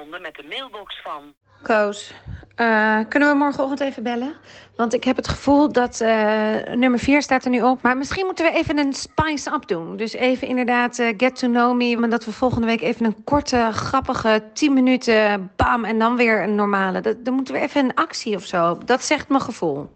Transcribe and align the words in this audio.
verbonden 0.00 0.22
met 0.22 0.34
de 0.34 0.56
mailbox 0.56 1.00
van... 1.02 1.34
Koos, 1.62 2.14
eh, 2.54 2.98
kunnen 3.08 3.28
we 3.28 3.34
morgenochtend 3.34 3.80
even 3.80 4.02
bellen? 4.02 4.34
Want 4.76 4.94
ik 4.94 5.04
heb 5.04 5.16
het 5.16 5.28
gevoel 5.28 5.72
dat 5.72 6.00
eh, 6.00 6.54
nummer 6.74 6.98
4 6.98 7.22
staat 7.22 7.44
er 7.44 7.50
nu 7.50 7.62
op. 7.62 7.82
Maar 7.82 7.96
misschien 7.96 8.26
moeten 8.26 8.44
we 8.44 8.52
even 8.52 8.78
een 8.78 8.92
spice-up 8.92 9.66
doen. 9.66 9.96
Dus 9.96 10.12
even 10.12 10.48
inderdaad 10.48 10.98
eh, 10.98 11.14
get 11.16 11.36
to 11.36 11.48
know 11.48 11.76
me. 11.76 11.96
Maar 11.96 12.08
dat 12.08 12.24
we 12.24 12.32
volgende 12.32 12.66
week 12.66 12.80
even 12.80 13.06
een 13.06 13.24
korte, 13.24 13.68
grappige 13.72 14.42
10 14.52 14.72
minuten 14.72 15.50
bam. 15.56 15.84
En 15.84 15.98
dan 15.98 16.16
weer 16.16 16.42
een 16.42 16.54
normale. 16.54 17.00
Dat, 17.00 17.24
dan 17.24 17.34
moeten 17.34 17.54
we 17.54 17.60
even 17.60 17.84
een 17.84 17.94
actie 17.94 18.36
of 18.36 18.44
zo. 18.44 18.78
Dat 18.84 19.02
zegt 19.02 19.28
mijn 19.28 19.42
gevoel. 19.42 19.90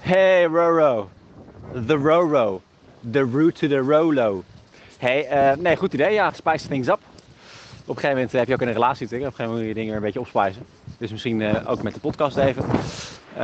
Hey 0.00 0.44
Roro, 0.44 1.08
the 1.86 1.96
Roro, 1.96 2.62
the 3.12 3.30
route 3.32 3.52
to 3.52 3.68
the 3.68 3.78
Rolo. 3.78 4.42
Hey, 4.98 5.26
eh, 5.26 5.56
nee, 5.56 5.76
goed 5.76 5.94
idee. 5.94 6.12
Ja, 6.12 6.32
spice 6.32 6.68
things 6.68 6.88
up. 6.88 7.00
Op 7.86 7.96
een 7.96 8.02
gegeven 8.02 8.14
moment 8.14 8.32
heb 8.32 8.48
je 8.48 8.54
ook 8.54 8.60
in 8.60 8.66
een 8.66 8.72
relatie 8.72 9.02
natuurlijk. 9.02 9.32
Op 9.32 9.38
een 9.38 9.44
gegeven 9.44 9.52
moment 9.52 9.60
moet 9.60 9.68
je 9.68 9.74
dingen 9.74 9.88
weer 9.88 9.96
een 9.96 10.04
beetje 10.04 10.20
opspijzen. 10.20 10.62
Dus 10.98 11.10
misschien 11.10 11.42
eh, 11.42 11.70
ook 11.70 11.82
met 11.82 11.94
de 11.94 12.00
podcast 12.00 12.36
even. 12.36 12.64
Eh, 13.34 13.40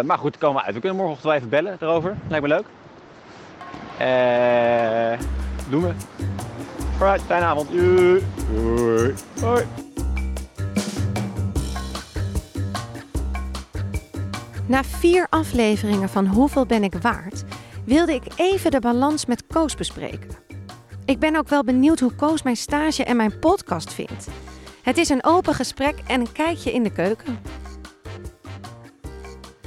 maar 0.00 0.18
goed, 0.18 0.38
komen 0.38 0.60
we 0.60 0.66
uit. 0.66 0.74
We 0.74 0.80
kunnen 0.80 0.98
morgenochtend 0.98 1.32
wel 1.32 1.34
even 1.34 1.48
bellen 1.48 1.76
erover. 1.80 2.16
Lijkt 2.28 2.46
me 2.46 2.54
leuk. 2.54 2.66
Eh 3.98 5.18
doen 5.68 5.82
we. 5.82 5.92
Alright, 7.00 7.22
fijne 7.26 7.44
avond. 7.44 7.70
Doei. 7.70 8.24
Doei. 8.52 9.14
Hoi. 9.40 9.64
Na 14.66 14.84
vier 14.84 15.26
afleveringen 15.30 16.08
van 16.08 16.26
Hoeveel 16.26 16.66
ben 16.66 16.84
ik 16.84 16.94
waard, 16.94 17.44
wilde 17.84 18.14
ik 18.14 18.22
even 18.36 18.70
de 18.70 18.80
balans 18.80 19.26
met 19.26 19.46
Koos 19.46 19.74
bespreken. 19.74 20.30
Ik 21.06 21.18
ben 21.18 21.36
ook 21.36 21.48
wel 21.48 21.64
benieuwd 21.64 22.00
hoe 22.00 22.14
Koos 22.14 22.42
mijn 22.42 22.56
stage 22.56 23.04
en 23.04 23.16
mijn 23.16 23.38
podcast 23.38 23.92
vindt. 23.94 24.28
Het 24.82 24.98
is 24.98 25.08
een 25.08 25.24
open 25.24 25.54
gesprek 25.54 25.94
en 26.06 26.20
een 26.20 26.32
kijkje 26.32 26.72
in 26.72 26.82
de 26.82 26.92
keuken. 26.92 27.38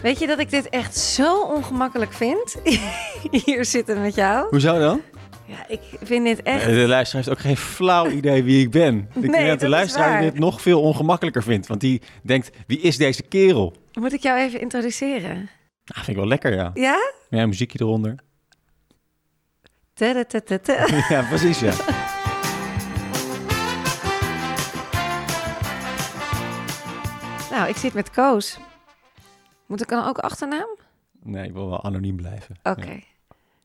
Weet 0.02 0.20
je 0.20 0.28
dat 0.28 0.40
ik 0.40 0.50
dit 0.50 0.70
echt 0.70 0.98
zo 0.98 1.42
ongemakkelijk 1.42 2.14
vind? 2.14 2.56
Hier 3.46 3.66
zitten 3.66 4.02
met 4.02 4.16
jou. 4.16 4.48
Hoezo 4.50 4.80
dan? 4.80 5.02
Ja, 5.46 5.68
ik 5.68 5.80
vind 6.04 6.26
dit 6.26 6.42
echt. 6.42 6.66
De 6.66 6.72
luisteraar 6.72 7.24
heeft 7.26 7.38
ook 7.38 7.44
geen 7.46 7.58
flauw 7.58 8.10
idee 8.10 8.44
wie 8.44 8.62
ik 8.64 8.72
ben. 8.72 8.98
Ik 8.98 9.22
Nee, 9.22 9.30
denk 9.32 9.48
dat 9.48 9.60
de 9.60 9.66
is 9.66 9.72
luisteraar 9.72 10.22
dit 10.22 10.40
nog 10.40 10.62
veel 10.62 10.82
ongemakkelijker 10.82 11.44
vindt. 11.44 11.68
Want 11.68 11.82
die 11.82 12.02
denkt, 12.24 12.50
wie 12.68 12.80
is 12.80 12.98
deze 12.98 13.24
kerel? 13.24 13.74
Moet 14.00 14.14
ik 14.14 14.22
jou 14.22 14.40
even 14.40 14.60
introduceren? 14.62 15.36
Nou, 15.36 15.50
vind 16.04 16.08
ik 16.08 16.16
wel 16.16 16.28
lekker, 16.28 16.54
ja. 16.54 16.72
Ja? 16.74 16.98
Ja, 17.30 17.46
muziekje 17.46 17.80
eronder. 17.82 18.16
Ja, 21.14 21.22
precies, 21.28 21.60
ja. 21.60 21.74
Nou, 27.52 27.70
ik 27.70 27.76
zit 27.76 27.94
met 27.94 28.12
Koos. 28.12 28.60
Moet 29.66 29.82
ik 29.82 29.88
dan 29.88 30.06
ook 30.08 30.18
achternaam? 30.18 30.68
Nee, 31.24 31.48
ik 31.48 31.54
wil 31.54 31.70
wel 31.70 31.84
anoniem 31.84 32.16
blijven. 32.16 32.56
Oké. 32.64 33.00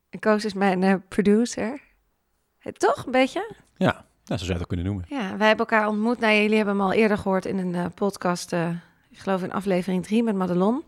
En 0.09 0.19
Koos 0.19 0.45
is 0.45 0.53
mijn 0.53 0.83
eh, 0.83 0.95
producer. 1.07 1.81
Eh, 2.59 2.71
Toch, 2.73 3.05
een 3.05 3.11
beetje? 3.11 3.55
Ja, 3.75 3.91
nou, 3.91 4.05
zo 4.25 4.35
zou 4.35 4.47
je 4.47 4.53
het 4.53 4.61
ook 4.61 4.67
kunnen 4.67 4.85
noemen. 4.85 5.05
Ja, 5.07 5.37
wij 5.37 5.47
hebben 5.47 5.65
elkaar 5.67 5.87
ontmoet. 5.87 6.19
Nou, 6.19 6.33
jullie 6.33 6.55
hebben 6.55 6.75
hem 6.75 6.83
al 6.83 6.93
eerder 6.93 7.17
gehoord 7.17 7.45
in 7.45 7.57
een 7.57 7.75
eh, 7.75 7.85
podcast. 7.95 8.51
ik 9.09 9.19
geloof 9.19 9.43
in 9.43 9.53
aflevering 9.53 10.03
3 10.03 10.23
met 10.23 10.35
Madelon. 10.35 10.83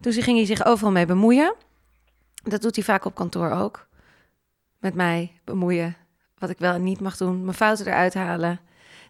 Toen 0.00 0.12
ging 0.12 0.36
hij 0.36 0.46
zich 0.46 0.64
overal 0.64 0.92
mee 0.92 1.06
bemoeien. 1.06 1.54
Dat 2.42 2.62
doet 2.62 2.74
hij 2.76 2.84
vaak 2.84 3.04
op 3.04 3.14
kantoor 3.14 3.50
ook. 3.50 3.85
Met 4.86 4.94
mij 4.94 5.32
bemoeien. 5.44 5.96
Wat 6.38 6.50
ik 6.50 6.58
wel 6.58 6.72
en 6.74 6.82
niet 6.82 7.00
mag 7.00 7.16
doen. 7.16 7.44
Mijn 7.44 7.56
fouten 7.56 7.86
eruit 7.86 8.14
halen. 8.14 8.60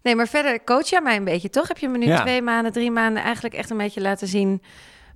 Nee, 0.02 0.16
maar 0.16 0.28
verder 0.28 0.64
coach 0.64 0.88
jij 0.88 1.00
mij 1.00 1.16
een 1.16 1.24
beetje, 1.24 1.50
toch? 1.50 1.68
Heb 1.68 1.78
je 1.78 1.88
me 1.88 1.98
nu 1.98 2.06
Ja. 2.06 2.20
twee 2.20 2.42
maanden, 2.42 2.72
drie 2.72 2.90
maanden 2.90 3.22
eigenlijk 3.22 3.54
echt 3.54 3.70
een 3.70 3.76
beetje 3.76 4.00
laten 4.00 4.28
zien... 4.28 4.62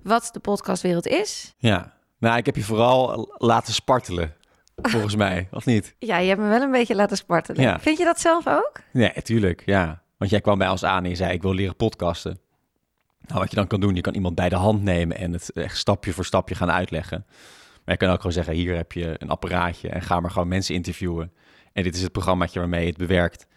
wat 0.03 0.29
de 0.33 0.39
podcastwereld 0.39 1.07
is? 1.07 1.53
Ja. 1.57 1.93
Nou, 2.19 2.37
ik 2.37 2.45
heb 2.45 2.55
je 2.55 2.63
vooral 2.63 3.29
laten 3.37 3.73
spartelen, 3.73 4.33
volgens 4.75 5.15
mij. 5.15 5.47
Of 5.51 5.65
niet? 5.65 5.95
Ja, 5.99 6.17
je 6.17 6.27
hebt 6.27 6.41
me 6.41 6.47
wel 6.47 6.61
een 6.61 6.71
beetje 6.71 6.95
laten 6.95 7.17
spartelen. 7.17 7.61
Ja. 7.61 7.79
Vind 7.79 7.97
je 7.97 8.03
dat 8.03 8.19
zelf 8.19 8.47
ook? 8.47 8.71
Nee, 8.93 9.21
tuurlijk, 9.21 9.63
ja. 9.65 10.01
Want 10.17 10.31
jij 10.31 10.41
kwam 10.41 10.57
bij 10.57 10.69
ons 10.69 10.83
aan 10.83 11.03
en 11.03 11.09
je 11.09 11.15
zei, 11.15 11.33
ik 11.33 11.41
wil 11.41 11.53
leren 11.53 11.75
podcasten. 11.75 12.39
Nou, 13.21 13.39
wat 13.39 13.49
je 13.49 13.55
dan 13.55 13.67
kan 13.67 13.79
doen, 13.79 13.95
je 13.95 14.01
kan 14.01 14.13
iemand 14.13 14.35
bij 14.35 14.49
de 14.49 14.55
hand 14.55 14.83
nemen 14.83 15.17
en 15.17 15.33
het 15.33 15.51
echt 15.51 15.77
stapje 15.77 16.13
voor 16.13 16.25
stapje 16.25 16.55
gaan 16.55 16.71
uitleggen. 16.71 17.25
Maar 17.85 17.95
je 17.95 18.05
kan 18.05 18.09
ook 18.09 18.17
gewoon 18.17 18.31
zeggen, 18.31 18.53
hier 18.53 18.75
heb 18.75 18.91
je 18.91 19.15
een 19.17 19.29
apparaatje 19.29 19.89
en 19.89 20.01
ga 20.01 20.19
maar 20.19 20.31
gewoon 20.31 20.47
mensen 20.47 20.75
interviewen. 20.75 21.31
En 21.73 21.83
dit 21.83 21.95
is 21.95 22.01
het 22.01 22.11
programmaatje 22.11 22.59
waarmee 22.59 22.81
je 22.81 22.87
het 22.87 22.97
bewerkt. 22.97 23.47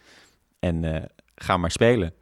En 0.58 0.94
eh, 0.94 1.02
ga 1.34 1.56
maar 1.56 1.70
spelen. 1.70 2.14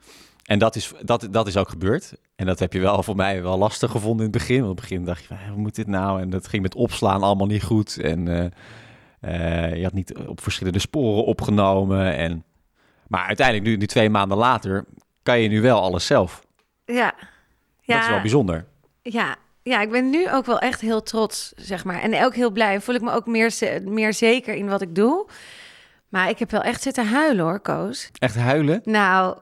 En 0.45 0.59
dat 0.59 0.77
is, 0.77 0.93
dat, 1.03 1.29
dat 1.31 1.47
is 1.47 1.57
ook 1.57 1.69
gebeurd. 1.69 2.15
En 2.37 2.47
dat 2.47 2.59
heb 2.59 2.73
je 2.73 2.81
wel 2.81 3.03
voor 3.03 3.17
mij 3.17 3.43
wel 3.43 3.59
lastig 3.59 3.91
gevonden 3.91 4.27
in 4.27 4.33
het 4.33 4.41
begin. 4.41 4.65
Want 4.65 4.71
in 4.71 4.77
het 4.77 4.81
begin 4.81 5.05
dacht 5.05 5.21
je, 5.21 5.27
van, 5.27 5.37
hoe 5.49 5.61
moet 5.61 5.75
dit 5.75 5.87
nou? 5.87 6.21
En 6.21 6.31
dat 6.31 6.49
ging 6.49 6.63
met 6.63 6.75
opslaan 6.75 7.23
allemaal 7.23 7.47
niet 7.47 7.63
goed. 7.63 7.99
En 7.99 8.29
eh, 8.29 9.67
eh, 9.69 9.77
je 9.77 9.83
had 9.83 9.93
niet 9.93 10.17
op 10.17 10.41
verschillende 10.41 10.79
sporen 10.79 11.25
opgenomen. 11.25 12.17
En... 12.17 12.45
Maar 13.09 13.27
uiteindelijk, 13.27 13.67
nu, 13.67 13.77
nu 13.77 13.87
twee 13.87 14.11
maanden 14.11 14.39
later, 14.39 14.85
kan 15.23 15.41
je 15.41 15.49
nu 15.49 15.61
wel 15.61 15.81
alles 15.81 16.07
zelf. 16.07 16.47
Ja. 16.85 17.15
ja. 17.81 17.95
Dat 17.95 18.03
is 18.03 18.09
wel 18.09 18.21
bijzonder. 18.21 18.67
Ja, 19.03 19.37
ja, 19.63 19.81
ik 19.81 19.91
ben 19.91 20.11
nu 20.11 20.31
ook 20.31 20.47
wel 20.47 20.59
echt 20.59 20.81
heel 20.81 21.03
trots, 21.03 21.53
zeg 21.57 21.85
maar. 21.85 22.01
En 22.01 22.25
ook 22.25 22.35
heel 22.35 22.51
blij. 22.51 22.81
Voel 22.81 22.95
ik 22.95 23.01
me 23.01 23.13
ook 23.13 23.27
meer, 23.27 23.55
meer 23.85 24.15
zeker 24.15 24.55
in 24.55 24.69
wat 24.69 24.83
ik 24.83 24.95
doe. 24.95 25.29
Maar 26.09 26.29
ik 26.29 26.39
heb 26.39 26.51
wel 26.51 26.63
echt 26.63 26.83
zitten 26.83 27.07
huilen 27.07 27.45
hoor, 27.45 27.61
Koos. 27.61 28.11
Echt 28.19 28.37
huilen? 28.37 28.81
Nou, 28.85 29.37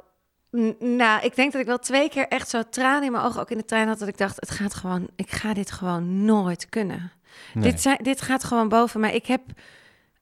nou, 0.79 1.25
ik 1.25 1.37
denk 1.37 1.53
dat 1.53 1.61
ik 1.61 1.67
wel 1.67 1.79
twee 1.79 2.09
keer 2.09 2.29
echt 2.29 2.49
zo 2.49 2.63
tranen 2.71 3.05
in 3.05 3.13
mijn 3.13 3.25
ogen 3.25 3.41
ook 3.41 3.51
in 3.51 3.59
de 3.59 3.65
trein 3.65 3.89
had. 3.89 3.99
Dat 3.99 4.09
ik 4.09 4.19
dacht, 4.19 4.37
het 4.41 4.51
gaat 4.51 4.75
gewoon, 4.75 5.09
ik 5.17 5.31
ga 5.31 5.55
dit 5.55 5.71
gewoon 5.71 6.25
nooit 6.25 6.69
kunnen. 6.69 7.13
Nee. 7.55 7.71
Dit, 7.71 7.81
zijn, 7.81 7.99
dit 8.03 8.21
gaat 8.21 8.45
gewoon 8.45 8.69
boven 8.69 9.01
mij. 9.01 9.15
Ik 9.15 9.27
heb, 9.27 9.41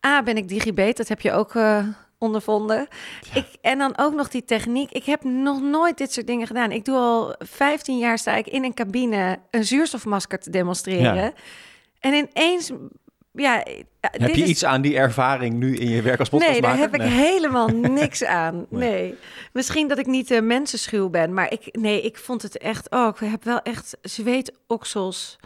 A, 0.06 0.22
ben 0.22 0.36
ik 0.36 0.48
digibet, 0.48 0.96
dat 0.96 1.08
heb 1.08 1.20
je 1.20 1.32
ook 1.32 1.54
eh, 1.54 1.86
ondervonden. 2.18 2.88
Ik, 3.34 3.46
en 3.60 3.78
dan 3.78 3.98
ook 3.98 4.14
nog 4.14 4.28
die 4.28 4.44
techniek. 4.44 4.90
Ik 4.90 5.04
heb 5.04 5.24
nog 5.24 5.62
nooit 5.62 5.98
dit 5.98 6.12
soort 6.12 6.26
dingen 6.26 6.46
gedaan. 6.46 6.72
Ik 6.72 6.84
doe 6.84 6.96
al 6.96 7.34
15 7.38 7.98
jaar 7.98 8.18
sta 8.18 8.34
ik 8.36 8.46
in 8.46 8.64
een 8.64 8.74
cabine 8.74 9.38
een 9.50 9.64
zuurstofmasker 9.64 10.38
te 10.38 10.50
demonstreren. 10.50 11.14
Ja. 11.14 11.32
En 12.00 12.14
ineens, 12.14 12.70
ja... 13.32 13.64
Heb 14.00 14.34
je 14.34 14.44
iets 14.44 14.64
aan 14.64 14.80
die 14.80 14.96
ervaring 14.96 15.54
nu 15.54 15.76
in 15.76 15.88
je 15.90 16.02
werk 16.02 16.18
als 16.18 16.30
Nee, 16.30 16.40
daar 16.40 16.50
podcastmaker? 16.50 16.90
heb 16.90 16.94
ik 16.94 17.16
helemaal 17.26 17.68
niks 18.00 18.24
aan. 18.24 18.66
Nee. 18.68 19.14
Misschien 19.52 19.88
dat 19.88 19.98
ik 19.98 20.06
niet 20.06 20.30
uh, 20.30 20.40
mensenschuw 20.40 21.08
ben, 21.08 21.34
maar 21.34 21.52
ik, 21.52 21.76
nee, 21.78 22.02
ik 22.02 22.16
vond 22.16 22.42
het 22.42 22.58
echt... 22.58 22.90
Oh, 22.90 23.08
ik 23.20 23.28
heb 23.28 23.44
wel 23.44 23.60
echt 23.62 23.96
zweetoksels. 24.02 25.38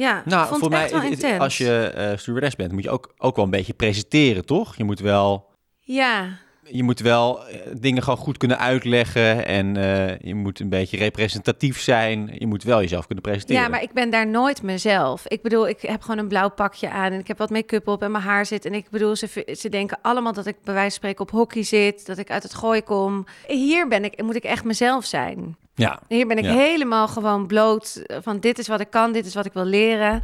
Ja, 0.00 0.22
Nou, 0.24 0.46
vond 0.48 0.60
voor 0.60 0.70
mij, 0.70 0.82
het- 0.82 1.38
als 1.40 1.58
je 1.58 1.80
eh 1.94 2.16
stewardess 2.18 2.56
bent, 2.56 2.72
moet 2.72 2.82
je 2.82 2.90
ook, 2.90 3.14
ook 3.18 3.36
wel 3.36 3.44
een 3.44 3.50
beetje 3.50 3.72
presenteren, 3.72 4.44
toch? 4.46 4.76
Je 4.76 4.84
moet 4.84 5.00
wel, 5.00 5.48
Ja, 5.80 6.28
je 6.64 6.82
moet 6.82 7.00
wel 7.00 7.46
eh, 7.46 7.60
dingen 7.80 8.02
gewoon 8.02 8.18
goed 8.18 8.36
kunnen 8.36 8.58
uitleggen 8.58 9.46
en 9.46 9.76
eh, 9.76 10.18
je 10.18 10.34
moet 10.34 10.60
een 10.60 10.68
beetje 10.68 10.96
representatief 10.96 11.80
zijn. 11.80 12.30
Je 12.38 12.46
moet 12.46 12.62
wel 12.62 12.80
jezelf 12.80 13.06
kunnen 13.06 13.24
presenteren. 13.24 13.62
ja, 13.62 13.68
maar 13.68 13.82
ik 13.82 13.92
ben 13.92 14.10
daar 14.10 14.26
nooit 14.26 14.62
mezelf. 14.62 15.26
Ik 15.26 15.42
bedoel, 15.42 15.68
ik 15.68 15.80
heb 15.80 16.02
gewoon 16.02 16.18
een 16.18 16.28
blauw 16.28 16.50
pakje 16.50 16.90
aan 16.90 17.12
en 17.12 17.18
ik 17.18 17.28
heb 17.28 17.38
wat 17.38 17.50
make-up 17.50 17.88
op 17.88 18.02
en 18.02 18.10
mijn 18.10 18.24
haar 18.24 18.46
zit. 18.46 18.64
En 18.64 18.74
ik 18.74 18.90
bedoel, 18.90 19.16
ze, 19.16 19.54
ze 19.58 19.68
denken 19.68 19.98
allemaal 20.02 20.32
dat 20.32 20.46
ik 20.46 20.56
bij 20.64 20.74
wijze 20.74 20.88
van 20.90 20.98
spreken 20.98 21.20
op 21.20 21.30
hockey 21.30 21.62
zit, 21.62 22.06
dat 22.06 22.18
ik 22.18 22.30
uit 22.30 22.42
het 22.42 22.54
gooi 22.54 22.82
kom. 22.82 23.24
Hier 23.46 23.88
ben 23.88 24.04
ik, 24.04 24.22
moet 24.22 24.36
ik 24.36 24.44
echt 24.44 24.64
mezelf 24.64 25.04
zijn. 25.04 25.56
Ja, 25.80 26.00
Hier 26.08 26.26
ben 26.26 26.38
ik 26.38 26.44
Ja. 26.44 26.52
helemaal 26.54 27.08
gewoon 27.08 27.46
bloot 27.46 28.02
eh, 28.06 28.16
van 28.22 28.40
dit 28.40 28.58
is 28.58 28.68
wat 28.68 28.80
ik 28.80 28.90
kan, 28.90 29.12
dit 29.12 29.26
is 29.26 29.34
wat 29.34 29.46
ik 29.46 29.52
wil 29.52 29.64
leren. 29.64 30.22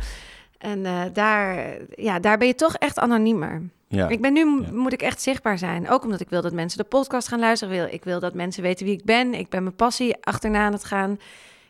En 0.58 0.86
eh, 0.86 1.02
daar, 1.12 1.76
ja, 1.94 2.18
daar 2.18 2.38
ben 2.38 2.46
je 2.46 2.54
toch 2.54 2.74
echt 2.74 2.98
anoniemer. 2.98 3.62
ja. 3.88 4.08
Ik 4.08 4.20
ben 4.20 4.32
nu, 4.32 4.40
Ja. 4.62 4.72
moet 4.72 4.92
ik 4.92 5.02
echt 5.02 5.22
zichtbaar 5.22 5.58
zijn. 5.58 5.88
Ook 5.90 6.04
omdat 6.04 6.20
ik 6.20 6.28
wil 6.28 6.42
dat 6.42 6.52
mensen 6.52 6.78
de 6.78 6.84
podcast 6.84 7.28
gaan 7.28 7.38
luisteren. 7.40 7.74
Wil, 7.74 7.86
ik 7.90 8.04
wil 8.04 8.20
dat 8.20 8.34
mensen 8.34 8.62
weten 8.62 8.86
wie 8.86 8.94
ik 8.94 9.04
ben. 9.04 9.34
Ik 9.34 9.48
ben 9.48 9.62
mijn 9.62 9.74
passie 9.76 10.16
achterna 10.20 10.64
aan 10.66 10.72
het 10.72 10.84
gaan. 10.84 11.12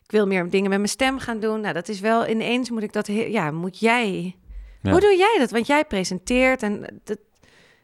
Ik 0.05 0.11
wil 0.13 0.27
meer 0.27 0.51
dingen 0.51 0.69
met 0.71 0.79
mijn 0.79 0.91
stem 0.91 1.19
gaan 1.19 1.41
doen. 1.41 1.61
Nou, 1.61 1.75
dat 1.75 1.89
is 1.89 2.01
wel 2.01 2.29
ineens 2.29 2.71
moet 2.71 2.83
ik 2.83 2.93
dat... 2.93 3.07
Ja, 3.07 3.51
moet 3.51 3.79
jij... 3.79 4.37
Ja. 4.83 4.91
Hoe 4.91 5.01
doe 5.01 5.17
jij 5.17 5.37
dat? 5.39 5.51
Want 5.51 5.67
jij 5.67 5.85
presenteert 5.85 6.63
en 6.63 7.01
dat, 7.05 7.19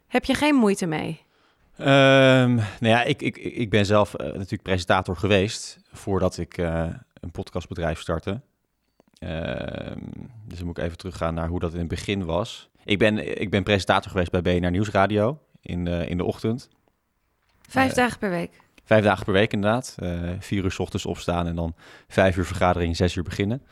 heb 0.08 0.25
je 0.25 0.34
geen 0.34 0.55
moeite 0.55 0.87
mee. 0.87 1.20
Ehm, 1.76 2.55
nou 2.55 2.64
ja, 2.81 3.02
ik, 3.02 3.22
ik, 3.22 3.37
ik 3.37 3.70
ben 3.70 3.87
zelf 3.87 4.14
eh, 4.14 4.26
natuurlijk 4.26 4.62
presentator 4.62 5.16
geweest 5.16 5.78
voordat 5.93 6.39
ik 6.39 6.59
eh, 6.59 6.87
een 7.21 7.31
podcastbedrijf 7.31 8.00
startte. 8.00 8.41
Ehm, 9.19 9.99
dus 10.44 10.59
dan 10.59 10.67
moet 10.67 10.79
ik 10.79 10.85
even 10.85 10.99
teruggaan 10.99 11.35
naar 11.35 11.49
hoe 11.49 11.61
dat 11.61 11.73
in 11.73 11.79
het 11.79 11.89
begin 11.89 12.25
was. 12.25 12.71
Ik 12.85 12.99
ben, 12.99 13.41
ik 13.41 13.50
ben 13.50 13.62
presentator 13.62 14.11
geweest 14.11 14.31
bij 14.31 14.43
BNR 14.43 14.71
Nieuwsradio 14.71 15.39
in, 15.61 15.85
de 15.85 16.06
in 16.09 16.17
de 16.17 16.25
ochtend. 16.25 16.69
Vijf 17.69 17.91
Eh, 17.91 17.97
dagen 17.97 18.19
per 18.19 18.31
week. 18.31 18.61
Vijf 18.85 19.05
dagen 19.05 19.25
per 19.25 19.33
week 19.33 19.53
inderdaad. 19.53 19.97
Eh, 19.99 20.31
vier 20.39 20.65
uur 20.65 20.71
's 20.71 20.79
ochtends 20.79 21.06
opstaan 21.06 21.47
en 21.47 21.56
dan 21.56 21.75
vijf 22.09 22.37
uur 22.37 22.47
vergadering, 22.47 22.97
zes 22.97 23.15
uur 23.15 23.23
beginnen. 23.23 23.62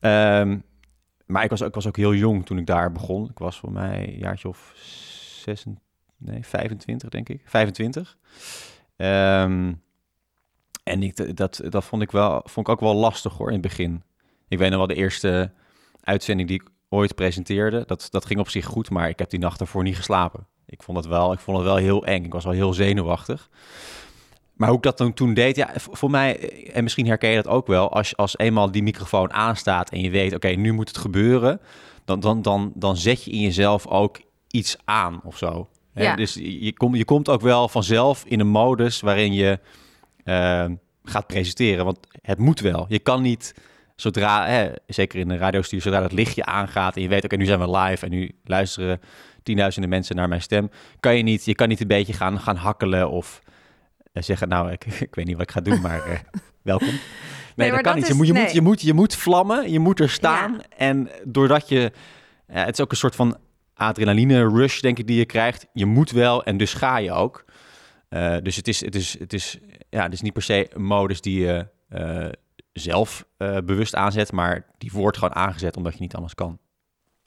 Ehm, 0.00 0.58
maar 1.26 1.44
ik 1.44 1.50
was, 1.50 1.62
ook, 1.62 1.68
ik 1.68 1.74
was 1.74 1.86
ook 1.86 1.96
heel 1.96 2.14
jong 2.14 2.46
toen 2.46 2.58
ik 2.58 2.66
daar 2.66 2.92
begon. 2.92 3.28
Ik 3.30 3.38
was 3.38 3.58
voor 3.58 3.72
mij 3.72 4.08
een 4.08 4.18
jaartje 4.18 4.48
of 4.48 4.72
zes, 5.44 5.64
nee, 6.16 6.44
25 6.44 7.08
denk 7.08 7.28
ik. 7.28 7.42
25. 7.44 8.16
Ehm, 8.96 9.72
En 10.90 11.02
ik, 11.02 11.36
dat, 11.36 11.60
dat 11.68 11.84
vond, 11.84 12.02
ik 12.02 12.10
wel, 12.10 12.40
vond 12.44 12.66
ik 12.66 12.72
ook 12.72 12.80
wel 12.80 12.94
lastig 12.94 13.36
hoor 13.36 13.46
in 13.46 13.52
het 13.52 13.62
begin. 13.62 14.02
Ik 14.48 14.58
weet 14.58 14.68
nog 14.68 14.78
wel 14.78 14.86
de 14.86 14.94
eerste 14.94 15.52
uitzending 16.00 16.48
die 16.48 16.60
ik 16.60 16.68
ooit 16.88 17.14
presenteerde. 17.14 17.84
Dat, 17.86 18.08
dat 18.10 18.26
ging 18.26 18.40
op 18.40 18.48
zich 18.48 18.66
goed, 18.66 18.90
maar 18.90 19.08
ik 19.08 19.18
heb 19.18 19.30
die 19.30 19.38
nacht 19.38 19.60
ervoor 19.60 19.82
niet 19.82 19.96
geslapen. 19.96 20.46
Ik 20.66 20.82
vond 20.82 20.96
het 20.96 21.06
wel, 21.06 21.32
ik 21.32 21.38
vond 21.38 21.56
het 21.56 21.66
wel 21.66 21.76
heel 21.76 22.06
eng. 22.06 22.24
Ik 22.24 22.32
was 22.32 22.44
wel 22.44 22.52
heel 22.52 22.72
zenuwachtig. 22.72 23.50
Maar 24.54 24.68
hoe 24.68 24.76
ik 24.76 24.82
dat 24.82 24.98
dan 24.98 25.14
toen 25.14 25.34
deed, 25.34 25.56
ja, 25.56 25.70
voor 25.74 26.10
mij, 26.10 26.52
en 26.72 26.82
misschien 26.82 27.06
herken 27.06 27.30
je 27.30 27.42
dat 27.42 27.52
ook 27.52 27.66
wel, 27.66 27.92
als, 27.92 28.16
als 28.16 28.38
eenmaal 28.38 28.70
die 28.70 28.82
microfoon 28.82 29.32
aanstaat 29.32 29.90
en 29.90 30.00
je 30.00 30.10
weet, 30.10 30.34
oké, 30.34 30.48
nu 30.48 30.72
moet 30.72 30.88
het 30.88 30.98
gebeuren, 30.98 31.60
dan, 32.04 32.20
dan, 32.20 32.42
dan, 32.42 32.72
dan 32.74 32.96
zet 32.96 33.24
je 33.24 33.30
in 33.30 33.40
jezelf 33.40 33.86
ook 33.86 34.20
iets 34.48 34.76
aan 34.84 35.20
of 35.24 35.36
zo. 35.36 35.68
Hè? 35.92 36.02
Ja. 36.02 36.16
Dus 36.16 36.34
je, 36.34 36.72
komt 36.72 36.96
je 36.96 37.04
komt 37.04 37.28
ook 37.28 37.40
wel 37.40 37.68
vanzelf 37.68 38.24
in 38.24 38.40
een 38.40 38.48
modus 38.48 39.00
waarin 39.00 39.32
je 39.32 39.58
eh, 40.24 40.64
gaat 41.04 41.26
presenteren, 41.26 41.84
want 41.84 41.98
het 42.22 42.38
moet 42.38 42.60
wel. 42.60 42.86
Je 42.88 42.98
kan 42.98 43.22
niet 43.22 43.54
zodra, 43.96 44.46
hè, 44.46 44.70
zeker 44.86 45.18
in 45.18 45.28
de 45.28 45.36
radiostuur, 45.36 45.80
zodra 45.80 46.00
dat 46.00 46.12
lichtje 46.12 46.44
aangaat 46.44 46.96
en 46.96 47.02
je 47.02 47.08
weet, 47.08 47.24
oké, 47.24 47.36
nu 47.36 47.44
zijn 47.44 47.58
we 47.60 47.70
live 47.78 48.04
en 48.04 48.10
nu 48.10 48.30
luisteren 48.44 49.00
tienduizenden 49.42 49.90
mensen 49.90 50.16
naar 50.16 50.28
mijn 50.28 50.42
stem, 50.42 50.70
kan 51.00 51.16
je 51.16 51.22
niet, 51.22 51.44
je 51.44 51.54
kan 51.54 51.68
niet 51.68 51.80
een 51.80 51.86
beetje 51.86 52.12
gaan, 52.12 52.40
gaan 52.40 52.56
hakkelen 52.56 53.10
of 53.10 53.40
eh, 54.12 54.22
zeggen, 54.22 54.48
nou, 54.48 54.70
ik, 54.70 54.84
ik 55.08 55.14
weet 55.14 55.26
niet 55.26 55.36
wat 55.36 55.42
ik 55.44 55.50
ga 55.50 55.60
doen, 55.60 55.80
maar 55.80 56.04
eh, 56.04 56.18
welkom. 56.62 56.88
Nee, 57.56 57.70
dat 57.70 57.80
kan 57.80 57.82
dat 57.82 57.94
niet. 57.94 58.02
is- 58.02 58.08
je, 58.10 58.14
moet, 58.16 58.26
je, 58.26 58.32
moet, 58.32 58.52
je, 58.52 58.60
moet, 58.60 58.80
je 58.82 58.94
moet 58.94 59.14
vlammen, 59.16 59.70
je 59.70 59.78
moet 59.78 60.00
er 60.00 60.10
staan. 60.10 60.52
Ja. 60.52 60.76
En 60.76 61.08
doordat 61.24 61.68
je, 61.68 61.92
ja, 62.48 62.64
het 62.64 62.72
is 62.78 62.80
ook 62.80 62.90
een 62.90 62.96
soort 62.96 63.14
van 63.14 63.36
adrenaline 63.74 64.48
rush, 64.48 64.80
denk 64.80 64.98
ik, 64.98 65.06
die 65.06 65.16
je 65.18 65.24
krijgt. 65.24 65.66
Je 65.72 65.86
moet 65.86 66.10
wel 66.10 66.44
en 66.44 66.56
dus 66.56 66.74
ga 66.74 66.98
je 66.98 67.12
ook. 67.12 67.44
Eh, 68.08 68.36
dus 68.42 68.56
het 68.56 68.68
is, 68.68 68.84
het, 68.84 68.94
is, 68.94 69.18
het, 69.18 69.32
is, 69.32 69.58
ja, 69.90 70.02
het 70.02 70.12
is 70.12 70.20
niet 70.20 70.32
per 70.32 70.42
se 70.42 70.68
een 70.74 70.84
modus 70.84 71.20
die 71.20 71.40
je 71.40 71.66
eh, 71.88 72.26
zelf 72.72 73.24
eh, 73.36 73.56
bewust 73.64 73.94
aanzet, 73.94 74.32
maar 74.32 74.66
die 74.78 74.90
wordt 74.92 75.16
gewoon 75.18 75.34
aangezet 75.34 75.76
omdat 75.76 75.92
je 75.94 76.00
niet 76.00 76.14
anders 76.14 76.34
kan. 76.34 76.58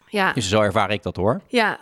Ja, 0.08 0.34
Dus 0.34 0.50
zo 0.50 0.62
ervaar 0.62 0.92
ik 0.92 1.04
dat 1.04 1.16
hoor. 1.16 1.42
ja. 1.48 1.80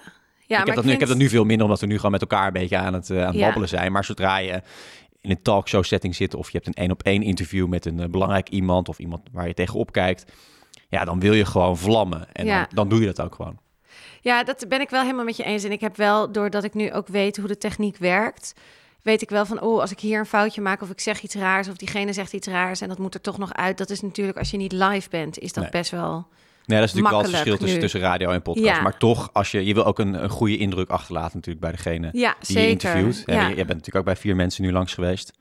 ja 0.48 0.60
ik, 0.60 0.66
heb 0.66 0.76
dat 0.76 0.86
nu, 0.86 0.92
ik 0.92 1.00
heb 1.00 1.08
dat 1.10 1.18
nu 1.18 1.30
veel 1.30 1.44
minder, 1.46 1.66
omdat 1.66 1.82
we 1.82 1.88
nu 1.88 1.96
gewoon 1.96 2.12
met 2.12 2.22
elkaar 2.22 2.48
een 2.48 2.54
beetje 2.54 2.78
aan 2.78 2.94
het, 2.94 3.10
eh, 3.10 3.20
aan 3.22 3.36
het 3.36 3.56
Ja. 3.56 3.66
zijn. 3.66 3.92
Maar 3.92 4.04
zodra 4.06 4.38
je 4.38 4.62
in 5.22 5.30
een 5.30 5.42
talkshow 5.42 5.84
setting 5.84 6.16
zit 6.16 6.34
of 6.36 6.52
je 6.52 6.58
hebt 6.58 6.68
een 6.68 6.74
één 6.84 6.92
op 6.92 7.04
één 7.04 7.22
interview 7.24 7.68
met 7.68 7.86
een 7.86 8.12
belangrijk 8.12 8.50
iemand 8.50 8.90
of 8.90 9.00
iemand 9.00 9.22
waar 9.32 9.48
je 9.48 9.54
tegenop 9.54 9.92
kijkt, 9.92 10.32
ja, 10.90 11.06
dan 11.06 11.20
wil 11.20 11.34
je 11.34 11.46
gewoon 11.46 11.78
vlammen. 11.78 12.32
En 12.34 12.46
Ja. 12.46 12.58
dan, 12.60 12.68
dan 12.70 12.90
doe 12.90 13.00
je 13.00 13.06
dat 13.06 13.22
ook 13.22 13.36
gewoon. 13.36 13.60
Ja, 14.22 14.44
dat 14.44 14.66
ben 14.68 14.82
ik 14.82 14.90
wel 14.90 15.02
helemaal 15.02 15.26
met 15.26 15.38
je 15.38 15.44
eens. 15.44 15.64
En 15.64 15.72
ik 15.72 15.82
heb 15.82 15.96
wel, 15.96 16.32
doordat 16.32 16.64
ik 16.64 16.74
nu 16.74 16.92
ook 16.94 17.08
weet 17.08 17.38
hoe 17.38 17.48
de 17.48 17.58
techniek 17.58 17.98
werkt, 17.98 18.54
weet 19.02 19.22
ik 19.22 19.30
wel 19.30 19.46
van, 19.46 19.62
oh, 19.62 19.82
als 19.82 19.92
ik 19.92 20.00
hier 20.00 20.20
een 20.20 20.26
foutje 20.26 20.62
maak 20.62 20.82
of 20.82 20.90
ik 20.90 21.00
zeg 21.00 21.22
iets 21.22 21.36
raars 21.36 21.68
of 21.68 21.76
diegene 21.76 22.14
zegt 22.14 22.34
iets 22.34 22.48
raars 22.48 22.82
en 22.82 22.88
dat 22.88 22.98
moet 22.98 23.14
er 23.14 23.22
toch 23.22 23.38
nog 23.38 23.54
uit. 23.54 23.78
Dat 23.78 23.90
is 23.90 24.02
natuurlijk, 24.02 24.38
als 24.38 24.52
je 24.52 24.58
niet 24.58 24.72
live 24.72 25.10
bent, 25.10 25.40
is 25.40 25.54
dat 25.54 25.64
Nee. 25.64 25.72
best 25.72 25.92
wel... 25.92 26.28
Nee, 26.66 26.80
dat 26.80 26.88
is 26.90 26.94
natuurlijk 26.94 27.10
wel 27.10 27.20
het 27.22 27.30
verschil 27.30 27.58
tussen, 27.58 27.80
tussen 27.80 28.00
radio 28.00 28.30
en 28.30 28.42
podcast. 28.42 28.66
Ja. 28.76 28.82
Maar 28.82 28.98
toch, 28.98 29.30
als 29.34 29.52
je, 29.52 29.66
je 29.66 29.74
wil 29.74 29.86
ook 29.86 30.00
een, 30.00 30.24
een 30.24 30.30
goede 30.30 30.58
indruk 30.58 30.90
achterlaten 30.90 31.36
natuurlijk 31.36 31.60
bij 31.66 31.72
degene 31.72 32.10
Ja, 32.12 32.36
die 32.40 32.46
zeker. 32.56 32.62
je 32.62 32.70
interviewt. 32.70 33.24
Ja. 33.26 33.34
Ja. 33.34 33.42
Je, 33.42 33.50
je 33.50 33.56
bent 33.56 33.68
natuurlijk 33.68 33.96
ook 33.96 34.06
bij 34.06 34.16
vier 34.16 34.36
mensen 34.36 34.64
nu 34.64 34.72
langs 34.72 34.94
geweest. 34.94 35.34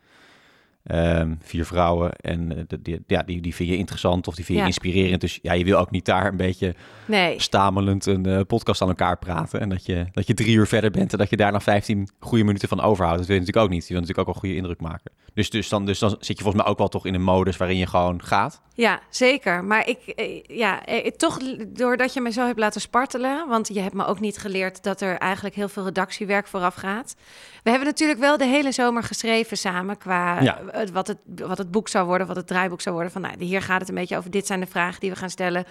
Ehm, 0.85 1.35
vier 1.43 1.65
vrouwen. 1.67 2.13
En 2.13 2.57
eh, 2.57 2.79
de- 2.83 3.03
ja, 3.07 3.23
die, 3.23 3.41
die 3.41 3.55
vind 3.55 3.69
je 3.69 3.77
interessant 3.77 4.27
of 4.29 4.35
die 4.35 4.45
vind 4.45 4.57
je 4.59 4.63
Ja. 4.65 4.71
inspirerend. 4.71 5.21
Dus 5.21 5.39
ja, 5.43 5.53
je 5.53 5.65
wil 5.65 5.79
ook 5.79 5.91
niet 5.91 6.05
daar 6.05 6.27
een 6.27 6.37
beetje 6.37 6.75
Nee, 7.07 7.41
stamelend 7.41 8.07
een 8.07 8.27
eh, 8.27 8.41
podcast 8.47 8.83
aan 8.83 8.89
elkaar 8.89 9.19
praten. 9.19 9.61
En 9.61 9.69
dat 9.69 9.87
je, 9.87 10.07
dat 10.13 10.27
je 10.27 10.35
drie 10.35 10.55
uur 10.57 10.67
verder 10.67 10.91
bent 10.91 11.13
en 11.13 11.19
dat 11.19 11.31
je 11.31 11.37
daar 11.37 11.53
nog 11.53 11.63
15 11.63 12.09
goede 12.21 12.45
minuten 12.45 12.69
van 12.69 12.81
overhoudt. 12.81 13.19
Dat 13.19 13.27
wil 13.27 13.37
je 13.37 13.41
natuurlijk 13.43 13.67
ook 13.67 13.73
niet. 13.75 13.87
Je 13.87 13.93
wil 13.93 14.01
natuurlijk 14.03 14.29
ook 14.29 14.35
een 14.35 14.41
goede 14.41 14.57
indruk 14.57 14.81
maken. 14.81 15.11
Dus, 15.35 15.51
dus, 15.51 15.69
dan, 15.69 15.87
dus 15.87 15.99
dan 15.99 16.11
zit 16.11 16.37
je 16.37 16.43
volgens 16.43 16.63
mij 16.63 16.73
ook 16.73 16.79
wel 16.79 16.89
toch 16.89 17.07
in 17.07 17.15
een 17.15 17.23
modus 17.23 17.57
waarin 17.57 17.77
je 17.77 17.87
gewoon 17.87 18.23
gaat. 18.23 18.63
ja, 18.75 19.01
zeker. 19.11 19.65
Maar 19.65 19.89
ik, 19.89 19.99
eh, 20.07 20.43
ja, 20.57 20.85
eh, 20.85 21.11
toch 21.11 21.39
doordat 21.69 22.15
je 22.15 22.21
me 22.21 22.31
zo 22.33 22.47
hebt 22.47 22.59
laten 22.59 22.81
spartelen, 22.81 23.49
want 23.49 23.69
je 23.75 23.81
hebt 23.81 23.95
me 23.95 24.05
ook 24.07 24.21
niet 24.21 24.39
geleerd 24.39 24.83
dat 24.83 25.01
er 25.01 25.17
eigenlijk 25.19 25.55
heel 25.55 25.69
veel 25.69 25.85
redactiewerk 25.85 26.47
vooraf 26.47 26.75
gaat. 26.75 27.17
We 27.63 27.71
hebben 27.71 27.89
natuurlijk 27.89 28.21
wel 28.21 28.37
de 28.37 28.45
hele 28.47 28.73
zomer 28.73 29.03
geschreven 29.03 29.57
samen 29.57 29.99
qua 29.99 30.41
Ja. 30.43 30.59
Wat, 30.93 31.07
het, 31.07 31.19
wat 31.37 31.59
het 31.59 31.71
boek 31.71 31.89
zou 31.89 32.07
worden, 32.07 32.27
wat 32.27 32.37
het 32.37 32.47
draaiboek 32.47 32.81
zou 32.81 32.95
worden. 32.95 33.13
Van 33.13 33.23
nou, 33.23 33.45
hier 33.45 33.63
gaat 33.63 33.81
het 33.81 33.89
een 33.89 33.95
beetje 33.95 34.17
over. 34.17 34.31
Dit 34.31 34.47
zijn 34.47 34.61
de 34.61 34.67
vragen 34.67 35.01
die 35.01 35.11
we 35.11 35.17
gaan 35.17 35.31
stellen. 35.31 35.65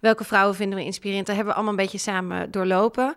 Welke 0.00 0.24
vrouwen 0.24 0.54
vinden 0.56 0.78
we 0.78 0.84
inspirerend? 0.84 1.26
Dat 1.26 1.34
hebben 1.36 1.52
we 1.54 1.60
allemaal 1.60 1.78
een 1.78 1.84
beetje 1.84 1.98
samen 2.10 2.50
doorlopen. 2.50 3.14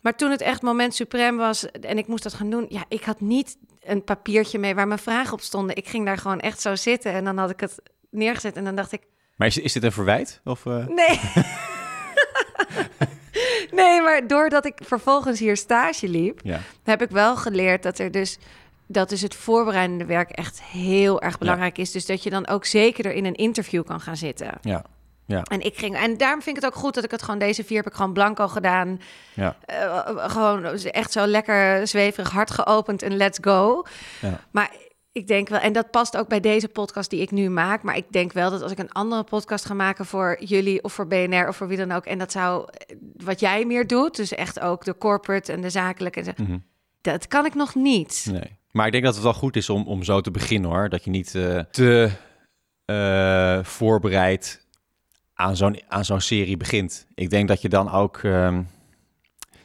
Maar 0.00 0.16
toen 0.16 0.30
het 0.30 0.40
echt 0.40 0.62
moment 0.62 0.94
suprem 0.94 1.36
was 1.36 1.70
en 1.70 1.98
ik 1.98 2.06
moest 2.06 2.22
dat 2.22 2.34
gaan 2.34 2.50
doen, 2.50 2.66
ja, 2.68 2.84
ik 2.88 3.04
had 3.04 3.20
niet 3.20 3.56
een 3.80 4.04
papiertje 4.04 4.58
mee 4.58 4.74
waar 4.74 4.86
mijn 4.88 4.98
vragen 4.98 5.32
op 5.32 5.40
stonden. 5.40 5.76
Ik 5.76 5.88
ging 5.88 6.04
daar 6.06 6.18
gewoon 6.18 6.40
echt 6.40 6.60
zo 6.60 6.76
zitten 6.76 7.12
en 7.12 7.24
dan 7.24 7.38
had 7.38 7.50
ik 7.50 7.60
het 7.60 7.82
neergezet 8.10 8.56
en 8.56 8.64
dan 8.64 8.74
dacht 8.76 8.92
ik, 8.92 9.02
Maar 9.36 9.46
is, 9.48 9.58
is 9.58 9.72
dit 9.72 9.82
een 9.82 9.92
verwijt? 9.92 10.40
Of, 10.44 10.66
eh? 10.66 10.86
nee. 10.86 11.20
nee, 13.70 14.00
maar 14.02 14.26
doordat 14.26 14.64
ik 14.64 14.78
vervolgens 14.84 15.38
hier 15.38 15.56
stage 15.56 16.08
liep, 16.08 16.40
Ja. 16.42 16.60
heb 16.84 17.02
ik 17.02 17.10
wel 17.10 17.36
geleerd 17.36 17.82
dat 17.82 17.98
er 17.98 18.10
dus 18.10 18.38
dat 18.88 19.08
dus 19.08 19.20
het 19.20 19.34
voorbereidende 19.34 20.04
werk 20.04 20.30
echt 20.30 20.62
heel 20.62 21.20
erg 21.22 21.38
belangrijk 21.38 21.78
is. 21.78 21.90
Dus 21.92 22.06
dat 22.06 22.22
je 22.22 22.30
dan 22.30 22.46
ook 22.46 22.64
zekerder 22.64 23.12
in 23.12 23.24
een 23.24 23.34
interview 23.34 23.84
kan 23.84 24.00
gaan 24.00 24.16
zitten. 24.16 24.50
Ja. 24.60 24.84
Ja. 25.26 25.42
En 25.42 25.60
ik 25.60 25.78
ging 25.78 25.96
en 25.96 26.16
daarom 26.16 26.42
vind 26.42 26.56
ik 26.56 26.62
het 26.62 26.72
ook 26.72 26.78
goed 26.80 26.94
dat 26.94 27.04
ik 27.04 27.10
het 27.10 27.22
gewoon 27.22 27.38
deze 27.38 27.64
vier 27.64 27.76
heb 27.76 27.86
ik 27.86 27.92
gewoon 27.94 28.12
blanco 28.12 28.48
gedaan. 28.48 29.00
Ja. 29.34 29.56
Eh, 29.64 30.30
gewoon 30.30 30.64
echt 30.74 31.12
zo 31.12 31.26
lekker 31.26 31.86
zweverig, 31.86 32.30
hard 32.30 32.50
geopend 32.50 33.02
en 33.02 33.16
let's 33.16 33.38
go. 33.40 33.82
Ja. 34.20 34.40
Maar 34.50 34.70
ik 35.12 35.26
denk 35.26 35.48
wel, 35.48 35.58
en 35.58 35.72
dat 35.72 35.90
past 35.90 36.16
ook 36.16 36.28
bij 36.28 36.40
deze 36.40 36.68
podcast 36.68 37.10
die 37.10 37.20
ik 37.20 37.30
nu 37.30 37.48
maak. 37.50 37.82
Maar 37.82 37.96
ik 37.96 38.12
denk 38.12 38.32
wel 38.32 38.50
dat 38.50 38.62
als 38.62 38.72
ik 38.72 38.78
een 38.78 38.92
andere 38.92 39.24
podcast 39.24 39.64
ga 39.64 39.74
maken 39.74 40.06
voor 40.06 40.36
jullie 40.40 40.82
of 40.82 40.92
voor 40.92 41.06
BNR 41.06 41.48
of 41.48 41.56
voor 41.56 41.68
wie 41.68 41.76
dan 41.76 41.92
ook. 41.92 42.04
En 42.06 42.18
dat 42.18 42.32
zou 42.32 42.68
eh, 42.72 42.96
wat 43.16 43.40
jij 43.40 43.64
meer 43.64 43.86
doet, 43.86 44.16
dus 44.16 44.34
echt 44.34 44.60
ook 44.60 44.84
de 44.84 44.98
corporate 44.98 45.52
en 45.52 45.60
de 45.60 45.70
zakelijke. 45.70 46.18
en 46.18 46.24
zo, 46.24 46.32
Mhm. 46.36 46.58
Dat 47.00 47.26
kan 47.26 47.46
ik 47.46 47.54
nog 47.54 47.74
niet. 47.74 48.26
Nee. 48.30 48.57
Maar 48.70 48.86
ik 48.86 48.92
denk 48.92 49.04
dat 49.04 49.14
het 49.14 49.22
wel 49.22 49.34
goed 49.34 49.56
is 49.56 49.70
om, 49.70 49.86
om 49.86 50.02
zo 50.02 50.20
te 50.20 50.30
beginnen 50.30 50.70
hoor. 50.70 50.88
Dat 50.88 51.04
je 51.04 51.10
niet 51.10 51.34
eh, 51.34 51.58
te 51.70 52.10
eh, 52.84 53.64
voorbereid 53.64 54.66
aan 55.34 55.56
zo'n, 55.56 55.80
aan 55.88 56.04
zo'n 56.04 56.20
serie 56.20 56.56
begint. 56.56 57.06
Ik 57.14 57.30
denk 57.30 57.48
dat 57.48 57.62
je 57.62 57.68
dan 57.68 57.90
ook 57.90 58.16
ehm, 58.16 58.62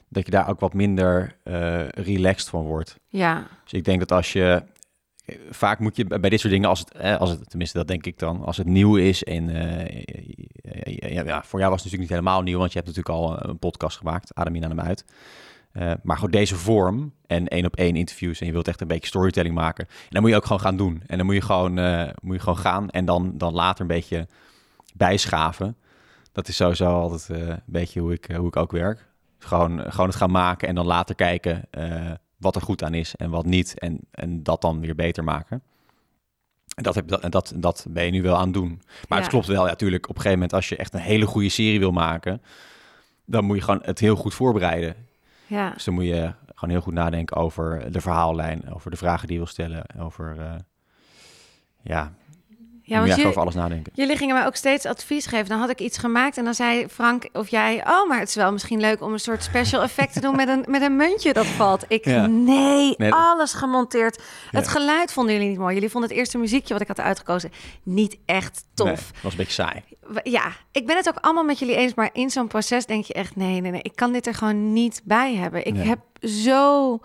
dat 0.10 0.26
je 0.26 0.32
daar 0.32 0.50
ook 0.50 0.60
wat 0.60 0.74
minder 0.74 1.36
eh, 1.44 1.88
relaxed 1.88 2.50
van 2.50 2.64
wordt. 2.64 3.00
Ja, 3.08 3.48
Dus 3.64 3.74
ik 3.74 3.84
denk 3.84 4.00
dat 4.00 4.12
als 4.12 4.34
je 4.34 4.64
vaak 5.50 5.80
moet 5.80 5.96
je 5.96 6.06
bij 6.06 6.30
dit 6.30 6.40
soort 6.40 6.54
dingen, 6.54 6.70
als 6.70 6.80
het, 6.80 6.92
eh, 6.92 7.18
als 7.18 7.30
het 7.30 7.50
tenminste 7.50 7.78
dat 7.78 7.88
denk 7.88 8.06
ik 8.06 8.20
dan, 8.20 8.44
als 8.44 8.58
het 8.58 8.68
nieuw 8.68 8.96
is 8.96 9.24
en 9.24 9.50
ja, 10.84 11.24
ja, 11.24 11.44
voor 11.44 11.60
jou 11.60 11.72
was 11.72 11.84
het 11.84 11.92
natuurlijk 11.92 12.00
niet 12.00 12.10
helemaal 12.10 12.42
nieuw, 12.42 12.58
want 12.58 12.74
je 12.74 12.80
hebt 12.80 12.96
natuurlijk 12.96 13.16
al 13.16 13.50
een 13.50 13.60
podcast 13.60 13.98
gemaakt, 13.98 14.34
Adem 14.34 14.56
in 14.56 14.64
aan 14.64 14.70
hem 14.70 14.80
uit. 14.80 15.06
Eh, 15.74 15.92
maar 16.04 16.16
gewoon 16.16 16.32
deze 16.32 16.56
vorm 16.56 17.14
en 17.28 17.48
één 17.48 17.66
op 17.66 17.76
één 17.76 17.96
interviews 17.96 18.40
en 18.40 18.46
je 18.46 18.52
wilt 18.52 18.68
echt 18.68 18.82
een 18.82 18.88
beetje 18.88 19.08
storytelling 19.08 19.56
maken. 19.56 19.86
En 19.88 20.08
dan 20.10 20.22
moet 20.22 20.30
je 20.32 20.36
ook 20.36 20.46
gewoon 20.46 20.60
gaan 20.62 20.78
doen. 20.78 21.04
En 21.08 21.18
dan 21.18 21.26
moet 21.26 21.36
je 21.36 21.42
gewoon, 21.42 21.78
eh, 21.78 22.10
moet 22.22 22.36
je 22.36 22.42
gewoon 22.42 22.58
gaan 22.58 22.90
en 22.90 23.06
dan, 23.06 23.38
dan 23.38 23.54
later 23.54 23.82
een 23.82 23.88
beetje 23.88 24.28
bijschaven. 24.94 25.78
Dat 26.32 26.48
is 26.48 26.56
sowieso 26.56 26.86
altijd 27.00 27.30
eh, 27.30 27.48
een 27.48 27.62
beetje 27.66 28.00
hoe 28.00 28.14
ik, 28.14 28.26
hoe 28.36 28.48
ik 28.48 28.56
ook 28.56 28.72
werk. 28.72 29.08
Gewoon, 29.40 29.80
gewoon 29.92 30.08
het 30.08 30.16
gaan 30.16 30.32
maken 30.32 30.68
en 30.68 30.76
dan 30.76 30.86
later 30.86 31.16
kijken 31.16 31.68
wat 32.38 32.56
er 32.56 32.62
goed 32.62 32.84
aan 32.84 32.94
is 32.94 33.16
en 33.16 33.30
wat 33.30 33.46
niet. 33.46 33.80
En, 33.80 34.00
en 34.12 34.44
dat 34.44 34.62
dan 34.62 34.80
weer 34.80 34.96
beter 34.96 35.24
maken. 35.24 35.62
En 36.76 36.84
dat, 36.84 36.96
heb, 36.96 37.08
dat, 37.08 37.32
dat, 37.32 37.54
dat 37.56 37.86
ben 37.90 38.06
je 38.06 38.12
nu 38.12 38.22
wel 38.22 38.36
aan 38.36 38.44
het 38.44 38.54
doen. 38.54 38.82
Maar 39.10 39.18
Ja. 39.18 39.24
het 39.24 39.28
klopt 39.34 39.48
wel, 39.48 39.64
ja, 39.64 39.70
natuurlijk. 39.70 40.04
Op 40.04 40.16
een 40.16 40.22
gegeven 40.22 40.38
moment, 40.40 40.54
als 40.54 40.70
je 40.70 40.76
echt 40.76 40.94
een 40.94 41.00
hele 41.00 41.26
goede 41.26 41.50
serie 41.50 41.80
wil 41.80 41.92
maken, 41.92 42.42
dan 43.26 43.46
moet 43.46 43.56
je 43.56 43.62
gewoon 43.64 43.82
het 43.84 44.00
heel 44.00 44.16
goed 44.16 44.34
voorbereiden. 44.34 44.96
Dus 45.74 45.84
dan 45.84 45.94
moet 45.94 46.06
je 46.06 46.34
gewoon 46.56 46.70
heel 46.70 46.82
goed 46.82 46.94
nadenken 46.94 47.38
over 47.38 47.92
de 47.92 48.02
verhaallijn, 48.02 48.74
over 48.74 48.92
de 48.92 48.98
vragen 48.98 49.28
die 49.28 49.38
je 49.38 49.44
wil 49.44 49.52
stellen, 49.52 49.84
over. 50.00 50.40
eh, 50.40 50.56
ja, 51.82 52.14
Ja, 52.86 53.00
want 53.06 53.16
je, 53.16 53.28
over 53.28 53.42
alles 53.42 53.54
nadenken. 53.56 53.92
jullie 53.96 54.18
gingen 54.18 54.36
mij 54.36 54.46
ook 54.46 54.56
steeds 54.56 54.86
advies 54.86 55.26
geven. 55.26 55.48
Dan 55.50 55.60
had 55.60 55.70
ik 55.70 55.80
iets 55.80 55.98
gemaakt 55.98 56.38
en 56.38 56.44
dan 56.44 56.54
zei 56.54 56.88
Frank 56.88 57.30
of 57.34 57.48
jij... 57.50 57.84
oh, 57.88 58.08
maar 58.08 58.20
het 58.20 58.28
is 58.28 58.36
wel 58.36 58.52
misschien 58.52 58.80
leuk 58.80 59.02
om 59.02 59.14
een 59.14 59.20
soort 59.20 59.44
special 59.44 59.82
effect 59.90 60.14
te 60.14 60.20
doen... 60.20 60.36
met 60.36 60.48
een, 60.48 60.66
met 60.68 60.82
een 60.82 60.96
muntje 60.96 61.34
dat 61.34 61.46
valt. 61.46 61.86
Ik, 61.88 62.06
Ja. 62.06 62.26
nee, 62.28 62.96
alles 63.10 63.54
gemonteerd. 63.54 64.22
Het 64.52 64.68
geluid 64.68 65.14
vonden 65.14 65.34
jullie 65.34 65.50
niet 65.50 65.58
mooi. 65.58 65.74
Jullie 65.74 65.90
vonden 65.90 66.10
het 66.10 66.20
eerste 66.20 66.38
muziekje 66.38 66.74
wat 66.74 66.82
ik 66.82 66.88
had 66.88 67.00
uitgekozen 67.00 67.52
niet 67.84 68.18
echt 68.26 68.66
tof. 68.74 68.88
Nee, 68.88 68.96
het 68.96 69.22
was 69.22 69.32
een 69.32 69.38
beetje 69.38 69.54
saai. 69.54 69.84
Ja, 70.24 70.52
ik 70.72 70.86
ben 70.88 70.96
het 70.96 71.08
ook 71.08 71.18
allemaal 71.22 71.44
met 71.44 71.60
jullie 71.60 71.76
eens, 71.76 71.94
maar 71.94 72.10
in 72.14 72.30
zo'n 72.30 72.48
proces 72.48 72.86
denk 72.86 73.06
je 73.06 73.14
echt, 73.14 73.36
nee, 73.36 73.62
nee, 73.62 73.72
nee, 73.72 73.82
ik 73.82 73.96
kan 73.96 74.12
dit 74.12 74.28
er 74.28 74.34
gewoon 74.34 74.74
niet 74.74 75.02
bij 75.04 75.36
hebben. 75.36 75.66
Ik 75.66 75.74
Nee. 75.74 75.88
heb 75.88 76.00
zo 76.30 77.00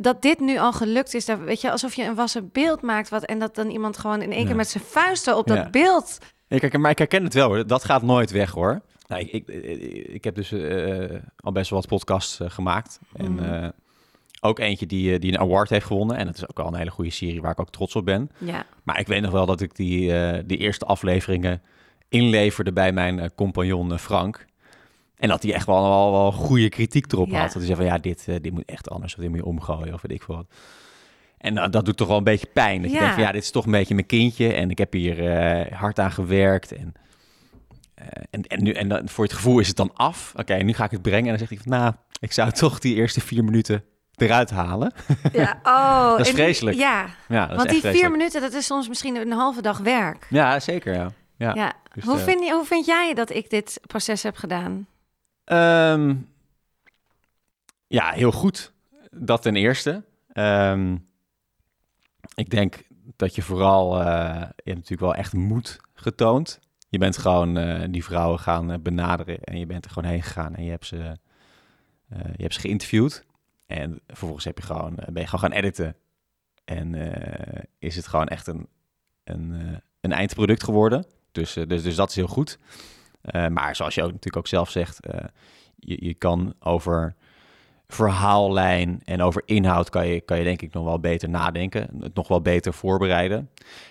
dat 0.00 0.22
dit 0.22 0.40
nu 0.40 0.58
al 0.58 0.72
gelukt 0.72 1.14
is, 1.14 1.24
dat, 1.24 1.38
weet 1.38 1.60
je, 1.60 1.70
alsof 1.70 1.94
je 1.94 2.04
een 2.04 2.14
wassen 2.14 2.48
beeld 2.52 2.82
maakt 2.82 3.08
wat 3.08 3.24
en 3.24 3.38
dat 3.38 3.54
dan 3.54 3.70
iemand 3.70 3.98
gewoon 3.98 4.22
in 4.22 4.30
één 4.32 4.40
Ja. 4.40 4.46
keer 4.46 4.56
met 4.56 4.68
zijn 4.68 4.84
vuisten 4.84 5.36
op 5.36 5.46
dat 5.46 5.70
beeld. 5.70 6.18
Ik 6.48 6.60
herken, 6.60 6.80
maar 6.80 6.90
ik 6.90 6.98
herken 6.98 7.24
het 7.24 7.34
wel 7.34 7.46
hoor. 7.48 7.66
Dat 7.66 7.84
gaat 7.84 8.02
nooit 8.02 8.30
weg 8.30 8.50
hoor. 8.50 8.80
Nou, 9.06 9.20
ik, 9.22 9.32
ik, 9.32 9.48
ik 10.08 10.24
heb 10.24 10.34
dus 10.34 10.52
eh, 10.52 11.16
al 11.36 11.52
best 11.52 11.70
wel 11.70 11.78
wat 11.78 11.88
podcasts 11.88 12.40
eh, 12.40 12.50
gemaakt. 12.50 12.98
En 13.16 13.32
Mhm. 13.32 13.44
eh, 13.44 13.68
ook 14.40 14.58
eentje 14.58 14.86
die, 14.86 15.18
die 15.18 15.32
een 15.32 15.38
award 15.38 15.68
heeft 15.70 15.86
gewonnen. 15.86 16.16
En 16.16 16.26
dat 16.26 16.34
is 16.36 16.48
ook 16.48 16.56
wel 16.56 16.66
een 16.66 16.74
hele 16.74 16.90
goede 16.90 17.10
serie 17.10 17.40
waar 17.40 17.50
ik 17.50 17.60
ook 17.60 17.70
trots 17.70 17.96
op 17.96 18.04
ben. 18.04 18.30
Ja. 18.38 18.64
Maar 18.82 18.98
ik 19.00 19.06
weet 19.06 19.22
nog 19.22 19.30
wel 19.32 19.46
dat 19.46 19.60
ik 19.60 19.74
die, 19.76 20.12
die 20.46 20.58
eerste 20.58 20.84
afleveringen 20.84 21.62
inleverde 22.08 22.72
bij 22.72 22.92
mijn 22.92 23.34
compagnon 23.34 23.98
Frank. 23.98 24.44
En 25.16 25.28
dat 25.28 25.42
hij 25.42 25.52
echt 25.54 25.66
wel, 25.66 25.82
wel, 25.82 26.12
wel 26.12 26.32
goede 26.32 26.68
kritiek 26.68 27.12
erop 27.12 27.28
Ja. 27.30 27.34
had. 27.40 27.44
Dat 27.46 27.54
hij 27.54 27.64
zei 27.64 27.76
van 27.76 27.86
ja, 27.86 27.98
dit, 27.98 28.24
eh, 28.28 28.34
dit 28.40 28.52
moet 28.52 28.64
echt 28.64 28.90
anders. 28.90 29.14
Of 29.14 29.20
dit 29.20 29.28
moet 29.28 29.38
je 29.38 29.44
omgooien 29.44 29.94
of 29.94 30.02
weet 30.02 30.12
ik 30.16 30.22
veel 30.22 30.34
wat. 30.36 30.46
En 31.38 31.54
nou, 31.54 31.70
dat 31.70 31.84
doet 31.84 31.96
toch 31.96 32.08
wel 32.08 32.16
een 32.16 32.24
beetje 32.24 32.46
pijn. 32.52 32.82
Dat 32.82 32.90
je 32.90 32.96
Ja. 32.96 33.00
denkt 33.02 33.14
van 33.14 33.24
ja, 33.24 33.32
dit 33.32 33.42
is 33.42 33.50
toch 33.50 33.64
een 33.64 33.70
beetje 33.70 33.94
mijn 33.94 34.06
kindje. 34.06 34.52
En 34.52 34.70
ik 34.70 34.78
heb 34.78 34.92
hier 34.92 35.26
eh, 35.32 35.72
hard 35.78 35.98
aan 35.98 36.12
gewerkt. 36.12 36.72
En, 36.72 36.92
eh, 37.94 38.06
en, 38.30 38.42
en, 38.42 38.62
nu, 38.62 38.72
en 38.72 38.88
dan, 38.88 39.08
voor 39.08 39.24
het 39.24 39.32
gevoel 39.32 39.58
is 39.58 39.68
het 39.68 39.76
dan 39.76 39.90
af. 39.94 40.32
Oké, 40.36 40.54
nu 40.54 40.72
ga 40.72 40.84
ik 40.84 40.90
het 40.90 41.02
brengen. 41.02 41.22
En 41.32 41.38
dan 41.38 41.38
zegt 41.38 41.50
hij 41.50 41.60
van 41.62 41.78
nou, 41.80 41.94
ik 42.20 42.32
zou 42.32 42.50
toch 42.62 42.78
die 42.78 42.94
eerste 42.94 43.20
vier 43.20 43.44
minuten 43.44 43.84
eruit 44.14 44.50
halen. 44.50 44.92
ja. 45.32 45.60
Oh, 45.62 46.10
Dat 46.16 46.26
is 46.26 46.32
vreselijk. 46.32 46.76
Ja, 46.76 47.06
Ja, 47.28 47.40
dat 47.46 47.50
is 47.50 47.56
want 47.56 47.82
die 47.82 47.90
vier 48.00 48.10
minuten, 48.10 48.40
dat 48.40 48.52
is 48.52 48.66
soms 48.66 48.88
misschien 48.88 49.16
een 49.16 49.32
halve 49.32 49.62
dag 49.62 49.78
werk. 49.78 50.26
Ja, 50.30 50.60
zeker 50.60 50.94
ja. 50.94 51.10
ja. 51.36 51.54
Ja. 51.54 51.72
dus, 51.94 52.04
hoe, 52.04 52.16
eh, 52.18 52.22
vind 52.24 52.44
je, 52.44 52.52
hoe 52.52 52.64
vind 52.64 52.86
jij 52.86 53.14
dat 53.14 53.30
ik 53.30 53.50
dit 53.50 53.80
proces 53.86 54.22
heb 54.22 54.36
gedaan? 54.36 54.86
Ehm, 55.46 56.14
ja, 57.86 58.10
heel 58.10 58.32
goed. 58.32 58.72
Dat 59.10 59.42
ten 59.42 59.56
eerste. 59.56 60.04
Ehm, 60.32 60.96
ik 62.34 62.50
denk 62.50 62.86
dat 63.16 63.34
je 63.34 63.42
vooral, 63.42 64.00
eh, 64.00 64.06
je 64.40 64.40
hebt 64.40 64.64
natuurlijk 64.64 65.00
wel 65.00 65.14
echt 65.14 65.32
moed 65.32 65.80
getoond. 65.94 66.60
Je 66.88 66.98
bent 66.98 67.18
gewoon 67.18 67.56
eh, 67.56 67.88
die 67.90 68.04
vrouwen 68.04 68.38
gaan 68.38 68.70
eh, 68.70 68.78
benaderen 68.78 69.40
en 69.40 69.58
je 69.58 69.66
bent 69.66 69.84
er 69.84 69.90
gewoon 69.90 70.10
heen 70.10 70.22
gegaan 70.22 70.54
en 70.54 70.64
je 70.64 70.70
hebt 70.70 70.86
ze, 70.86 71.16
je 72.08 72.42
hebt 72.42 72.54
ze 72.54 72.60
geïnterviewd. 72.60 73.24
En 73.66 74.00
vervolgens 74.06 74.44
heb 74.44 74.58
je 74.58 74.64
gewoon, 74.64 74.94
ben 74.94 75.22
je 75.22 75.28
gewoon 75.28 75.40
gaan 75.40 75.58
editen. 75.58 75.96
En 76.64 76.94
is 77.78 77.96
het 77.96 78.06
gewoon 78.06 78.28
echt 78.28 78.46
een, 78.46 78.68
een, 79.24 79.80
een 80.00 80.12
eindproduct 80.12 80.64
geworden. 80.64 81.04
Dus, 81.32 81.52
dus, 81.52 81.82
dus 81.82 81.94
dat 81.94 82.08
is 82.08 82.16
heel 82.16 82.26
goed. 82.26 82.58
Eh, 83.26 83.46
maar 83.46 83.76
zoals 83.76 83.94
je 83.94 84.02
ook 84.02 84.08
natuurlijk 84.08 84.36
ook 84.36 84.46
zelf 84.46 84.70
zegt, 84.70 85.06
eh, 85.06 85.24
je, 85.76 86.04
je 86.04 86.14
kan 86.14 86.54
over 86.60 87.14
verhaallijn 87.88 89.00
en 89.04 89.22
over 89.22 89.42
inhoud 89.44 89.90
kan 89.90 90.06
je, 90.06 90.20
kan 90.20 90.38
je 90.38 90.44
denk 90.44 90.62
ik 90.62 90.72
nog 90.72 90.84
wel 90.84 91.00
beter 91.00 91.28
nadenken, 91.28 91.88
het 92.00 92.14
nog 92.14 92.28
wel 92.28 92.40
beter 92.40 92.74
voorbereiden. 92.74 93.50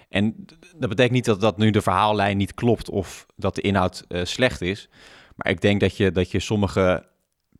En 0.10 0.46
dat 0.75 0.89
betekent 0.89 1.13
niet 1.13 1.25
dat, 1.25 1.42
dat 1.42 1.58
nu 1.58 1.70
de 1.70 1.82
verhaallijn 1.82 2.38
niet 2.38 2.54
klopt 2.54 2.89
of 2.89 3.25
dat 3.36 3.56
de 3.56 3.62
inhoud 3.62 4.06
eh, 4.08 4.24
slecht 4.24 4.62
is. 4.62 4.89
Maar 5.36 5.51
ik 5.51 5.62
denk 5.62 5.80
dat 5.80 5.98
je, 5.98 6.12
dat 6.12 6.32
je 6.32 6.39
sommige 6.39 7.06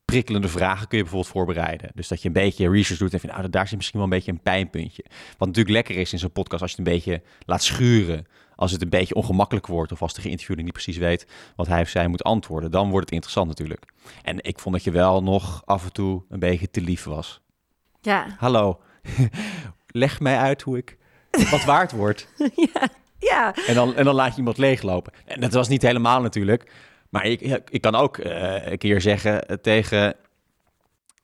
prikkelende 0.06 0.48
vragen 0.48 0.88
kun 0.88 0.98
je 0.98 1.04
bijvoorbeeld 1.04 1.34
voorbereiden. 1.34 1.92
Dus 1.94 2.08
dat 2.08 2.22
je 2.22 2.28
een 2.28 2.34
beetje 2.34 2.70
research 2.70 3.00
doet 3.00 3.14
en 3.14 3.20
vindt, 3.20 3.36
nou, 3.36 3.50
daar 3.50 3.68
zit 3.68 3.78
misschien 3.78 4.00
wel 4.00 4.08
een 4.08 4.16
beetje 4.16 4.32
een 4.32 4.42
pijnpuntje. 4.42 5.06
Wat 5.38 5.48
natuurlijk 5.48 5.76
lekker 5.76 5.98
is 5.98 6.14
in 6.14 6.20
zo'n 6.20 6.32
podcast 6.32 6.62
als 6.62 6.72
je 6.72 6.78
het 6.78 6.88
een 6.88 6.94
beetje 6.94 7.22
laat 7.46 7.64
schuren. 7.64 8.28
Als 8.56 8.72
het 8.72 8.82
een 8.82 8.90
beetje 8.90 9.16
ongemakkelijk 9.16 9.68
wordt 9.68 9.92
of 9.92 10.02
als 10.02 10.14
de 10.14 10.22
geïnterviewde 10.22 10.64
niet 10.64 10.74
precies 10.74 10.98
weet 10.98 11.28
wat 11.56 11.68
hij 11.68 11.82
of 11.82 11.90
zij 11.90 12.08
moet 12.08 12.24
antwoorden, 12.24 12.72
dan 12.72 12.90
wordt 12.90 13.06
het 13.06 13.14
interessant 13.14 13.48
natuurlijk. 13.48 13.86
En 14.24 14.44
ik 14.44 14.60
vond 14.60 14.76
dat 14.76 14.84
je 14.84 14.92
wel 14.92 15.24
nog 15.24 15.62
af 15.66 15.84
en 15.84 15.94
toe 15.94 16.24
een 16.30 16.40
beetje 16.40 16.70
te 16.70 16.82
lief 16.82 17.04
was. 17.04 17.42
Ja, 18.02 18.36
Hallo, 18.38 18.82
leg 19.88 20.20
mij 20.20 20.38
uit 20.38 20.62
hoe 20.62 20.78
ik 20.78 20.98
wat 21.52 21.64
waard 21.64 21.92
word. 21.92 22.28
ja, 22.74 22.90
ja. 23.20 23.56
En 23.68 23.76
dan, 23.76 23.96
en 23.96 24.06
dan 24.06 24.16
laat 24.16 24.32
je 24.32 24.38
iemand 24.38 24.58
leeglopen. 24.58 25.14
En 25.26 25.42
dat 25.42 25.54
was 25.54 25.68
niet 25.68 25.82
helemaal 25.82 26.22
natuurlijk. 26.22 26.72
Maar 27.10 27.26
ik, 27.26 27.42
ik 27.70 27.82
kan 27.82 27.96
ook 27.96 28.18
eh, 28.18 28.72
een 28.72 28.78
keer 28.78 29.02
zeggen 29.02 29.62
tegen, 29.62 30.16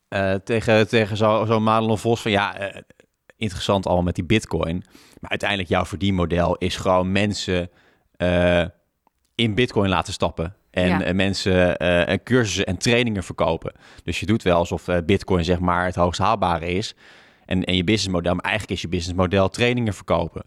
eh, 0.08 0.34
tegen, 0.34 0.88
tegen 0.88 1.18
zo'n 1.18 1.48
zo 1.48 1.60
Madelon 1.60 1.98
Vos 1.98 2.22
van 2.22 2.32
ja, 2.32 2.58
eh, 2.58 2.82
interessant 3.36 3.86
allemaal 3.86 4.04
met 4.04 4.16
die 4.16 4.24
bitcoin. 4.24 4.84
Maar 5.22 5.30
uiteindelijk 5.30 5.70
jouw 5.70 5.86
verdienmodel 5.86 6.56
is 6.56 6.76
gewoon 6.76 7.12
mensen 7.12 7.70
eh, 8.18 8.66
in 9.36 9.56
bitcoin 9.56 9.90
laten 9.90 10.14
stappen. 10.14 10.56
En 10.72 10.88
Ja. 10.88 11.04
eh, 11.04 11.14
mensen 11.14 11.78
en 11.78 12.24
cursussen 12.24 12.66
en 12.66 12.78
trainingen 12.78 13.24
verkopen. 13.24 13.74
Dus 14.04 14.20
je 14.20 14.26
doet 14.26 14.44
wel 14.44 14.58
alsof 14.58 14.86
bitcoin 15.06 15.44
zeg 15.44 15.60
maar 15.60 15.86
het 15.86 15.96
hoogst 15.96 16.20
haalbare 16.20 16.68
is. 16.68 16.96
En, 17.46 17.64
en 17.64 17.76
je 17.76 17.84
businessmodel, 17.84 18.34
maar 18.34 18.44
eigenlijk 18.44 18.74
is 18.74 18.82
je 18.82 18.88
businessmodel 18.88 19.50
trainingen 19.50 19.94
verkopen. 19.94 20.44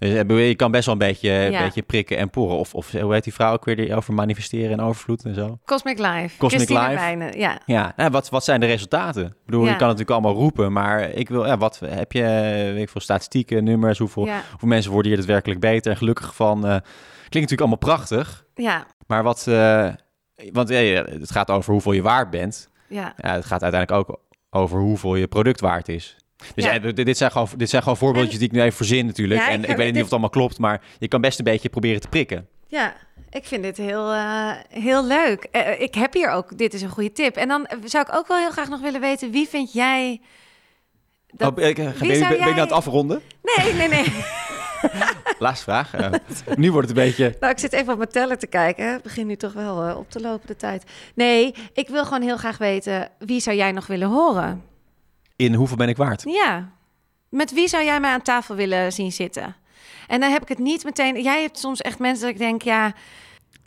Dus 0.00 0.12
eh, 0.12 0.48
je 0.48 0.54
kan 0.54 0.70
best 0.70 0.84
wel 0.84 0.94
een 0.94 1.00
beetje, 1.00 1.30
een 1.30 1.62
beetje 1.62 1.82
prikken 1.82 2.16
en 2.16 2.30
poren. 2.30 2.56
Of, 2.56 2.74
of 2.74 2.92
hoe 2.92 3.12
heet 3.12 3.24
die 3.24 3.32
vrouw 3.34 3.52
ook 3.52 3.64
weer 3.64 3.76
die 3.76 3.94
over 3.94 4.14
manifesteren 4.14 4.70
en 4.70 4.80
overvloed 4.80 5.24
en 5.24 5.34
zo? 5.34 5.58
Cosmic 5.64 5.98
Life. 5.98 6.36
Cosmic 6.38 6.48
Christine 6.66 6.80
Life. 6.80 6.94
Wijnen, 6.94 7.38
ja. 7.38 7.60
Ja, 7.66 7.92
nou, 7.96 8.10
wat, 8.10 8.28
wat 8.28 8.44
zijn 8.44 8.60
de 8.60 8.66
resultaten? 8.66 9.24
Ik 9.26 9.32
bedoel, 9.46 9.64
Ja. 9.64 9.70
je 9.70 9.76
kan 9.76 9.88
het 9.88 9.98
natuurlijk 9.98 10.24
allemaal 10.24 10.42
roepen, 10.42 10.72
maar 10.72 11.10
ik 11.10 11.28
wil, 11.28 11.46
ja, 11.46 11.56
wat 11.58 11.80
heb 11.84 12.12
je, 12.12 12.22
eh, 12.24 12.72
weet 12.72 12.82
ik 12.82 12.88
veel, 12.88 13.00
statistieken, 13.00 13.64
nummers, 13.64 13.98
hoeveel, 13.98 14.24
Ja, 14.26 14.42
hoeveel 14.50 14.68
mensen 14.68 14.90
worden 14.92 15.08
hier 15.10 15.18
daadwerkelijk 15.20 15.60
beter 15.60 15.90
en 15.90 15.96
gelukkig 15.98 16.34
van? 16.34 16.56
eh, 16.56 16.76
klinkt 17.28 17.50
natuurlijk 17.50 17.60
allemaal 17.60 17.96
prachtig, 17.96 18.44
ja, 18.54 18.86
maar 19.06 19.22
wat, 19.22 19.46
eh, 19.46 19.88
want 20.52 20.68
het 20.68 21.30
gaat 21.30 21.50
over 21.50 21.72
hoeveel 21.72 21.92
je 21.92 22.02
waard 22.02 22.30
bent. 22.30 22.68
ja. 22.88 23.14
Ja, 23.16 23.32
het 23.32 23.44
gaat 23.44 23.62
uiteindelijk 23.62 24.08
ook 24.10 24.20
over 24.50 24.78
hoeveel 24.80 25.14
je 25.14 25.26
product 25.26 25.60
waard 25.60 25.88
is. 25.88 26.16
Dus 26.54 26.64
Ja. 26.64 26.72
ja, 26.72 26.78
dit, 26.92 27.16
zijn 27.16 27.30
gewoon, 27.30 27.48
dit 27.56 27.70
zijn 27.70 27.82
gewoon 27.82 27.96
voorbeeldjes 27.98 28.38
die 28.38 28.46
ik 28.48 28.52
nu 28.54 28.60
even 28.60 28.76
verzin 28.76 29.06
natuurlijk. 29.06 29.40
Ja, 29.40 29.48
en 29.48 29.60
ik 29.64 29.66
weet 29.66 29.76
niet 29.76 29.86
dit- 29.86 29.94
of 29.94 30.02
het 30.02 30.10
allemaal 30.10 30.30
klopt, 30.30 30.58
maar 30.58 30.80
je 30.98 31.08
kan 31.08 31.20
best 31.20 31.38
een 31.38 31.44
beetje 31.44 31.68
proberen 31.68 32.00
te 32.00 32.08
prikken. 32.08 32.48
Ja, 32.66 32.94
ik 33.30 33.46
vind 33.46 33.62
dit 33.62 33.76
heel, 33.76 34.12
eh, 34.12 34.50
heel 34.68 35.06
leuk. 35.06 35.46
Eh, 35.50 35.80
ik 35.80 35.94
heb 35.94 36.12
hier 36.14 36.30
ook, 36.30 36.58
dit 36.58 36.74
is 36.74 36.82
een 36.82 36.88
goede 36.88 37.12
tip. 37.12 37.36
En 37.36 37.48
dan 37.48 37.66
eh, 37.66 37.78
zou 37.84 38.04
ik 38.08 38.16
ook 38.16 38.28
wel 38.28 38.38
heel 38.38 38.50
graag 38.50 38.68
nog 38.68 38.80
willen 38.80 39.00
weten, 39.00 39.30
wie 39.30 39.48
vind 39.48 39.72
jij... 39.72 40.20
Dat... 41.32 41.48
Oh, 41.48 41.54
ben, 41.54 41.68
ik, 41.68 41.76
ben, 41.76 41.94
ben 41.98 42.08
je 42.08 42.18
jij- 42.18 42.40
aan 42.40 42.58
het 42.58 42.72
afronden? 42.72 43.20
Nee, 43.56 43.72
nee, 43.74 43.88
nee. 43.88 44.04
Laatste 45.38 45.64
vraag. 45.64 45.94
Eh, 45.94 46.10
nu 46.56 46.72
wordt 46.72 46.88
het 46.88 46.96
een 46.98 47.04
beetje... 47.04 47.36
Nou, 47.40 47.52
ik 47.52 47.58
zit 47.58 47.72
even 47.72 47.92
op 47.92 47.98
mijn 47.98 48.10
teller 48.10 48.38
te 48.38 48.46
kijken. 48.46 48.92
Het 48.92 49.02
begint 49.02 49.26
nu 49.26 49.36
toch 49.36 49.52
wel 49.52 49.82
eh, 49.88 49.96
op 49.96 50.10
te 50.10 50.20
lopen, 50.20 50.46
de 50.46 50.56
tijd. 50.56 50.84
Nee, 51.14 51.54
ik 51.72 51.88
wil 51.88 52.04
gewoon 52.04 52.22
heel 52.22 52.36
graag 52.36 52.58
weten, 52.58 53.08
wie 53.18 53.40
zou 53.40 53.56
jij 53.56 53.72
nog 53.72 53.86
willen 53.86 54.08
horen? 54.08 54.62
In 55.40 55.54
hoeveel 55.54 55.76
ben 55.76 55.88
ik 55.88 55.96
waard? 55.96 56.22
Ja. 56.26 56.70
Met 57.28 57.52
wie 57.52 57.68
zou 57.68 57.84
jij 57.84 58.00
mij 58.00 58.10
aan 58.12 58.22
tafel 58.22 58.54
willen 58.54 58.92
zien 58.92 59.12
zitten? 59.12 59.56
En 60.06 60.20
dan 60.20 60.30
heb 60.30 60.42
ik 60.42 60.48
het 60.48 60.58
niet 60.58 60.84
meteen... 60.84 61.22
Jij 61.22 61.42
hebt 61.42 61.58
soms 61.58 61.80
echt 61.80 61.98
mensen 61.98 62.24
dat 62.24 62.32
ik 62.34 62.38
denk, 62.38 62.62
ja... 62.62 62.92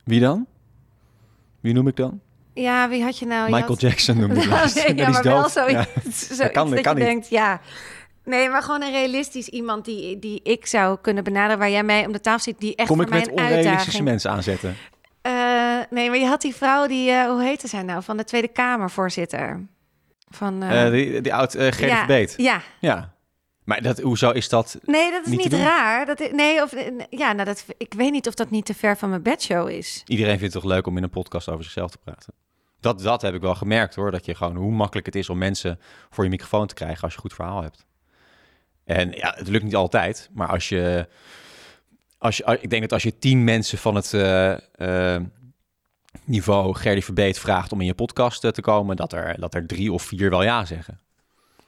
Wie 0.04 0.20
dan? 0.20 0.46
Wie 1.60 1.74
noem 1.74 1.88
ik 1.88 1.96
dan? 1.96 2.20
Ja, 2.54 2.90
wie 2.90 3.04
had 3.04 3.20
je 3.20 3.26
nou? 3.26 3.46
Je 3.46 3.52
Michael 3.52 3.70
had- 3.72 3.82
Jackson 3.82 4.18
noemde 4.18 4.42
ik 4.42 4.50
nee, 4.50 4.58
Dat 4.60 4.98
ja, 4.98 5.08
is 5.08 5.14
maar 5.14 5.24
wel 5.24 5.42
dood. 5.42 5.52
zo, 5.52 5.70
Ja. 5.70 5.86
zoiets 6.04 6.28
Dat 6.38 6.52
kan- 6.52 6.66
dat 6.68 6.76
dat 6.76 6.84
kan 6.84 6.94
je 6.98 7.00
niet. 7.04 7.10
denkt, 7.10 7.30
ja... 7.30 7.62
Nee, 8.26 8.50
maar 8.50 8.62
gewoon 8.64 8.82
een 8.82 8.92
realistisch 8.92 9.48
iemand 9.48 9.86
die, 9.86 10.20
die 10.20 10.40
ik 10.44 10.66
zou 10.66 10.98
kunnen 11.02 11.24
benaderen... 11.24 11.58
waar 11.58 11.70
jij 11.70 11.84
mee 11.84 12.06
om 12.06 12.12
de 12.12 12.22
tafel 12.22 12.40
zit, 12.40 12.60
die 12.60 12.76
echt 12.76 12.88
Kom 12.88 12.96
voor 12.98 13.06
ik 13.06 13.12
mij 13.12 13.20
met 13.20 13.28
een 13.28 13.34
onrealistische 13.34 13.70
uitdaging... 13.78 14.04
mensen 14.04 14.32
aanzetten? 14.32 14.76
Eh, 15.22 15.34
nee, 15.90 16.10
maar 16.10 16.18
je 16.18 16.26
had 16.26 16.42
die 16.42 16.56
vrouw 16.56 16.88
die... 16.88 17.12
eh, 17.12 17.26
hoe 17.26 17.44
heette 17.44 17.68
zij 17.68 17.82
nou? 17.84 18.04
Van 18.04 18.18
de 18.18 18.24
Tweede 18.24 18.48
Kamervoorzitter. 18.48 19.66
Van... 20.36 20.64
Eh, 20.64 20.92
die, 20.92 21.22
die 21.22 21.34
oud 21.34 21.56
uh, 21.56 21.72
ja, 21.72 21.98
Verbeet. 21.98 22.34
Ja, 22.38 22.62
Ja. 22.80 23.14
Maar 23.64 23.82
dat, 23.82 24.00
hoezo 24.00 24.32
is 24.32 24.50
dat... 24.50 24.80
nee, 24.84 25.12
dat 25.12 25.26
is 25.26 25.38
Niet 25.38 25.54
raar. 25.54 26.06
Dat, 26.06 26.32
nee, 26.32 26.62
of, 26.62 26.74
ja, 27.10 27.34
nou, 27.34 27.46
dat, 27.46 27.66
ik 27.78 27.94
weet 27.94 28.12
niet 28.12 28.28
of 28.28 28.34
dat 28.34 28.50
niet 28.50 28.66
te 28.66 28.74
ver 28.74 28.98
van 28.98 29.10
mijn 29.10 29.22
bedshow 29.22 29.70
is. 29.70 30.02
Iedereen 30.06 30.38
vindt 30.38 30.54
het 30.54 30.64
toch 30.64 30.72
leuk 30.72 30.88
om 30.88 30.98
in 30.98 31.04
een 31.04 31.10
podcast 31.10 31.50
over 31.50 31.64
zichzelf 31.64 31.92
te 31.92 31.98
praten? 31.98 32.34
Dat, 32.80 33.02
dat 33.02 33.22
heb 33.22 33.34
ik 33.34 33.42
wel 33.42 33.56
gemerkt 33.56 33.96
hoor. 33.96 34.12
Dat 34.12 34.26
je 34.26 34.36
gewoon 34.36 34.56
hoe 34.56 34.72
makkelijk 34.72 35.06
het 35.06 35.16
is 35.16 35.30
om 35.30 35.38
mensen 35.38 35.80
voor 36.10 36.24
je 36.24 36.30
microfoon 36.30 36.68
te 36.68 36.74
krijgen 36.74 37.02
als 37.04 37.12
je 37.12 37.18
een 37.18 37.24
goed 37.24 37.34
verhaal 37.34 37.62
hebt. 37.62 37.86
En 38.86 39.12
ja, 39.12 39.34
het 39.38 39.48
lukt 39.48 39.64
niet 39.64 39.76
altijd. 39.76 40.30
Maar 40.34 40.48
als 40.48 40.70
je. 40.70 41.08
Als 42.18 42.38
je 42.38 42.58
ik 42.62 42.70
denk 42.70 42.82
dat 42.82 42.92
als 42.92 43.04
je 43.04 43.18
tien 43.18 43.44
mensen 43.44 43.78
van 43.78 43.96
het 43.96 44.14
niveau 46.26 46.76
Gerdy 46.76 47.02
Verbeet 47.02 47.40
vraagt 47.40 47.72
om 47.72 47.80
in 47.80 47.86
je 47.86 47.94
podcast 47.94 48.44
eh, 48.44 48.52
te 48.52 48.62
komen, 48.62 48.96
dat 48.96 49.14
er, 49.14 49.40
dat 49.40 49.54
er 49.54 49.68
drie 49.68 49.92
of 49.92 50.04
vier 50.04 50.30
wel 50.30 50.44
ja 50.44 50.66
zeggen. 50.66 51.00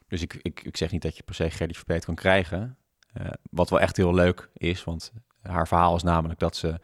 Dus 0.08 0.22
ik, 0.22 0.40
ik, 0.42 0.64
ik 0.64 0.78
zeg 0.78 0.92
niet 0.92 1.02
dat 1.02 1.18
je 1.18 1.24
per 1.24 1.36
se 1.36 1.50
Gerdy 1.50 1.74
Verbeet 1.74 2.06
kan 2.06 2.16
krijgen. 2.16 2.78
Eh, 3.14 3.26
wat 3.50 3.70
wel 3.70 3.80
echt 3.80 3.98
heel 3.98 4.14
leuk 4.14 4.50
is, 4.54 4.84
want 4.84 5.12
haar 5.42 5.68
verhaal 5.68 5.96
is 5.96 6.04
namelijk 6.04 6.40
dat 6.40 6.56
ze 6.56 6.80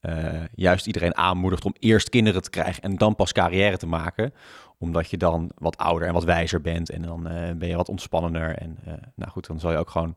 eh, 0.00 0.44
juist 0.54 0.86
iedereen 0.86 1.16
aanmoedigt 1.16 1.64
om 1.64 1.74
eerst 1.78 2.08
kinderen 2.08 2.42
te 2.42 2.50
krijgen 2.50 2.82
en 2.82 2.96
dan 2.96 3.14
pas 3.14 3.32
carrière 3.32 3.76
te 3.76 3.86
maken. 3.86 4.34
Omdat 4.78 5.10
je 5.10 5.16
dan 5.16 5.50
wat 5.54 5.76
ouder 5.76 6.08
en 6.08 6.14
wat 6.14 6.24
wijzer 6.24 6.60
bent 6.60 6.90
en 6.90 7.02
dan 7.02 7.22
ben 7.58 7.68
je 7.68 7.76
wat 7.76 7.88
ontspannender. 7.88 8.56
En 8.56 8.78
nou 9.14 9.30
goed, 9.30 9.46
dan 9.46 9.60
zal 9.60 9.70
je 9.70 9.76
ook 9.76 9.90
gewoon 9.90 10.14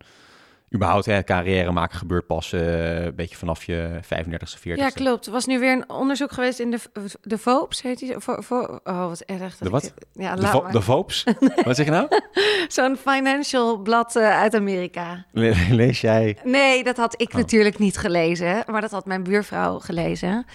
überhaupt 0.73 1.05
hè, 1.05 1.23
carrière 1.23 1.71
maken 1.71 1.97
gebeurt 1.97 2.27
pas 2.27 2.53
eh, 2.53 3.03
een 3.03 3.15
beetje 3.15 3.35
vanaf 3.37 3.63
je 3.63 3.99
35ste, 4.03 4.59
40ste. 4.59 4.61
Ja, 4.63 4.89
klopt. 4.89 5.25
Er 5.25 5.31
was 5.31 5.45
nu 5.45 5.59
weer 5.59 5.71
een 5.71 5.89
onderzoek 5.89 6.31
geweest 6.31 6.59
in 6.59 6.71
de, 6.71 6.79
de 7.21 7.37
VOPS, 7.37 7.81
heet 7.81 7.99
die? 7.99 8.13
Vo, 8.17 8.41
vo, 8.41 8.79
oh, 8.83 9.07
wat 9.07 9.19
erg. 9.21 9.39
dat 9.39 9.59
De 9.59 9.69
wat? 9.69 9.93
ja, 10.13 10.35
De, 10.35 10.41
laat 10.41 10.51
vo 10.51 10.61
maar. 10.61 10.71
de 10.71 10.81
VOPS? 10.81 11.23
Wat 11.65 11.75
zeg 11.75 11.85
je 11.85 11.91
nou? 11.91 12.07
Zo'n 12.67 12.95
financial 12.97 13.77
blad 13.77 14.15
eh, 14.15 14.29
uit 14.39 14.55
Amerika. 14.55 15.25
Le- 15.31 15.65
lees 15.69 16.01
jij? 16.01 16.37
Nee, 16.43 16.83
dat 16.83 16.97
had 16.97 17.21
ik 17.21 17.29
Oh. 17.29 17.35
natuurlijk 17.35 17.79
niet 17.79 17.97
gelezen, 17.97 18.63
maar 18.65 18.81
dat 18.81 18.91
had 18.91 19.05
mijn 19.05 19.23
buurvrouw 19.23 19.79
gelezen. 19.79 20.45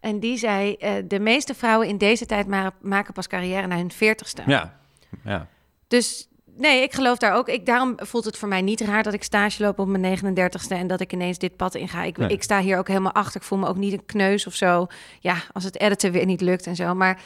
En 0.00 0.20
die 0.20 0.36
zei, 0.38 0.74
eh, 0.74 0.92
de 1.04 1.18
meeste 1.20 1.54
vrouwen 1.54 1.88
in 1.88 1.98
deze 1.98 2.26
tijd 2.26 2.46
ma- 2.46 2.72
maken 2.80 3.12
pas 3.12 3.26
carrière 3.26 3.66
na 3.66 3.76
hun 3.76 3.90
veertigste. 3.92 4.42
Ja. 4.46 4.78
ja. 5.24 5.46
Dus 5.88 6.28
nee, 6.58 6.82
ik 6.82 6.92
geloof 6.94 7.18
daar 7.18 7.32
ook. 7.34 7.48
Ik, 7.48 7.66
daarom 7.66 7.94
voelt 7.96 8.24
het 8.24 8.36
voor 8.38 8.48
mij 8.48 8.62
niet 8.62 8.80
raar 8.80 9.02
dat 9.02 9.12
ik 9.12 9.22
stage 9.22 9.62
loop 9.62 9.78
op 9.78 9.86
mijn 9.88 10.18
39ste 10.18 10.68
en 10.68 10.86
dat 10.86 11.00
ik 11.00 11.12
ineens 11.12 11.38
dit 11.38 11.56
pad 11.56 11.74
inga. 11.74 12.02
Ik, 12.02 12.16
Nee. 12.16 12.28
ik 12.28 12.42
sta 12.42 12.60
hier 12.60 12.78
ook 12.78 12.88
helemaal 12.88 13.12
achter. 13.12 13.40
Ik 13.40 13.46
voel 13.46 13.58
me 13.58 13.66
ook 13.68 13.76
niet 13.76 13.92
een 13.92 14.06
kneus 14.06 14.46
of 14.46 14.54
zo. 14.54 14.86
Ja, 15.20 15.36
als 15.52 15.64
het 15.64 15.80
editen 15.80 16.12
weer 16.12 16.24
niet 16.26 16.40
lukt 16.40 16.66
en 16.66 16.76
zo. 16.76 16.94
Maar 16.94 17.18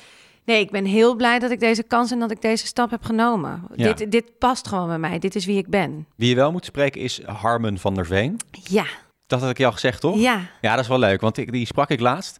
nee, 0.44 0.60
ik 0.60 0.70
ben 0.70 0.84
heel 0.84 1.14
blij 1.16 1.38
dat 1.38 1.50
ik 1.50 1.60
deze 1.60 1.82
kans 1.82 2.10
en 2.10 2.18
dat 2.18 2.30
ik 2.30 2.42
deze 2.42 2.66
stap 2.66 2.90
heb 2.90 3.04
genomen. 3.04 3.62
Ja. 3.74 3.92
Dit, 3.92 4.10
dit 4.10 4.38
past 4.38 4.68
gewoon 4.68 4.86
bij 4.88 4.98
mij. 4.98 5.18
Dit 5.18 5.34
is 5.34 5.44
wie 5.46 5.58
ik 5.58 5.68
ben. 5.68 6.06
Wie 6.16 6.28
je 6.28 6.34
wel 6.34 6.52
moet 6.52 6.64
spreken 6.64 7.00
is 7.00 7.22
Harmen 7.24 7.78
van 7.78 7.94
der 7.94 8.06
Veen. 8.06 8.36
Ja, 8.50 8.84
Dat 9.26 9.40
had 9.40 9.50
ik 9.50 9.58
je 9.58 9.66
al 9.66 9.72
gezegd, 9.72 10.00
toch? 10.00 10.18
ja. 10.20 10.40
Ja, 10.60 10.70
dat 10.74 10.82
is 10.82 10.88
wel 10.88 10.98
leuk, 10.98 11.20
want 11.20 11.36
ik, 11.36 11.52
die 11.52 11.66
sprak 11.66 11.90
ik 11.90 12.00
laatst. 12.00 12.38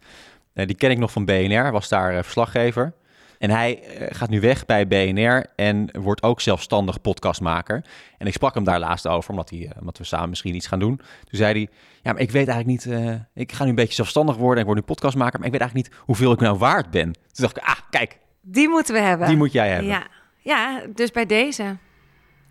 Eh, 0.52 0.66
die 0.66 0.76
ken 0.76 0.90
ik 0.90 0.98
nog 0.98 1.12
van 1.12 1.24
BNR, 1.24 1.70
was 1.72 1.88
daar 1.88 2.16
eh, 2.16 2.22
verslaggever. 2.22 2.92
En 3.40 3.50
hij 3.50 3.82
eh, 3.82 4.06
gaat 4.16 4.28
nu 4.28 4.40
weg 4.40 4.66
bij 4.66 4.86
BNR 4.86 5.46
en 5.56 5.90
wordt 6.00 6.22
ook 6.22 6.40
zelfstandig 6.40 7.00
podcastmaker. 7.00 7.84
En 8.18 8.26
ik 8.26 8.32
sprak 8.32 8.54
hem 8.54 8.64
daar 8.64 8.78
laatst 8.78 9.06
over, 9.06 9.30
omdat, 9.30 9.50
hij, 9.50 9.58
eh, 9.66 9.80
omdat 9.80 9.98
we 9.98 10.04
samen 10.04 10.28
misschien 10.28 10.54
iets 10.54 10.66
gaan 10.66 10.78
doen. 10.78 10.96
Toen 10.96 11.06
zei 11.38 11.52
hij, 11.52 11.68
ja, 12.02 12.12
maar 12.12 12.20
ik 12.20 12.30
weet 12.30 12.48
eigenlijk 12.48 12.84
niet... 12.86 12.94
eh, 12.94 13.14
ik 13.34 13.52
ga 13.52 13.62
nu 13.64 13.68
een 13.70 13.74
beetje 13.74 13.94
zelfstandig 13.94 14.36
worden 14.36 14.54
en 14.54 14.60
ik 14.60 14.66
word 14.66 14.78
nu 14.78 14.84
podcastmaker... 14.84 15.38
maar 15.38 15.46
ik 15.46 15.52
weet 15.52 15.60
eigenlijk 15.60 15.90
niet 15.92 16.00
hoeveel 16.06 16.32
ik 16.32 16.40
nou 16.40 16.58
waard 16.58 16.90
ben. 16.90 17.12
Toen 17.12 17.44
dacht 17.44 17.56
ik, 17.56 17.62
ah, 17.62 17.78
kijk, 17.90 18.18
Die 18.42 18.68
moeten 18.68 18.94
we 18.94 19.00
hebben. 19.00 19.26
die 19.28 19.36
moet 19.36 19.52
jij 19.52 19.68
hebben. 19.68 19.86
Ja, 19.88 20.06
ja 20.38 20.82
dus 20.94 21.10
bij 21.10 21.26
deze 21.26 21.76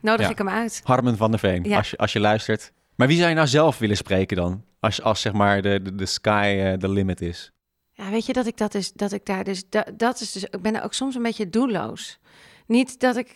nodig 0.02 0.26
Ja. 0.26 0.32
ik 0.32 0.38
hem 0.38 0.50
uit. 0.50 0.82
Harmen 0.84 1.18
van 1.18 1.32
der 1.32 1.40
Veen, 1.40 1.64
Ja. 1.64 1.78
als, 1.78 1.90
je, 1.90 1.98
als 1.98 2.14
je 2.14 2.20
luistert. 2.20 2.72
Maar 2.96 3.08
wie 3.08 3.18
zou 3.18 3.30
je 3.30 3.36
nou 3.36 3.48
zelf 3.48 3.78
willen 3.78 3.98
spreken 3.98 4.38
dan? 4.38 4.64
Als, 4.80 5.02
als 5.02 5.22
zeg 5.22 5.34
maar 5.34 5.62
de, 5.62 5.82
de, 5.82 5.96
de 5.96 6.06
sky 6.06 6.78
the 6.78 6.90
limit 6.90 7.22
is. 7.22 7.52
Ja, 8.00 8.10
weet 8.10 8.26
je 8.26 8.34
dat 8.34 8.46
ik 8.46 8.58
dat 8.58 8.74
is 8.74 8.92
dat 8.94 9.12
ik 9.12 9.26
daar 9.26 9.44
dus 9.44 9.70
dat, 9.70 9.92
dat 9.94 10.22
is 10.22 10.32
dus 10.32 10.44
ik 10.44 10.62
ben 10.62 10.84
ook 10.84 10.94
soms 10.94 11.16
een 11.16 11.22
beetje 11.22 11.50
doelloos. 11.50 12.20
Niet 12.66 13.00
dat 13.00 13.18
ik 13.18 13.36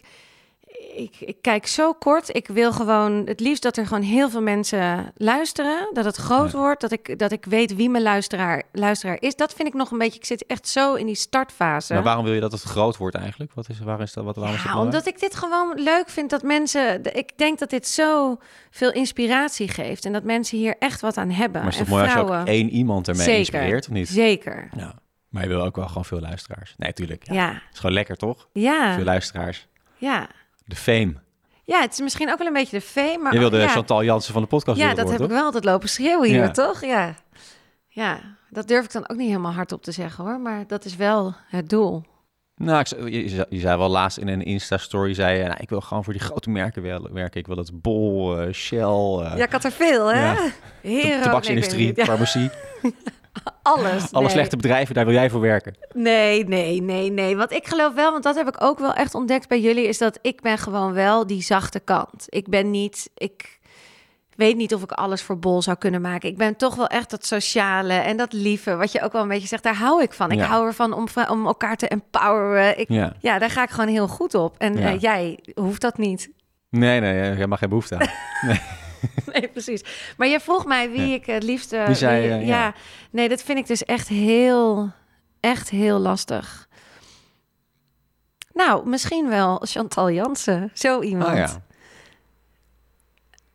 ik, 0.96 1.16
ik 1.20 1.38
kijk 1.42 1.68
zo 1.68 1.94
kort. 1.94 2.36
Ik 2.36 2.48
wil 2.48 2.72
gewoon 2.72 3.22
het 3.26 3.40
liefst 3.40 3.64
dat 3.64 3.78
er 3.78 3.88
gewoon 3.88 4.04
heel 4.04 4.30
veel 4.30 4.42
mensen 4.42 5.12
luisteren, 5.18 5.90
dat 5.94 6.06
het 6.06 6.16
groot 6.16 6.52
Ja. 6.52 6.58
wordt, 6.58 6.82
dat 6.82 6.92
ik 6.92 7.20
dat 7.20 7.32
ik 7.32 7.46
weet 7.46 7.76
wie 7.76 7.90
mijn 7.90 8.04
luisteraar 8.04 8.64
luisteraar 8.72 9.18
is. 9.20 9.36
Dat 9.36 9.54
vind 9.54 9.68
ik 9.68 9.74
nog 9.74 9.92
een 9.92 9.98
beetje. 9.98 10.20
Ik 10.20 10.26
zit 10.26 10.46
echt 10.46 10.68
zo 10.68 10.94
in 10.94 11.06
die 11.06 11.16
startfase. 11.16 11.94
Maar 11.94 12.04
waarom 12.04 12.26
wil 12.26 12.34
je 12.34 12.40
dat 12.40 12.52
het 12.52 12.62
groot 12.62 12.98
wordt 12.98 13.16
eigenlijk? 13.16 13.54
Wat 13.54 13.70
is, 13.70 13.80
waar 13.80 14.02
is 14.02 14.14
dat, 14.14 14.24
wat, 14.24 14.36
waarom 14.36 14.56
is 14.56 14.64
dat 14.64 14.72
Ja, 14.74 14.80
omdat 14.80 15.08
ik 15.08 15.20
dit 15.20 15.36
gewoon 15.36 15.82
leuk 15.82 16.10
vind 16.10 16.30
dat 16.30 16.44
mensen. 16.44 17.16
Ik 17.16 17.38
denk 17.38 17.60
dat 17.60 17.70
dit 17.70 17.88
zo 17.88 18.38
veel 18.72 18.92
inspiratie 18.92 19.68
geeft 19.68 20.06
en 20.06 20.14
dat 20.14 20.24
mensen 20.24 20.58
hier 20.58 20.76
echt 20.80 21.02
wat 21.02 21.18
aan 21.18 21.30
hebben. 21.30 21.62
Maar 21.62 21.72
is 21.72 21.78
het 21.78 21.88
en 21.88 21.94
mooi 21.94 22.04
als 22.06 22.14
je 22.14 22.20
ook 22.20 22.48
één 22.48 22.70
iemand 22.70 23.08
ermee 23.08 23.24
Zeker. 23.24 23.40
inspireert, 23.40 23.88
of 23.88 23.94
niet? 23.94 24.08
Zeker. 24.10 24.70
Ja. 24.78 24.94
Maar 25.30 25.44
je 25.44 25.50
wil 25.50 25.62
ook 25.62 25.76
wel 25.76 25.88
gewoon 25.88 26.06
veel 26.06 26.20
luisteraars. 26.20 26.74
Nee, 26.78 26.94
tuurlijk. 26.94 27.28
Ja. 27.28 27.34
Ja. 27.34 27.62
Is 27.72 27.80
gewoon 27.80 27.96
lekker, 27.96 28.16
toch? 28.16 28.48
Ja. 28.54 28.96
Veel 28.96 29.04
luisteraars. 29.04 29.68
Ja. 29.98 30.28
De 30.66 30.76
fame. 30.76 31.14
Ja, 31.64 31.82
het 31.82 31.94
is 31.94 32.00
misschien 32.00 32.32
ook 32.32 32.38
wel 32.38 32.48
een 32.48 32.54
beetje 32.54 32.78
de 32.78 32.86
fame, 32.86 33.18
maar 33.18 33.34
je 33.34 33.40
wilde 33.40 33.58
ja, 33.58 33.68
Chantal 33.68 34.04
Jansen 34.04 34.34
van 34.34 34.42
de 34.42 34.48
podcast 34.48 34.78
ja, 34.80 34.94
dat 34.94 35.12
heb 35.12 35.22
ik 35.22 35.30
wel 35.30 35.44
altijd 35.44 35.64
lopen 35.66 35.90
schreeuwen 35.90 36.30
hier, 36.30 36.44
Ja. 36.44 36.52
toch? 36.52 36.82
Ja. 36.86 37.16
Ja, 37.88 38.20
dat 38.50 38.68
durf 38.68 38.86
ik 38.86 38.92
dan 38.92 39.10
ook 39.10 39.18
niet 39.18 39.28
helemaal 39.28 39.52
hardop 39.52 39.84
te 39.84 39.92
zeggen 39.92 40.24
hoor, 40.24 40.40
maar 40.40 40.68
dat 40.68 40.86
is 40.86 40.96
wel 40.96 41.36
het 41.50 41.70
doel. 41.70 42.04
Nou, 42.56 42.80
ik, 42.80 42.88
je, 42.88 43.46
je 43.50 43.60
zei 43.60 43.78
wel 43.78 43.90
laatst 43.90 44.18
in 44.18 44.28
een 44.28 44.42
Insta-story, 44.44 45.14
zei 45.14 45.38
je, 45.38 45.44
nou, 45.44 45.58
ik 45.60 45.70
wil 45.70 45.82
gewoon 45.82 46.04
voor 46.04 46.14
die 46.14 46.22
grote 46.22 46.50
merken 46.50 46.82
werken. 47.14 47.40
Ik 47.40 47.48
wil 47.48 47.58
het 47.58 47.82
Bol, 47.82 48.38
eh, 48.40 48.54
Shell, 48.54 48.80
eh, 48.80 49.34
Ja, 49.38 49.44
ik 49.44 49.52
had 49.52 49.64
er 49.64 49.72
veel, 49.72 50.14
hè? 50.14 50.32
Ja. 50.34 50.50
Hero, 50.82 51.22
tabaksindustrie, 51.22 51.94
nee, 51.96 52.06
farmacie. 52.06 52.50
alles. 53.64 54.12
Alle 54.12 54.24
nee. 54.24 54.34
slechte 54.34 54.56
bedrijven, 54.56 54.96
daar 54.96 55.06
wil 55.06 55.14
jij 55.14 55.30
voor 55.30 55.42
werken. 55.42 55.76
Nee, 55.94 56.46
nee, 56.48 56.82
nee, 56.82 57.12
nee. 57.12 57.38
Want 57.38 57.52
ik 57.52 57.68
geloof 57.68 57.94
wel, 57.94 58.12
want 58.12 58.24
dat 58.24 58.36
heb 58.36 58.48
ik 58.48 58.64
ook 58.64 58.80
wel 58.80 58.94
echt 58.94 59.16
ontdekt 59.16 59.48
bij 59.48 59.60
jullie, 59.62 59.88
is 59.88 59.98
dat 59.98 60.20
ik 60.22 60.42
ben 60.42 60.58
gewoon 60.58 60.94
wel 60.94 61.28
die 61.28 61.42
zachte 61.42 61.80
kant. 61.80 62.26
Ik 62.30 62.48
ben 62.50 62.72
niet, 62.72 63.10
ik 63.16 63.60
weet 64.36 64.56
niet 64.58 64.74
of 64.74 64.84
ik 64.84 64.92
alles 64.92 65.22
voor 65.22 65.40
bol 65.40 65.62
zou 65.62 65.78
kunnen 65.78 66.02
maken. 66.02 66.30
Ik 66.30 66.38
ben 66.38 66.56
toch 66.56 66.76
wel 66.76 66.88
echt 66.88 67.10
dat 67.10 67.26
sociale 67.26 67.94
en 67.94 68.18
dat 68.18 68.34
lieve, 68.34 68.76
wat 68.76 68.92
je 68.92 69.02
ook 69.02 69.12
wel 69.12 69.22
een 69.22 69.28
beetje 69.28 69.48
zegt, 69.48 69.64
daar 69.64 69.76
hou 69.76 70.02
ik 70.02 70.14
van. 70.14 70.32
Ik 70.32 70.38
Ja. 70.40 70.46
hou 70.46 70.66
ervan 70.68 70.94
om, 70.94 71.08
om 71.30 71.46
elkaar 71.46 71.76
te 71.76 71.88
empoweren. 71.88 72.80
Ik, 72.80 72.90
Ja. 72.90 73.14
ja, 73.20 73.40
daar 73.40 73.50
ga 73.50 73.64
ik 73.64 73.70
gewoon 73.70 73.90
heel 73.90 74.08
goed 74.08 74.34
op. 74.34 74.56
En 74.58 74.78
Ja. 74.78 74.88
eh, 74.94 75.00
jij 75.00 75.40
hoeft 75.56 75.82
dat 75.82 75.98
niet. 75.98 76.30
Nee, 76.70 77.00
nee, 77.00 77.36
jij 77.38 77.48
mag 77.48 77.60
geen 77.60 77.70
behoefte 77.70 77.96
aan. 78.00 78.08
Nee, 78.42 78.60
precies. 79.54 80.14
Maar 80.18 80.28
je 80.28 80.40
vroeg 80.40 80.66
mij 80.66 80.90
wie 80.92 81.08
Ja. 81.08 81.14
ik 81.16 81.26
het 81.26 81.44
liefste... 81.44 81.84
Wie 81.88 81.96
zei, 81.96 82.22
wie- 82.22 82.30
ja. 82.30 82.38
ja. 82.66 82.74
nee, 83.10 83.30
dat 83.30 83.42
vind 83.44 83.58
ik 83.58 83.68
dus 83.68 83.84
echt 83.84 84.08
heel, 84.08 84.92
echt 85.40 85.70
heel 85.70 86.00
lastig. 86.00 86.68
Nou, 88.54 88.88
misschien 88.90 89.30
wel 89.30 89.58
Chantal 89.64 90.12
Jansen, 90.12 90.72
zo 90.74 91.02
iemand. 91.02 91.30
Oh 91.32 91.36
ja. 91.38 91.62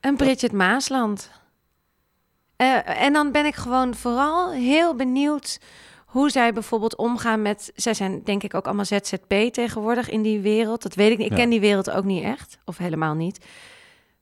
En 0.01 0.17
Bridget 0.17 0.53
Maasland. 0.53 1.31
Eh, 2.57 3.03
en 3.03 3.13
dan 3.13 3.33
ben 3.33 3.47
ik 3.47 3.55
gewoon 3.55 3.95
vooral 3.95 4.53
heel 4.53 4.95
benieuwd 4.95 5.59
hoe 6.07 6.31
zij 6.31 6.53
bijvoorbeeld 6.53 6.97
omgaan 6.97 7.43
met... 7.43 7.73
Zij 7.75 7.95
zijn 7.95 8.25
denk 8.25 8.43
ik 8.43 8.55
ook 8.55 8.67
allemaal 8.67 8.85
ZZP 8.85 9.35
tegenwoordig 9.53 10.11
in 10.11 10.23
die 10.23 10.41
wereld. 10.41 10.83
Dat 10.83 10.95
weet 10.95 11.11
ik 11.11 11.19
niet. 11.19 11.27
Ik 11.27 11.33
Ja. 11.33 11.39
ken 11.39 11.51
die 11.51 11.61
wereld 11.61 11.91
ook 11.91 12.05
niet 12.05 12.23
echt. 12.25 12.59
Of 12.65 12.79
helemaal 12.79 13.15
niet. 13.15 13.45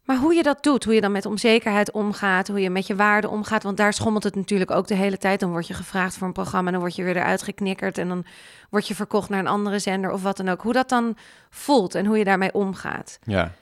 Maar 0.07 0.17
hoe 0.17 0.35
je 0.35 0.43
dat 0.43 0.63
doet, 0.63 0.85
hoe 0.85 0.95
je 0.95 1.01
dan 1.01 1.13
met 1.13 1.27
onzekerheid 1.27 1.91
omgaat... 1.91 2.49
hoe 2.49 2.61
je 2.61 2.71
met 2.71 2.87
je 2.87 2.97
waarden 2.97 3.31
omgaat. 3.31 3.63
Want 3.63 3.77
daar 3.77 3.93
schommelt 3.93 4.25
het 4.25 4.35
natuurlijk 4.35 4.71
ook 4.71 4.87
de 4.87 4.95
hele 4.95 5.19
tijd. 5.19 5.41
Dan 5.41 5.51
word 5.51 5.67
je 5.67 5.75
gevraagd 5.75 6.17
voor 6.17 6.27
een 6.27 6.33
programma... 6.33 6.67
en 6.67 6.73
dan 6.73 6.81
word 6.81 6.97
je 6.97 7.03
weer 7.03 7.17
eruit 7.17 7.43
geknikkerd... 7.43 7.99
en 7.99 8.09
dan 8.09 8.25
word 8.71 8.89
je 8.89 8.95
verkocht 8.95 9.29
naar 9.29 9.39
een 9.39 9.47
andere 9.47 9.79
zender 9.79 10.11
of 10.11 10.23
wat 10.23 10.37
dan 10.37 10.49
ook. 10.49 10.63
Hoe 10.63 10.73
dat 10.73 10.89
dan 10.89 11.17
voelt 11.51 11.95
en 11.95 12.07
hoe 12.07 12.19
je 12.19 12.25
daarmee 12.25 12.55
omgaat. 12.55 13.19
Ja. 13.25 13.53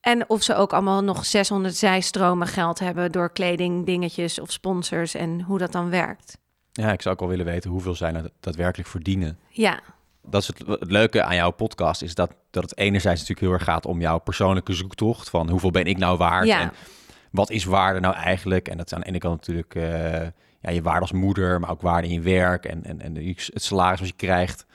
En 0.00 0.28
of 0.28 0.42
ze 0.42 0.54
ook 0.54 0.72
allemaal 0.72 1.04
nog 1.04 1.24
600 1.24 1.76
zijstromen 1.76 2.46
geld 2.46 2.78
hebben 2.78 3.12
door 3.12 3.32
kleding, 3.32 3.86
dingetjes 3.86 4.40
of 4.40 4.52
sponsors 4.52 5.14
en 5.14 5.40
hoe 5.40 5.58
dat 5.58 5.72
dan 5.72 5.90
werkt. 5.90 6.38
ja, 6.72 6.92
ik 6.92 7.02
zou 7.02 7.14
ook 7.14 7.20
wel 7.20 7.30
willen 7.30 7.46
weten 7.46 7.70
hoeveel 7.70 7.94
zij 7.94 8.10
nou 8.10 8.28
daadwerkelijk 8.40 8.88
verdienen. 8.88 9.38
Ja, 9.48 9.80
Dat 10.26 10.42
is 10.42 10.46
het, 10.46 10.66
het 10.66 10.90
leuke 10.90 11.22
aan 11.22 11.34
jouw 11.34 11.50
podcast, 11.50 12.02
is 12.02 12.14
dat, 12.14 12.30
dat 12.50 12.62
het 12.62 12.78
enerzijds 12.78 13.20
natuurlijk 13.20 13.46
heel 13.46 13.58
erg 13.58 13.64
gaat 13.64 13.86
om 13.86 14.00
jouw 14.00 14.18
persoonlijke 14.18 14.72
zoektocht. 14.72 15.30
Van 15.30 15.50
hoeveel 15.50 15.70
ben 15.70 15.84
ik 15.84 15.98
nou 15.98 16.16
waard? 16.16 16.46
Ja. 16.46 16.60
En 16.60 16.72
wat 17.30 17.50
is 17.50 17.64
waarde 17.64 18.00
nou 18.00 18.14
eigenlijk? 18.14 18.68
En 18.68 18.76
dat 18.76 18.86
is 18.86 18.94
aan 18.94 19.00
de 19.00 19.06
ene 19.06 19.18
kant 19.18 19.36
natuurlijk 19.36 19.74
eh, 19.74 19.82
ja, 20.60 20.70
je 20.70 20.82
waarde 20.82 21.00
als 21.00 21.12
moeder, 21.12 21.60
maar 21.60 21.70
ook 21.70 21.82
waarde 21.82 22.08
in 22.08 22.14
je 22.14 22.20
werk 22.20 22.64
en, 22.64 22.84
en, 22.84 23.00
en 23.00 23.16
het 23.36 23.62
salaris 23.62 24.00
wat 24.00 24.08
je 24.08 24.14
krijgt. 24.16 24.66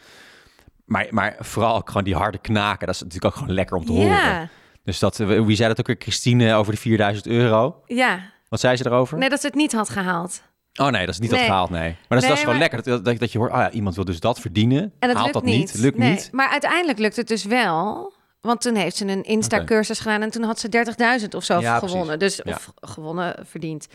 Maar, 0.86 1.08
maar 1.10 1.36
vooral 1.40 1.76
ook 1.76 1.88
gewoon 1.88 2.04
die 2.04 2.16
harde 2.16 2.38
knaken, 2.38 2.86
dat 2.86 2.96
is 2.96 3.02
natuurlijk 3.02 3.34
ook 3.34 3.40
gewoon 3.40 3.56
lekker 3.56 3.78
om 3.78 3.86
te 3.86 3.92
horen. 3.92 4.08
ja, 4.08 4.50
Dus 4.84 5.00
dat, 5.00 5.20
eh, 5.20 5.28
wie 5.28 5.56
zei 5.56 5.68
dat 5.70 5.80
ook 5.80 5.88
weer? 5.88 5.96
Christine 6.00 6.54
over 6.54 6.74
de 6.74 6.80
4000 6.80 7.28
euro. 7.28 7.84
ja. 7.86 8.20
Wat 8.50 8.60
zei 8.60 8.76
ze 8.76 8.86
erover? 8.86 9.18
Nee, 9.18 9.30
dat 9.30 9.40
ze 9.40 9.48
het 9.48 9.56
niet 9.56 9.74
had 9.74 9.90
gehaald. 9.90 10.42
Oh 10.80 10.88
nee, 10.88 11.06
dat 11.06 11.14
is 11.14 11.20
niet 11.20 11.30
dat 11.30 11.40
Nee. 11.40 11.48
gehaald, 11.48 11.70
nee. 11.70 11.80
Maar 11.82 11.90
dat 11.90 11.98
is, 12.00 12.08
dat 12.10 12.22
is 12.24 12.28
Nee, 12.28 12.38
gewoon 12.38 12.60
maar- 12.60 12.70
lekker, 12.70 12.84
dat, 12.92 13.06
dat, 13.06 13.20
dat 13.20 13.32
je 13.32 13.38
hoort, 13.38 13.52
ah 13.52 13.60
ja, 13.60 13.72
iemand 13.72 13.96
wil 13.96 14.06
dus 14.06 14.20
dat 14.20 14.40
verdienen, 14.40 14.82
En 15.00 15.08
dat 15.08 15.12
haalt 15.18 15.20
lukt 15.22 15.34
dat 15.34 15.44
niet. 15.44 15.58
niet, 15.58 15.74
lukt 15.74 15.98
Nee, 15.98 16.12
niet. 16.12 16.30
Maar 16.32 16.50
uiteindelijk 16.50 17.00
lukt 17.00 17.16
het 17.16 17.28
dus 17.28 17.44
wel. 17.44 18.14
Want 18.42 18.62
toen 18.62 18.76
heeft 18.76 18.96
ze 18.96 19.06
een 19.08 19.24
Insta-cursus 19.24 20.00
gedaan 20.00 20.22
en 20.22 20.30
toen 20.32 20.44
had 20.44 20.60
ze 20.60 20.70
30.000 20.70 21.36
of 21.36 21.44
zo 21.44 21.60
Ja, 21.60 21.80
gewonnen. 21.80 22.20
Dus, 22.20 22.36
Ja. 22.44 22.54
Of 22.54 22.72
gewonnen, 22.82 23.36
verdiend. 23.46 23.88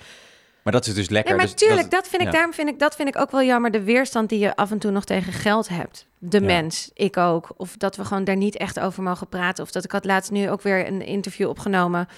Maar 0.63 0.73
dat 0.73 0.87
is 0.87 0.95
dus 0.95 1.09
lekker. 1.09 1.31
Nee, 1.37 1.41
maar 1.47 1.55
dus 1.57 1.67
tuurlijk, 1.69 1.91
dat, 1.91 2.09
vind 2.09 2.23
ik, 2.23 2.33
daarom 2.33 2.53
vind 2.53 2.69
ik, 2.69 2.79
dat 2.79 2.95
vind 2.95 3.09
ik 3.09 3.19
ook 3.19 3.31
wel 3.31 3.43
jammer. 3.43 3.71
De 3.71 3.83
weerstand 3.83 4.29
die 4.29 4.39
je 4.39 4.57
af 4.57 4.71
en 4.71 4.79
toe 4.79 4.91
nog 4.91 5.05
tegen 5.05 5.33
geld 5.33 5.69
hebt. 5.69 6.07
De 6.19 6.41
mens, 6.41 6.91
ik 6.95 7.17
ook. 7.17 7.49
Of 7.57 7.77
dat 7.77 7.97
we 7.97 8.05
gewoon 8.05 8.25
daar 8.25 8.37
niet 8.37 8.57
echt 8.57 8.81
over 8.81 9.03
mogen 9.03 9.29
praten. 9.29 9.65
Of 9.65 9.71
dat 9.71 9.85
ik 9.85 9.93
had 9.93 10.05
laatst 10.05 10.31
nu 10.31 10.51
ook 10.51 10.63
weer 10.63 10.87
een 10.87 11.03
interview 11.07 11.49
opgenomen. 11.49 12.09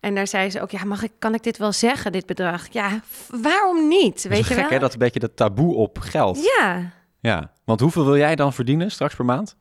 En 0.00 0.14
daar 0.14 0.26
zei 0.26 0.50
ze 0.50 0.60
ook, 0.60 0.70
ja, 0.70 0.84
mag 0.84 1.02
ik, 1.02 1.12
kan 1.18 1.34
ik 1.34 1.42
dit 1.42 1.58
wel 1.58 1.72
zeggen, 1.72 2.12
dit 2.12 2.26
bedrag? 2.26 2.66
Ja, 2.70 3.00
waarom 3.42 3.88
niet? 3.88 4.14
Dat 4.14 4.24
is 4.24 4.28
Weet 4.28 4.38
je 4.38 4.44
gek, 4.44 4.56
wel? 4.56 4.68
hè? 4.68 4.78
Dat 4.78 4.92
een 4.92 4.98
beetje 4.98 5.20
dat 5.20 5.36
taboe 5.36 5.74
op 5.74 5.98
geld. 5.98 6.50
Ja. 6.58 6.90
Ja. 7.20 7.50
Want 7.64 7.80
hoeveel 7.80 8.04
wil 8.04 8.16
jij 8.16 8.36
dan 8.36 8.52
verdienen 8.52 8.90
straks 8.90 9.14
per 9.14 9.24
maand? 9.24 9.56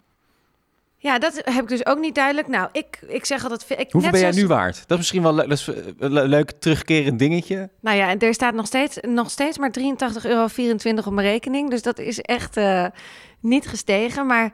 ja, 0.98 1.20
dat 1.20 1.42
heb 1.44 1.62
ik 1.64 1.68
dus 1.68 1.86
ook 1.86 2.00
niet 2.00 2.16
duidelijk. 2.16 2.48
Nou, 2.48 2.70
ik, 2.72 3.00
ik 3.08 3.26
zeg 3.26 3.44
altijd... 3.44 3.62
Ik, 3.70 3.78
Hoeveel 3.78 4.02
net 4.02 4.12
ben 4.12 4.20
jij 4.20 4.34
zoals- 4.34 4.36
nu 4.36 4.48
waard? 4.48 4.76
Dat 4.76 4.90
is 4.92 4.98
misschien 4.98 5.22
wel 5.22 5.34
le- 5.34 5.48
dat 5.48 5.58
is, 5.58 5.68
eh, 5.68 5.76
een 5.98 6.12
le- 6.14 6.24
leuk 6.24 6.52
terugkerend 6.52 7.20
dingetje. 7.20 7.70
Nou 7.82 7.98
ja, 7.98 8.10
en 8.10 8.20
er 8.20 8.34
staat 8.34 8.54
nog 8.54 8.66
steeds, 8.66 8.98
nog 9.02 9.30
steeds 9.30 9.58
maar 9.58 9.72
83,24 9.72 10.26
euro 10.26 10.48
op 11.06 11.12
mijn 11.14 11.28
rekening. 11.28 11.70
Dus 11.70 11.82
dat 11.82 12.00
is 12.00 12.20
echt 12.22 12.58
eh, 12.58 12.86
niet 13.40 13.68
gestegen. 13.68 14.26
Maar 14.26 14.54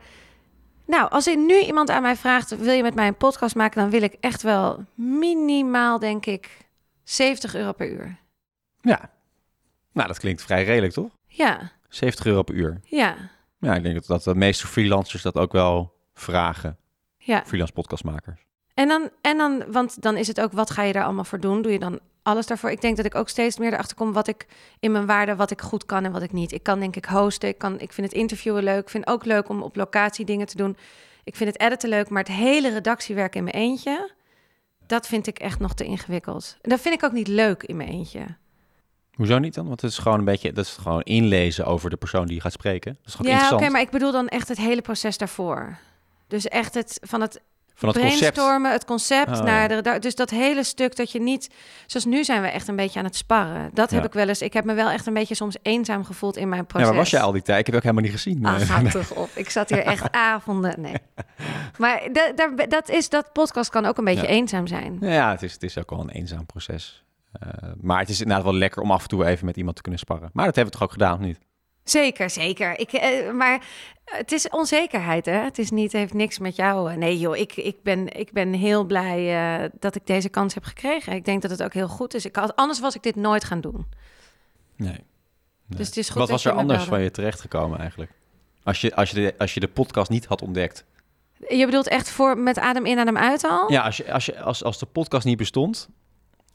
nou, 0.91 1.09
als 1.09 1.27
er 1.27 1.37
nu 1.37 1.59
iemand 1.59 1.89
aan 1.89 2.01
mij 2.01 2.15
vraagt... 2.15 2.57
wil 2.57 2.73
je 2.73 2.81
met 2.81 2.95
mij 2.95 3.07
een 3.07 3.15
podcast 3.15 3.55
maken... 3.55 3.81
dan 3.81 3.89
wil 3.89 4.01
ik 4.01 4.13
echt 4.19 4.41
wel 4.41 4.85
minimaal, 4.93 5.99
denk 5.99 6.25
ik, 6.25 6.67
70 7.03 7.55
euro 7.55 7.71
per 7.71 7.91
uur. 7.91 8.17
Ja. 8.81 9.09
Nou, 9.91 10.07
dat 10.07 10.19
klinkt 10.19 10.41
vrij 10.41 10.63
redelijk, 10.63 10.93
toch? 10.93 11.17
Ja, 11.27 11.71
70 11.89 12.25
euro 12.25 12.43
per 12.43 12.55
uur. 12.55 12.79
ja, 12.83 13.15
Ja, 13.59 13.75
ik 13.75 13.83
denk 13.83 13.95
dat, 13.95 14.05
dat 14.05 14.23
de 14.23 14.35
meeste 14.35 14.67
freelancers 14.67 15.21
dat 15.21 15.35
ook 15.35 15.51
wel 15.51 15.93
vragen. 16.13 16.77
ja. 17.17 17.43
Freelance 17.45 17.73
podcastmakers. 17.73 18.45
En 18.73 18.87
dan, 18.87 19.09
en 19.21 19.37
dan, 19.37 19.63
want 19.67 20.01
dan 20.01 20.17
is 20.17 20.27
het 20.27 20.41
ook, 20.41 20.51
wat 20.51 20.69
ga 20.69 20.83
je 20.83 20.93
daar 20.93 21.03
allemaal 21.03 21.23
voor 21.23 21.39
doen? 21.39 21.61
Doe 21.61 21.71
je 21.71 21.79
dan 21.79 21.99
alles 22.23 22.45
daarvoor? 22.45 22.71
Ik 22.71 22.81
denk 22.81 22.97
dat 22.97 23.05
ik 23.05 23.15
ook 23.15 23.29
steeds 23.29 23.57
meer 23.57 23.73
erachter 23.73 23.97
kom 23.97 24.13
wat 24.13 24.27
ik 24.27 24.45
in 24.79 24.91
mijn 24.91 25.05
waarde, 25.05 25.35
wat 25.35 25.51
ik 25.51 25.61
goed 25.61 25.85
kan 25.85 26.05
en 26.05 26.11
wat 26.11 26.21
ik 26.21 26.31
niet. 26.31 26.51
Ik 26.51 26.63
kan 26.63 26.79
denk 26.79 26.95
ik 26.95 27.05
hosten, 27.05 27.49
ik, 27.49 27.57
kan, 27.57 27.79
ik 27.79 27.93
vind 27.93 28.07
het 28.07 28.15
interviewen 28.15 28.63
leuk. 28.63 28.81
Ik 28.81 28.89
vind 28.89 29.07
ook 29.07 29.25
leuk 29.25 29.49
om 29.49 29.61
op 29.61 29.75
locatie 29.75 30.25
dingen 30.25 30.47
te 30.47 30.57
doen. 30.57 30.77
Ik 31.23 31.35
vind 31.35 31.53
het 31.53 31.61
editen 31.61 31.89
leuk, 31.89 32.09
maar 32.09 32.23
het 32.23 32.31
hele 32.31 32.69
redactiewerk 32.69 33.35
in 33.35 33.43
mijn 33.43 33.55
eentje, 33.55 34.11
dat 34.87 35.07
vind 35.07 35.27
ik 35.27 35.39
echt 35.39 35.59
nog 35.59 35.73
te 35.73 35.83
ingewikkeld. 35.83 36.57
En 36.61 36.69
dat 36.69 36.79
vind 36.81 36.95
ik 36.95 37.03
ook 37.03 37.11
niet 37.11 37.27
leuk 37.27 37.63
in 37.63 37.77
mijn 37.77 37.89
eentje. 37.89 38.25
Hoezo 39.15 39.39
niet 39.39 39.53
dan? 39.53 39.67
Want 39.67 39.81
het 39.81 39.91
is 39.91 39.97
gewoon 39.97 40.19
een 40.19 40.25
beetje, 40.25 40.53
dat 40.53 40.65
is 40.65 40.71
gewoon 40.71 41.01
inlezen 41.01 41.65
over 41.65 41.89
de 41.89 41.97
persoon 41.97 42.25
die 42.25 42.35
je 42.35 42.41
gaat 42.41 42.51
spreken. 42.51 42.93
Dat 42.97 43.07
is 43.07 43.13
gewoon 43.13 43.31
Ja, 43.31 43.49
oké, 43.51 43.69
maar 43.69 43.81
ik 43.81 43.89
bedoel 43.89 44.11
dan 44.11 44.27
echt 44.27 44.47
het 44.47 44.57
hele 44.57 44.81
proces 44.81 45.17
daarvoor. 45.17 45.77
Dus 46.27 46.47
echt 46.47 46.73
het 46.73 46.99
van 47.01 47.21
het 47.21 47.41
Van 47.73 47.89
het 47.89 47.97
concept. 47.99 48.19
brainstormen, 48.33 48.71
het 48.71 48.85
concept 48.85 49.29
Oh, 49.39 49.43
naar 49.43 49.71
ja. 49.71 49.81
de 49.81 49.99
Dus 49.99 50.15
dat 50.15 50.29
hele 50.29 50.63
stuk 50.63 50.95
dat 50.95 51.11
je 51.11 51.21
niet... 51.21 51.49
Zoals 51.85 52.05
nu 52.05 52.23
zijn 52.23 52.41
we 52.41 52.47
echt 52.47 52.67
een 52.67 52.75
beetje 52.75 52.99
aan 52.99 53.05
het 53.05 53.15
sparren. 53.15 53.69
Dat 53.73 53.89
heb 53.89 53.99
Ja. 53.99 54.05
ik 54.07 54.13
wel 54.13 54.27
eens... 54.27 54.41
Ik 54.41 54.53
heb 54.53 54.65
me 54.65 54.73
wel 54.73 54.89
echt 54.89 55.05
een 55.07 55.13
beetje 55.13 55.35
soms 55.35 55.55
eenzaam 55.61 56.03
gevoeld 56.05 56.37
in 56.37 56.49
mijn 56.49 56.61
Ja, 56.61 56.67
proces. 56.67 56.87
waar 56.87 56.97
was 56.97 57.09
jij 57.09 57.21
al 57.21 57.31
die 57.31 57.41
tijd? 57.41 57.59
Ik 57.59 57.65
heb 57.65 57.73
je 57.73 57.79
ook 57.79 57.95
helemaal 57.95 58.11
niet 58.11 58.21
gezien. 58.21 58.45
Ah, 58.45 58.59
ga 58.59 58.89
toch 58.99 59.11
op. 59.11 59.29
Ik 59.35 59.49
zat 59.49 59.69
hier 59.69 59.83
echt 59.83 60.11
avonden. 60.11 60.81
Nee. 60.81 60.95
Maar 61.77 62.01
da- 62.11 62.65
dat, 62.67 62.89
is, 62.89 63.09
dat 63.09 63.31
podcast 63.33 63.69
kan 63.69 63.85
ook 63.85 63.97
een 63.97 64.03
beetje 64.05 64.21
Ja. 64.27 64.33
eenzaam 64.33 64.67
zijn. 64.67 64.97
Ja, 64.99 65.31
het 65.31 65.41
is, 65.43 65.53
het 65.53 65.63
is 65.63 65.77
ook 65.77 65.89
wel 65.89 65.99
een 65.99 66.09
eenzaam 66.09 66.45
proces. 66.45 67.03
Eh, 67.31 67.47
maar 67.81 67.99
het 67.99 68.09
is 68.09 68.21
inderdaad 68.21 68.43
wel 68.45 68.55
lekker 68.55 68.81
om 68.81 68.91
af 68.91 69.01
en 69.01 69.07
toe 69.07 69.25
even 69.25 69.45
met 69.45 69.57
iemand 69.57 69.75
te 69.75 69.81
kunnen 69.81 69.99
sparren. 69.99 70.29
Maar 70.33 70.45
dat 70.45 70.55
hebben 70.55 70.73
we 70.73 70.79
toch 70.79 70.87
ook 70.87 70.93
gedaan, 70.93 71.13
of 71.13 71.19
niet? 71.19 71.39
Zeker, 71.83 72.29
zeker. 72.29 72.79
Ik, 72.79 72.91
eh, 72.93 73.31
maar 73.31 73.65
het 74.05 74.31
is 74.31 74.49
onzekerheid, 74.49 75.25
hè? 75.25 75.31
Het 75.43 75.57
is 75.59 75.71
niet, 75.71 75.91
heeft 75.91 76.13
niks 76.13 76.39
met 76.39 76.55
jou. 76.55 76.91
eh, 76.91 76.97
Nee, 76.97 77.19
joh, 77.19 77.37
ik, 77.37 77.55
ik, 77.55 77.83
ben, 77.83 78.19
ik 78.19 78.31
ben 78.31 78.53
heel 78.53 78.83
blij 78.83 79.19
eh, 79.63 79.69
dat 79.79 79.95
ik 79.95 80.07
deze 80.07 80.29
kans 80.29 80.53
heb 80.53 80.63
gekregen. 80.63 81.13
Ik 81.13 81.25
denk 81.25 81.41
dat 81.41 81.51
het 81.51 81.63
ook 81.63 81.73
heel 81.73 81.87
goed 81.87 82.13
is. 82.13 82.25
Ik 82.25 82.35
had, 82.35 82.55
anders 82.55 82.79
was 82.79 82.95
ik 82.95 83.03
dit 83.03 83.15
nooit 83.15 83.43
gaan 83.43 83.61
doen. 83.61 83.85
Nee. 84.75 84.89
Nee. 84.89 85.79
Dus 85.79 85.87
het 85.87 85.97
is 85.97 86.09
goed 86.09 86.17
Wat 86.17 86.29
was 86.29 86.45
er 86.45 86.51
anders 86.51 86.83
van 86.83 87.01
je 87.01 87.11
terechtgekomen 87.11 87.79
eigenlijk? 87.79 88.11
Als 88.63 88.81
je, 88.81 88.95
als, 88.95 89.09
je 89.09 89.15
de, 89.15 89.33
als 89.37 89.53
je 89.53 89.59
de 89.59 89.67
podcast 89.67 90.09
niet 90.09 90.25
had 90.25 90.41
ontdekt. 90.41 90.85
Je 91.49 91.65
bedoelt 91.65 91.87
echt 91.87 92.09
voor 92.11 92.37
met 92.37 92.59
adem 92.59 92.85
in, 92.85 92.99
adem 92.99 93.17
uit 93.17 93.43
al? 93.43 93.71
Ja, 93.71 93.81
als, 93.81 93.97
je, 93.97 94.11
als, 94.11 94.25
je, 94.25 94.41
als, 94.41 94.63
als 94.63 94.79
de 94.79 94.85
podcast 94.85 95.25
niet 95.25 95.37
bestond, 95.37 95.89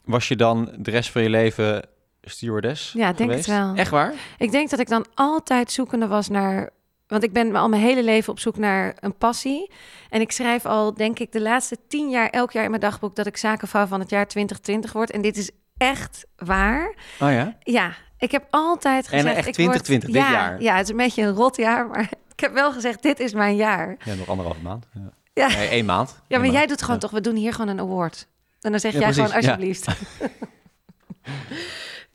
was 0.05 0.27
je 0.27 0.35
dan 0.35 0.75
de 0.79 0.91
rest 0.91 1.11
van 1.11 1.21
je 1.21 1.29
leven 1.29 1.83
stewardess 2.29 2.93
Ja, 2.93 3.09
ik 3.09 3.17
denk 3.17 3.29
geweest? 3.29 3.47
het 3.49 3.57
wel. 3.57 3.75
Echt 3.75 3.91
waar? 3.91 4.13
Ik 4.37 4.51
denk 4.51 4.69
dat 4.69 4.79
ik 4.79 4.87
dan 4.87 5.05
altijd 5.13 5.71
zoekende 5.71 6.07
was 6.07 6.27
naar. 6.29 6.69
Want 7.07 7.23
ik 7.23 7.33
ben 7.33 7.55
al 7.55 7.69
mijn 7.69 7.81
hele 7.81 8.03
leven 8.03 8.31
op 8.33 8.39
zoek 8.39 8.57
naar 8.57 8.95
een 8.99 9.15
passie. 9.17 9.71
En 10.09 10.21
ik 10.21 10.31
schrijf 10.31 10.65
al, 10.65 10.93
denk 10.93 11.19
ik, 11.19 11.31
de 11.31 11.41
laatste 11.41 11.77
tien 11.87 12.09
jaar 12.09 12.29
elk 12.29 12.51
jaar 12.51 12.63
in 12.63 12.69
mijn 12.69 12.81
dagboek 12.81 13.15
dat 13.15 13.25
ik 13.25 13.37
zakenvrouw 13.37 13.85
van 13.85 13.99
het 13.99 14.09
jaar 14.09 14.27
2020 14.27 14.93
word. 14.93 15.11
En 15.11 15.21
dit 15.21 15.37
is 15.37 15.51
echt 15.77 16.25
waar. 16.35 16.87
Oh 17.19 17.31
ja? 17.31 17.57
Ja, 17.59 17.91
ik 18.17 18.31
heb 18.31 18.45
altijd 18.49 19.05
En 19.05 19.19
gezegd... 19.19 19.35
echt 19.37 19.47
ik 19.47 19.53
2020, 19.53 20.09
word, 20.09 20.19
dit 20.21 20.31
ja, 20.31 20.39
jaar? 20.39 20.61
Ja, 20.61 20.73
het 20.75 20.83
is 20.83 20.89
een 20.89 20.97
beetje 20.97 21.23
een 21.23 21.33
rot 21.33 21.55
jaar, 21.55 21.87
maar 21.91 22.09
ik 22.33 22.39
heb 22.39 22.53
wel 22.53 22.71
gezegd, 22.71 23.01
dit 23.01 23.19
is 23.19 23.33
mijn 23.33 23.55
jaar. 23.55 23.97
Ja, 24.03 24.13
nog 24.13 24.27
anderhalve 24.29 24.61
maand. 24.61 24.85
Ja, 24.93 25.47
Ja, 25.47 25.47
Nee, 25.55 25.67
één 25.67 25.85
maand. 25.85 26.19
ja 26.27 26.39
maar 26.39 26.49
jij 26.49 26.67
doet 26.67 26.79
gewoon 26.81 26.95
Ja. 26.95 27.01
toch, 27.01 27.11
we 27.11 27.21
doen 27.21 27.35
hier 27.35 27.53
gewoon 27.53 27.67
een 27.67 27.79
award. 27.79 28.27
En 28.61 28.71
dan 28.71 28.79
zeg 28.79 28.91
Ja, 28.93 28.99
jij 28.99 29.09
precies, 29.11 29.31
gewoon 29.31 29.41
ja. 29.41 29.47
alsjeblieft. 29.49 29.87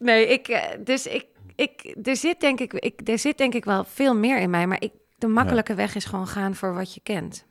nee, 0.02 0.26
ik, 0.26 0.48
eh, 0.48 0.62
dus 0.84 1.06
ik, 1.06 1.26
ik, 1.54 1.96
er 2.02 2.16
zit 2.16 2.40
denk 2.40 2.60
ik, 2.60 2.72
ik, 2.72 3.08
er 3.08 3.18
zit 3.18 3.38
denk 3.38 3.54
ik 3.54 3.64
wel 3.64 3.84
veel 3.84 4.16
meer 4.16 4.38
in 4.38 4.50
mij, 4.50 4.66
maar 4.66 4.82
ik, 4.82 4.92
de 5.18 5.26
makkelijke 5.26 5.74
weg 5.74 5.94
is 5.94 6.04
gewoon 6.04 6.26
gaan 6.26 6.54
voor 6.54 6.74
wat 6.74 6.94
je 6.94 7.00
kent. 7.02 7.46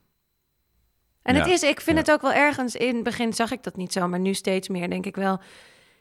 En 1.21 1.35
het 1.35 1.47
is, 1.47 1.63
ik 1.63 1.81
vind 1.81 1.97
ja. 1.97 2.03
het 2.03 2.11
ook 2.11 2.21
wel 2.21 2.33
ergens, 2.33 2.75
in 2.75 2.95
het 2.95 3.03
begin 3.03 3.33
zag 3.33 3.51
ik 3.51 3.63
dat 3.63 3.75
niet 3.75 3.93
zo, 3.93 4.07
maar 4.07 4.19
nu 4.19 4.33
steeds 4.33 4.69
meer 4.69 4.89
denk 4.89 5.05
ik 5.05 5.15
wel. 5.15 5.39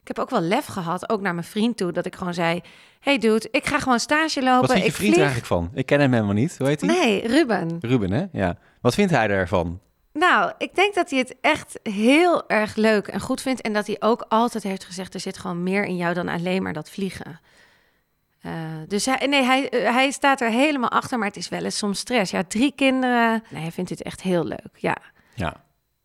Ik 0.01 0.09
heb 0.09 0.19
ook 0.19 0.31
wel 0.31 0.41
lef 0.41 0.67
gehad, 0.67 1.11
ook 1.11 1.21
naar 1.21 1.35
mijn 1.35 1.47
vriend 1.47 1.77
toe, 1.77 1.93
dat 1.93 2.07
ik 2.07 2.17
gewoon 2.17 2.35
zei: 2.35 2.61
Hey 3.01 3.19
dude, 3.19 3.49
ik 3.51 3.67
ga 3.67 3.79
gewoon 3.79 4.01
stage 4.01 4.43
lopen. 4.43 4.61
Wat 4.61 4.71
vindt 4.71 4.85
je 4.85 4.91
ik 4.91 4.97
vriend 4.97 5.15
vlieg. 5.15 5.25
eigenlijk 5.25 5.47
van? 5.47 5.71
Ik 5.75 5.87
ken 5.87 6.01
hem 6.01 6.13
helemaal 6.13 6.35
niet. 6.35 6.59
Hoe 6.59 6.67
heet 6.67 6.81
hij? 6.81 6.91
Nee, 6.95 7.27
Ruben. 7.27 7.79
Ruben, 7.81 8.13
hè? 8.13 8.25
Ja. 8.33 8.59
Wat 8.81 8.95
vindt 8.95 9.13
hij 9.13 9.29
ervan? 9.29 9.81
Nou, 10.12 10.53
ik 10.59 10.75
denk 10.75 10.94
dat 10.94 11.11
hij 11.11 11.18
het 11.18 11.37
echt 11.40 11.79
heel 11.83 12.49
erg 12.49 12.75
leuk 12.77 13.07
en 13.07 13.20
goed 13.20 13.40
vindt. 13.40 13.61
En 13.61 13.73
dat 13.73 13.87
hij 13.87 13.96
ook 14.01 14.25
altijd 14.29 14.62
heeft 14.62 14.85
gezegd: 14.85 15.14
er 15.14 15.20
zit 15.20 15.38
gewoon 15.38 15.62
meer 15.62 15.85
in 15.85 15.96
jou 15.96 16.14
dan 16.14 16.29
alleen 16.29 16.62
maar 16.62 16.73
dat 16.73 16.90
vliegen. 16.90 17.40
Eh, 18.40 18.53
dus 18.88 19.07
hij, 19.07 19.27
nee, 19.27 19.42
hij, 19.42 19.68
eh, 19.70 19.92
hij 19.92 20.11
staat 20.11 20.40
er 20.40 20.51
helemaal 20.51 20.90
achter, 20.90 21.18
maar 21.18 21.27
het 21.29 21.37
is 21.37 21.49
wel 21.49 21.64
eens 21.64 21.77
soms 21.79 21.99
stress. 21.99 22.31
Ja, 22.31 22.42
drie 22.49 22.73
kinderen. 22.77 23.42
Nee, 23.51 23.62
hij 23.62 23.73
vindt 23.73 23.90
het 23.90 24.03
echt 24.03 24.23
heel 24.23 24.44
leuk. 24.44 24.68
Ja, 24.77 24.96
Ja. 25.35 25.57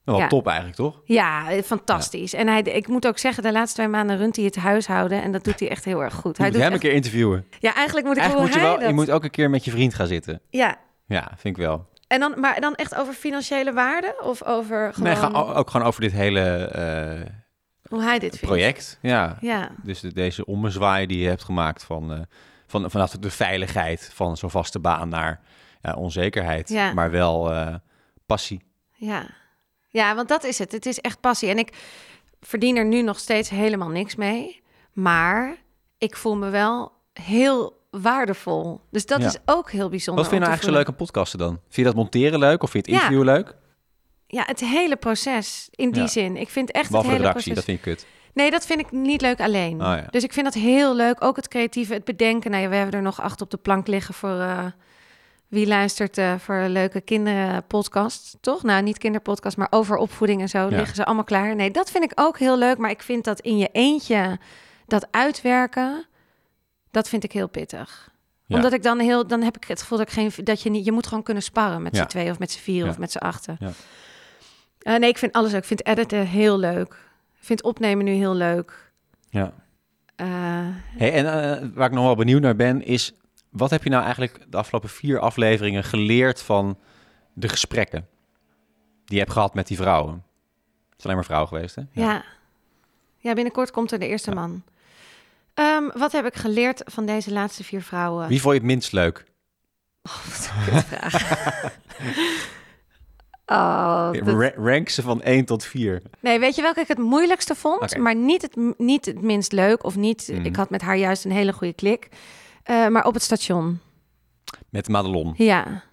Wel 0.03 0.17
Ja. 0.17 0.27
top 0.27 0.47
eigenlijk, 0.47 0.75
toch? 0.77 1.01
ja 1.05 1.61
fantastisch. 1.63 2.33
En 2.33 2.47
hij, 2.47 2.61
ik 2.61 2.87
moet 2.87 3.07
ook 3.07 3.17
zeggen, 3.17 3.43
de 3.43 3.51
laatste 3.51 3.75
twee 3.75 3.87
maanden 3.87 4.17
runt 4.17 4.35
hij 4.35 4.45
het 4.45 4.55
huishouden. 4.55 5.21
En 5.21 5.31
dat 5.31 5.43
doet 5.43 5.59
hij 5.59 5.69
echt 5.69 5.85
heel 5.85 6.03
erg 6.03 6.13
goed. 6.13 6.37
Je 6.37 6.41
Hij 6.43 6.51
moet 6.51 6.53
doet 6.53 6.63
hem 6.63 6.73
een 6.73 6.79
keer 6.79 6.91
interviewen. 6.93 7.45
Ja, 7.59 7.73
eigenlijk 7.75 8.07
moet 8.07 8.15
ik 8.17 8.21
Eigenlijk 8.23 8.53
moet 8.53 8.61
je 8.61 8.67
wel, 8.67 8.79
je 8.79 8.85
dat- 8.85 8.93
moet 8.93 9.11
ook 9.11 9.23
een 9.23 9.29
keer 9.29 9.49
met 9.49 9.65
je 9.65 9.71
vriend 9.71 9.93
gaan 9.93 10.07
zitten. 10.07 10.41
Ja, 10.49 10.77
Ja, 11.07 11.31
vind 11.37 11.57
ik 11.57 11.63
wel. 11.63 11.85
En 12.07 12.19
dan, 12.19 12.39
maar 12.39 12.61
dan 12.61 12.75
echt 12.75 12.95
over 12.95 13.13
financiële 13.13 13.73
waarde? 13.73 14.15
Of 14.23 14.43
over 14.43 14.93
gewoon 14.93 15.31
Nee, 15.31 15.33
ook 15.55 15.69
gewoon 15.69 15.87
over 15.87 16.01
dit 16.01 16.11
hele 16.11 16.41
eh, 16.65 17.31
hoe 17.89 18.01
hij 18.03 18.19
dit 18.19 18.29
vindt? 18.37 18.45
project. 18.45 18.97
Ja, 19.01 19.37
Ja, 19.41 19.69
dus 19.83 19.99
de- 19.99 20.13
deze 20.13 20.45
ommezwaai 20.45 21.05
die 21.05 21.17
je 21.21 21.27
hebt 21.27 21.43
gemaakt 21.43 21.83
van, 21.83 22.11
eh, 22.13 22.19
van, 22.67 22.91
vanaf 22.91 23.11
de 23.11 23.29
veiligheid 23.31 24.09
van 24.13 24.37
zo'n 24.37 24.49
vaste 24.49 24.79
baan 24.79 25.09
naar 25.09 25.39
ja, 25.81 25.93
onzekerheid. 25.93 26.69
Ja. 26.69 26.93
Maar 26.93 27.11
wel 27.11 27.51
eh, 27.51 27.75
passie. 28.25 28.61
ja. 28.93 29.25
Ja, 29.89 30.15
want 30.15 30.27
dat 30.27 30.43
is 30.43 30.57
het. 30.59 30.71
Het 30.71 30.85
is 30.85 30.99
echt 30.99 31.19
passie. 31.19 31.49
En 31.49 31.57
ik 31.57 31.73
verdien 32.41 32.75
er 32.77 32.85
nu 32.85 33.01
nog 33.01 33.19
steeds 33.19 33.49
helemaal 33.49 33.89
niks 33.89 34.15
mee. 34.15 34.61
Maar 34.93 35.55
ik 35.97 36.15
voel 36.17 36.35
me 36.37 36.49
wel 36.49 36.91
heel 37.13 37.84
waardevol. 38.01 38.81
Dus 38.91 39.05
dat 39.05 39.21
Ja. 39.21 39.27
is 39.27 39.37
ook 39.45 39.71
heel 39.71 39.89
bijzonder. 39.89 40.23
Wat 40.23 40.31
vind 40.33 40.43
je 40.43 40.47
nou 40.47 40.49
eigenlijk 40.49 40.63
zo 40.63 40.71
leuk 40.71 40.87
aan 40.87 40.95
podcasten 41.05 41.39
dan? 41.39 41.49
Vind 41.63 41.75
je 41.75 41.83
dat 41.83 41.95
monteren 41.95 42.39
leuk 42.39 42.63
of 42.63 42.69
vind 42.71 42.85
je 42.85 42.91
het 42.91 43.01
Ja. 43.01 43.07
interview 43.09 43.33
leuk? 43.35 43.55
Ja, 44.27 44.43
het 44.45 44.59
hele 44.59 44.95
proces. 44.95 45.67
In 45.71 45.91
die 45.91 46.01
Ja. 46.01 46.07
zin. 46.07 46.37
Ik 46.37 46.49
vind 46.49 46.71
echt 46.71 46.87
Behalve 46.89 47.07
het 47.09 47.17
hele 47.17 47.27
redactie, 47.27 47.53
proces... 47.53 47.65
dat 47.75 47.83
vind 47.83 47.97
ik 47.97 48.03
kut. 48.03 48.13
Nee, 48.33 48.51
dat 48.51 48.65
vind 48.65 48.79
ik 48.79 48.91
niet 48.91 49.21
leuk 49.21 49.39
alleen. 49.41 49.73
Oh, 49.81 49.87
ja. 49.87 50.07
Dus 50.09 50.23
ik 50.23 50.33
vind 50.33 50.45
dat 50.45 50.53
heel 50.53 50.95
leuk. 50.95 51.23
Ook 51.23 51.35
het 51.35 51.47
creatieve, 51.47 51.93
het 51.93 52.03
bedenken. 52.03 52.51
Nou 52.51 52.63
ja, 52.63 52.69
we 52.69 52.75
hebben 52.75 52.95
er 52.95 53.01
nog 53.01 53.21
acht 53.21 53.41
op 53.41 53.51
de 53.51 53.57
plank 53.57 53.87
liggen 53.87 54.13
voor 54.13 54.39
eh, 54.39 54.65
wie 55.47 55.67
luistert 55.67 56.17
eh, 56.17 56.33
voor 56.37 56.55
een 56.55 56.71
leuke 56.71 57.01
kinderpodcast. 57.01 58.37
Toch? 58.41 58.63
Nou, 58.63 58.83
niet 58.83 58.97
kinderpodcast, 58.97 59.57
maar 59.57 59.67
over 59.69 59.97
opvoeding 59.97 60.41
en 60.41 60.49
zo. 60.49 60.57
Ja. 60.59 60.67
Liggen 60.77 60.95
ze 60.95 61.05
allemaal 61.05 61.23
klaar. 61.23 61.55
Nee, 61.55 61.71
dat 61.71 61.91
vind 61.91 62.03
ik 62.03 62.11
ook 62.15 62.39
heel 62.39 62.57
leuk. 62.57 62.77
Maar 62.77 62.89
ik 62.89 63.01
vind 63.01 63.23
dat 63.23 63.39
in 63.39 63.57
je 63.57 63.69
eentje 63.71 64.39
dat 64.87 65.07
uitwerken, 65.11 66.05
dat 66.95 67.09
vind 67.09 67.23
ik 67.23 67.31
heel 67.31 67.47
pittig. 67.47 68.13
Ja. 68.45 68.55
Omdat 68.55 68.73
ik 68.73 68.83
dan 68.83 68.99
heel, 68.99 69.27
dan 69.27 69.41
heb 69.41 69.55
ik 69.55 69.63
het 69.63 69.81
gevoel 69.81 69.97
dat 69.97 70.07
ik 70.07 70.13
geen, 70.13 70.31
dat 70.45 70.61
je 70.61 70.69
niet, 70.69 70.85
je 70.85 70.91
moet 70.91 71.07
gewoon 71.07 71.23
kunnen 71.23 71.43
sparren 71.43 71.81
met 71.81 71.95
Ja. 71.95 72.01
z'n 72.01 72.07
twee 72.07 72.29
of 72.31 72.39
met 72.39 72.51
z'n 72.51 72.59
vier 72.59 72.83
Ja. 72.83 72.89
of 72.89 72.97
met 72.97 73.11
z'n 73.11 73.17
achten. 73.17 73.57
Ja. 73.59 73.71
Eh, 74.79 74.95
nee, 74.99 75.09
ik 75.09 75.17
vind 75.17 75.33
alles 75.33 75.51
leuk. 75.51 75.61
Ik 75.61 75.67
vind 75.67 75.85
editen 75.85 76.27
heel 76.27 76.57
leuk. 76.59 76.93
Ik 77.39 77.45
vind 77.51 77.63
opnemen 77.63 78.05
nu 78.05 78.11
heel 78.11 78.35
leuk. 78.35 78.91
Ja. 79.29 79.51
Eh, 80.15 80.27
Hey, 80.97 81.13
en 81.13 81.25
eh, 81.25 81.67
waar 81.73 81.87
ik 81.87 81.93
nog 81.95 82.05
wel 82.05 82.15
benieuwd 82.15 82.41
naar 82.41 82.55
ben, 82.55 82.83
is 82.85 83.13
wat 83.49 83.69
heb 83.69 83.83
je 83.83 83.89
nou 83.89 84.03
eigenlijk 84.03 84.45
de 84.49 84.57
afgelopen 84.57 84.89
vier 84.89 85.19
afleveringen 85.19 85.83
geleerd 85.83 86.41
van 86.41 86.77
de 87.33 87.49
gesprekken 87.49 88.07
die 89.05 89.13
je 89.15 89.19
hebt 89.19 89.31
gehad 89.31 89.53
met 89.53 89.67
die 89.67 89.77
vrouwen? 89.77 90.13
Het 90.89 90.97
is 90.97 91.03
alleen 91.03 91.15
maar 91.15 91.25
vrouw 91.25 91.45
geweest, 91.45 91.75
hè? 91.75 91.81
Ja. 91.91 92.23
ja. 93.17 93.33
binnenkort 93.33 93.71
komt 93.71 93.91
er 93.91 93.99
de 93.99 94.07
eerste 94.07 94.31
man. 94.31 94.63
Ehm, 95.55 95.83
wat 95.93 96.11
heb 96.11 96.25
ik 96.25 96.35
geleerd 96.35 96.81
van 96.85 97.05
deze 97.05 97.31
laatste 97.31 97.63
vier 97.63 97.81
vrouwen? 97.81 98.27
Wie 98.27 98.41
vond 98.41 98.53
je 98.53 98.59
het 98.59 98.69
minst 98.69 98.91
leuk? 98.91 99.25
Oh, 103.45 104.11
dat- 104.23 104.27
Ra- 104.27 104.51
rank 104.55 104.89
ze 104.89 105.01
van 105.01 105.21
1 105.21 105.45
tot 105.45 105.63
4. 105.63 106.01
Nee, 106.19 106.39
weet 106.39 106.55
je 106.55 106.61
welke 106.61 106.79
ik 106.79 106.87
het 106.87 106.97
moeilijkste 106.97 107.55
vond? 107.55 107.97
Maar 107.97 108.15
niet 108.15 108.41
het, 108.41 108.55
niet 108.77 109.05
het 109.05 109.21
minst 109.21 109.51
leuk 109.51 109.83
of 109.83 109.95
niet. 109.95 110.27
Mhm. 110.31 110.45
Ik 110.45 110.55
had 110.55 110.69
met 110.69 110.81
haar 110.81 110.97
juist 110.97 111.25
een 111.25 111.31
hele 111.31 111.53
goede 111.53 111.73
klik. 111.73 112.09
Eh, 112.63 112.87
maar 112.87 113.05
op 113.05 113.13
het 113.13 113.23
station. 113.23 113.79
Met 114.69 114.87
Madelon. 114.87 115.33
Ja. 115.37 115.83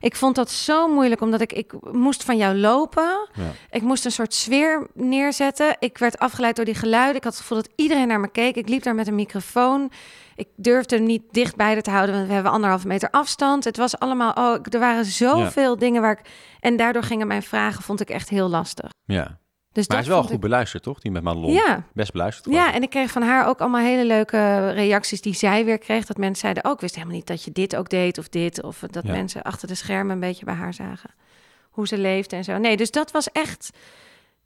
Ik 0.00 0.16
vond 0.16 0.34
dat 0.34 0.50
zo 0.50 0.88
moeilijk, 0.88 1.20
omdat 1.20 1.40
ik, 1.40 1.52
ik 1.52 1.72
moest 1.92 2.24
van 2.24 2.36
jou 2.36 2.56
lopen. 2.56 3.28
Ja. 3.32 3.50
Ik 3.70 3.82
moest 3.82 4.04
een 4.04 4.10
soort 4.10 4.34
sfeer 4.34 4.86
neerzetten. 4.94 5.76
Ik 5.78 5.98
werd 5.98 6.18
afgeleid 6.18 6.56
door 6.56 6.64
die 6.64 6.74
geluiden. 6.74 7.16
Ik 7.16 7.24
had 7.24 7.32
het 7.32 7.40
gevoel 7.40 7.62
dat 7.62 7.72
iedereen 7.76 8.08
naar 8.08 8.20
me 8.20 8.30
keek. 8.30 8.56
Ik 8.56 8.68
liep 8.68 8.82
daar 8.82 8.94
met 8.94 9.06
een 9.06 9.14
microfoon. 9.14 9.90
Ik 10.36 10.48
durfde 10.56 10.96
hem 10.96 11.04
niet 11.04 11.22
dicht 11.30 11.56
bij 11.56 11.72
haar 11.72 11.82
te 11.82 11.90
houden, 11.90 12.14
want 12.14 12.26
we 12.26 12.32
hebben 12.32 12.52
anderhalve 12.52 12.86
meter 12.86 13.10
afstand. 13.10 13.64
Het 13.64 13.76
was 13.76 13.98
allemaal, 13.98 14.32
oh, 14.32 14.56
er 14.70 14.78
waren 14.78 15.04
zoveel 15.04 15.78
dingen 15.78 16.02
waar 16.02 16.18
ik... 16.18 16.30
En 16.60 16.76
daardoor 16.76 17.02
gingen 17.02 17.26
mijn 17.26 17.42
vragen, 17.42 17.82
vond 17.82 18.00
ik 18.00 18.10
echt 18.10 18.28
heel 18.28 18.48
lastig. 18.48 18.90
Ja. 19.04 19.38
Dus 19.72 19.86
Maar 19.88 19.96
hij 19.96 20.06
is 20.06 20.12
wel 20.12 20.22
goed 20.22 20.40
beluisterd, 20.40 20.82
toch? 20.82 21.00
Die 21.00 21.10
met 21.10 21.22
Madelon. 21.22 21.52
Ja, 21.52 21.82
Best 21.92 22.12
beluisterd. 22.12 22.54
ja, 22.54 22.72
en 22.72 22.82
ik 22.82 22.90
kreeg 22.90 23.10
van 23.10 23.22
haar 23.22 23.46
ook 23.46 23.60
allemaal 23.60 23.80
hele 23.80 24.04
leuke 24.04 24.70
reacties 24.70 25.20
die 25.20 25.34
zij 25.34 25.64
weer 25.64 25.78
kreeg. 25.78 26.04
Dat 26.06 26.16
mensen 26.16 26.40
zeiden, 26.40 26.64
oh, 26.64 26.72
ik 26.72 26.80
wist 26.80 26.94
helemaal 26.94 27.16
niet 27.16 27.26
dat 27.26 27.44
je 27.44 27.52
dit 27.52 27.76
ook 27.76 27.88
deed 27.88 28.18
of 28.18 28.28
dit. 28.28 28.62
Of 28.62 28.78
dat 28.90 29.04
Ja. 29.06 29.12
mensen 29.12 29.42
achter 29.42 29.68
de 29.68 29.74
schermen 29.74 30.12
een 30.14 30.20
beetje 30.20 30.44
bij 30.44 30.54
haar 30.54 30.74
zagen. 30.74 31.10
Hoe 31.70 31.86
ze 31.86 31.98
leefde 31.98 32.36
en 32.36 32.44
zo. 32.44 32.56
Nee, 32.58 32.76
dus 32.76 32.90
dat 32.90 33.10
was 33.10 33.32
echt... 33.32 33.70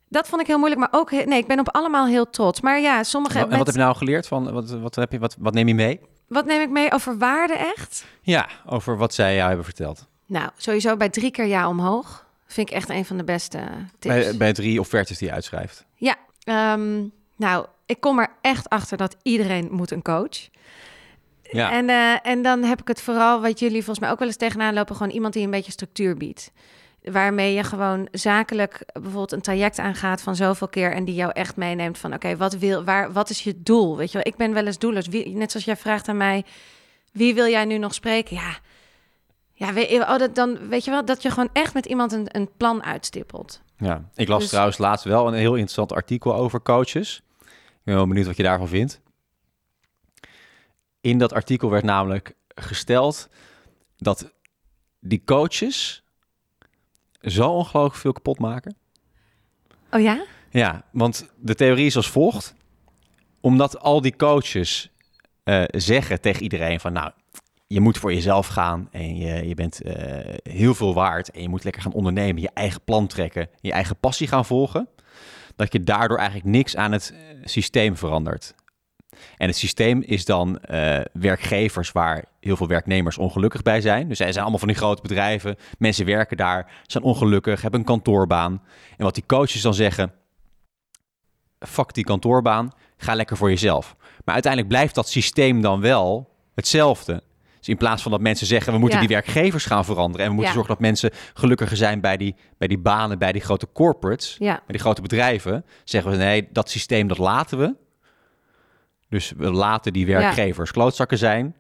Dat 0.09 0.29
vond 0.29 0.41
ik 0.41 0.47
heel 0.47 0.59
moeilijk, 0.59 0.81
maar 0.81 1.01
ook... 1.01 1.11
Nee, 1.11 1.39
ik 1.39 1.47
ben 1.47 1.59
op 1.59 1.69
allemaal 1.75 2.07
heel 2.07 2.31
trots. 2.31 2.61
Maar 2.61 2.81
ja, 2.81 3.03
sommige... 3.03 3.35
En 3.39 3.41
wat, 3.43 3.51
en 3.53 3.57
wat 3.59 3.67
met- 3.67 3.75
heb 3.75 3.77
je 3.77 3.83
nou 3.91 3.97
geleerd? 3.97 4.27
Van, 4.27 4.53
wat, 4.53 4.71
wat, 4.71 4.95
heb 4.95 5.13
je, 5.13 5.19
wat, 5.19 5.37
wat 5.39 5.55
neem 5.55 5.69
je 5.69 5.75
mee? 5.75 6.01
wat 6.29 6.45
neem 6.47 6.61
ik 6.61 6.71
mee 6.71 6.93
over 6.93 7.19
waarde 7.19 7.55
echt? 7.55 8.05
Ja, 8.23 8.49
over 8.67 8.97
wat 8.97 9.15
zij 9.15 9.35
jou 9.35 9.47
hebben 9.47 9.65
verteld. 9.65 10.07
Nou, 10.27 10.51
sowieso 10.57 10.97
bij 10.97 11.09
drie 11.09 11.31
keer 11.31 11.47
ja 11.47 11.69
omhoog. 11.69 12.22
Vind 12.53 12.71
ik 12.71 12.75
echt 12.75 12.89
een 12.89 13.05
van 13.05 13.17
de 13.17 13.25
beste 13.25 13.59
tips. 13.99 14.15
Bij, 14.15 14.37
bij 14.37 14.53
drie 14.53 14.81
offertes 14.81 15.19
die 15.19 15.29
je 15.29 15.35
uitschrijft. 15.35 15.85
Ja, 15.95 16.17
ehm, 16.45 17.05
nou, 17.37 17.67
ik 17.87 18.01
kom 18.01 18.19
er 18.19 18.29
echt 18.41 18.69
achter 18.69 18.97
dat 18.97 19.17
iedereen 19.23 19.69
moet 19.71 19.91
een 19.91 20.03
coach. 20.03 20.49
Ja. 21.43 21.73
En, 21.73 21.89
eh, 21.89 22.31
en 22.33 22.43
dan 22.43 22.63
heb 22.63 22.81
ik 22.81 22.89
het 22.89 23.01
vooral, 23.01 23.41
wat 23.41 23.59
jullie 23.59 23.77
volgens 23.77 23.99
mij 23.99 24.11
ook 24.11 24.19
wel 24.19 24.29
eens 24.29 24.37
tegenaan 24.37 24.75
lopen, 24.75 24.97
gewoon 24.97 25.13
iemand 25.13 25.35
die 25.35 25.45
een 25.45 25.51
beetje 25.51 25.73
structuur 25.73 26.17
biedt. 26.17 26.53
Waarmee 27.03 27.55
je 27.55 27.65
gewoon 27.65 28.09
zakelijk 28.11 28.85
bijvoorbeeld 28.93 29.33
een 29.33 29.41
traject 29.41 29.79
aangaat 29.79 30.23
van 30.23 30.37
zoveel 30.37 30.69
keer 30.69 30.93
en 30.93 31.05
die 31.05 31.15
jou 31.15 31.31
echt 31.33 31.57
meeneemt 31.57 31.99
van 31.99 32.15
oké, 32.15 32.37
wat 32.37 32.53
wil, 32.55 32.85
waar, 32.85 33.13
wat 33.13 33.31
is 33.31 33.43
je 33.43 33.63
doel? 33.63 33.97
Weet 33.97 34.13
je 34.13 34.19
wel, 34.19 34.27
ik 34.27 34.37
ben 34.37 34.53
wel 34.53 34.67
eens 34.67 34.79
doelloos. 34.79 35.07
Wie, 35.07 35.37
net 35.37 35.51
zoals 35.51 35.67
jij 35.67 35.77
vraagt 35.77 36.09
aan 36.09 36.17
mij, 36.17 36.45
wie 37.13 37.35
wil 37.35 37.47
jij 37.47 37.65
nu 37.65 37.79
nog 37.79 37.95
spreken? 37.95 38.37
Ja, 38.37 38.59
ja 39.55 39.73
weet, 39.73 39.89
je- 39.91 40.01
oh, 40.01 40.19
dat, 40.19 40.35
dan 40.35 40.69
weet 40.69 40.85
je 40.85 40.91
wel 40.91 41.05
dat 41.05 41.23
je 41.23 41.31
gewoon 41.31 41.51
echt 41.53 41.75
met 41.75 41.87
iemand 41.87 42.13
een, 42.13 42.27
een 42.37 42.51
plan 42.57 42.83
uitstippelt. 42.83 43.63
Ja, 43.77 44.09
ik 44.15 44.29
las 44.29 44.41
Dus- 44.41 44.49
trouwens 44.49 44.79
laatst 44.79 45.05
wel 45.05 45.27
een 45.29 45.35
heel 45.35 45.53
interessant 45.53 45.93
artikel 45.93 46.35
over 46.35 46.63
coaches. 46.63 47.23
Ik 47.41 47.89
ben 47.89 47.95
wel 47.95 48.07
benieuwd 48.07 48.27
wat 48.27 48.37
je 48.37 48.43
daarvan 48.43 48.69
vindt. 48.69 49.01
In 51.01 51.19
dat 51.19 51.33
artikel 51.33 51.71
werd 51.71 51.85
namelijk 51.85 52.35
gesteld 52.55 53.29
dat 53.97 54.33
die 55.01 55.23
coaches 55.25 56.03
zo 57.21 57.49
ongelooflijk 57.51 58.01
veel 58.01 58.13
kapot 58.13 58.39
maken. 58.39 58.77
Oh 59.91 60.01
ja? 60.01 60.25
Ja, 60.51 60.85
want 60.93 61.31
de 61.37 61.55
theorie 61.55 61.87
is 61.87 61.97
als 61.97 62.11
volgt. 62.11 62.55
Omdat 63.41 63.79
al 63.79 64.01
die 64.01 64.17
coaches 64.17 64.91
eh, 65.45 65.63
zeggen 65.69 66.21
tegen 66.21 66.43
iedereen 66.43 66.81
van... 66.81 66.93
nou, 66.93 67.13
je 67.73 67.81
moet 67.81 67.99
voor 67.99 68.13
jezelf 68.13 68.47
gaan 68.47 68.89
en 68.91 69.17
je, 69.17 69.49
je 69.49 69.55
bent 69.55 69.83
eh, 69.83 70.35
heel 70.43 70.75
veel 70.75 70.95
waard... 70.95 71.31
en 71.31 71.43
je 71.43 71.49
moet 71.49 71.65
lekker 71.65 71.83
gaan 71.83 71.93
ondernemen, 71.93 72.43
je 72.43 72.51
eigen 72.55 72.81
plan 72.85 73.07
trekken... 73.07 73.49
je 73.61 73.73
eigen 73.73 73.97
passie 73.97 74.29
gaan 74.29 74.45
volgen... 74.45 74.89
dat 75.57 75.73
je 75.73 75.83
daardoor 75.83 76.19
eigenlijk 76.19 76.49
niks 76.49 76.77
aan 76.77 76.93
het 76.93 77.13
eh, 77.15 77.37
systeem 77.45 77.97
verandert. 77.97 78.55
En 79.37 79.47
het 79.47 79.57
systeem 79.57 80.03
is 80.03 80.25
dan 80.25 80.59
eh, 80.59 81.01
werkgevers 81.13 81.93
waar 81.93 82.25
heel 82.41 82.57
veel 82.57 82.67
werknemers 82.67 83.19
ongelukkig 83.19 83.63
bij 83.63 83.81
zijn. 83.81 84.09
Dus 84.09 84.17
zij 84.17 84.31
zijn 84.31 84.41
allemaal 84.41 84.59
van 84.59 84.69
die 84.69 84.77
grote 84.77 85.03
bedrijven. 85.03 85.57
Mensen 85.79 86.07
werken 86.07 86.37
daar, 86.37 86.73
zijn 86.87 87.05
ongelukkig, 87.05 87.63
hebben 87.63 87.81
een 87.81 87.87
kantoorbaan. 87.87 88.63
En 88.97 89.05
wat 89.05 89.15
die 89.15 89.27
coaches 89.27 89.63
dan 89.63 89.75
zeggen, 89.75 90.13
fuck 91.59 91.95
die 91.95 92.05
kantoorbaan, 92.05 92.73
ga 92.97 93.15
lekker 93.15 93.37
voor 93.37 93.49
jezelf. 93.49 93.97
Maar 94.25 94.35
uiteindelijk 94.35 94.73
blijft 94.73 94.95
dat 94.95 95.09
systeem 95.09 95.61
dan 95.61 95.81
wel 95.81 96.31
hetzelfde. 96.55 97.23
Dus 97.63 97.71
in 97.71 97.77
plaats 97.77 98.03
van 98.03 98.11
dat 98.11 98.21
mensen 98.21 98.47
zeggen, 98.47 98.73
we 98.73 98.79
moeten 98.79 99.01
Ja. 99.01 99.07
die 99.07 99.17
werkgevers 99.17 99.65
gaan 99.65 99.85
veranderen... 99.85 100.21
en 100.21 100.27
we 100.27 100.35
moeten 100.35 100.53
Ja. 100.53 100.59
zorgen 100.59 100.75
dat 100.75 100.83
mensen 100.83 101.11
gelukkiger 101.35 101.77
zijn 101.77 102.01
bij 102.01 102.17
die, 102.17 102.35
bij 102.59 102.69
die 102.69 102.79
banen, 102.79 103.19
bij 103.19 103.33
die 103.33 103.41
grote 103.41 103.69
corporates... 103.73 104.37
Ja. 104.39 104.55
bij 104.55 104.63
die 104.67 104.79
grote 104.81 105.03
bedrijven, 105.03 105.65
zeggen 105.85 106.11
we 106.11 106.17
nee, 106.17 106.49
dat 106.53 106.71
systeem 106.71 107.09
dat 107.09 107.19
laten 107.19 107.59
we. 107.59 107.75
Dus 109.09 109.33
we 109.37 109.51
laten 109.51 109.93
die 109.93 110.07
werkgevers 110.07 110.71
klootzakken 110.71 111.19
zijn. 111.19 111.57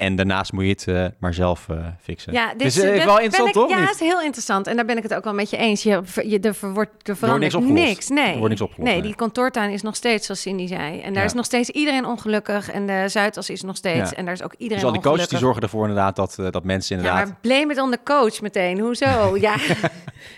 En 0.00 0.16
daarnaast 0.16 0.52
moet 0.52 0.64
je 0.64 0.70
het 0.70 0.86
eh, 0.88 1.06
maar 1.18 1.34
zelf 1.34 1.68
eh, 1.68 1.76
fixen. 2.02 2.32
Ja, 2.32 2.48
dit 2.50 2.58
dus, 2.58 2.78
eh, 2.78 2.92
dit 2.92 3.04
wel 3.04 3.18
interessant, 3.18 3.48
ik- 3.48 3.54
toch? 3.54 3.70
Ja, 3.70 3.80
het 3.80 3.90
is 3.94 4.00
heel 4.00 4.20
interessant. 4.22 4.66
En 4.66 4.76
daar 4.76 4.84
ben 4.84 4.96
ik 4.96 5.02
het 5.02 5.14
ook 5.14 5.24
wel 5.24 5.34
met 5.34 5.50
je 5.50 5.56
eens. 5.56 5.82
Je, 5.82 6.00
je, 6.24 6.40
er, 6.40 6.54
ver- 6.54 6.72
wordt, 6.72 7.08
er 7.08 7.16
verandert 7.16 7.52
niks 7.52 7.54
opgelost. 7.64 7.84
niks. 7.88 8.08
Nee. 8.08 8.24
Er 8.26 8.32
wordt 8.32 8.48
niks 8.48 8.60
opgelost, 8.60 8.90
Nee, 8.90 9.00
nee. 9.00 9.06
die 9.08 9.16
kantoortuin 9.16 9.70
is 9.70 9.82
nog 9.82 9.96
steeds, 9.96 10.26
zoals 10.26 10.40
Cindy 10.40 10.66
zei. 10.66 11.00
En 11.00 11.12
daar 11.12 11.22
Ja. 11.22 11.28
is 11.28 11.32
nog 11.34 11.44
steeds 11.44 11.70
iedereen 11.70 12.04
ongelukkig. 12.06 12.70
En 12.70 12.86
de 12.86 13.04
Zuidas 13.08 13.50
is 13.50 13.62
nog 13.62 13.76
steeds. 13.76 14.10
Ja. 14.10 14.16
En 14.16 14.24
daar 14.24 14.34
is 14.34 14.42
ook 14.42 14.52
iedereen 14.52 14.76
Dus 14.76 14.86
al 14.86 14.92
die 14.92 15.02
coaches 15.10 15.28
die 15.28 15.38
zorgen 15.38 15.62
ervoor 15.62 15.80
inderdaad 15.88 16.16
dat, 16.16 16.36
eh, 16.38 16.50
dat 16.50 16.64
mensen 16.64 16.96
Ja, 16.96 17.02
inderdaad... 17.02 17.26
maar 17.28 17.38
blame 17.40 17.72
it 17.72 17.78
on 17.80 17.90
the 17.90 17.98
coach 18.04 18.40
meteen. 18.40 18.78
Hoezo? 18.78 19.36
ja, 19.46 19.54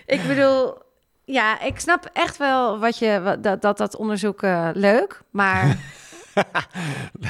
ik 0.05 0.19
bedoel... 0.27 0.81
Ja, 1.25 1.61
ik 1.61 1.79
snap 1.79 2.09
echt 2.13 2.37
wel 2.37 2.79
wat 2.79 2.97
je, 2.97 3.21
wat, 3.23 3.43
dat, 3.43 3.61
dat, 3.61 3.77
dat 3.77 3.95
onderzoek 3.95 4.41
eh, 4.41 4.69
leuk, 4.73 5.21
maar 5.31 5.65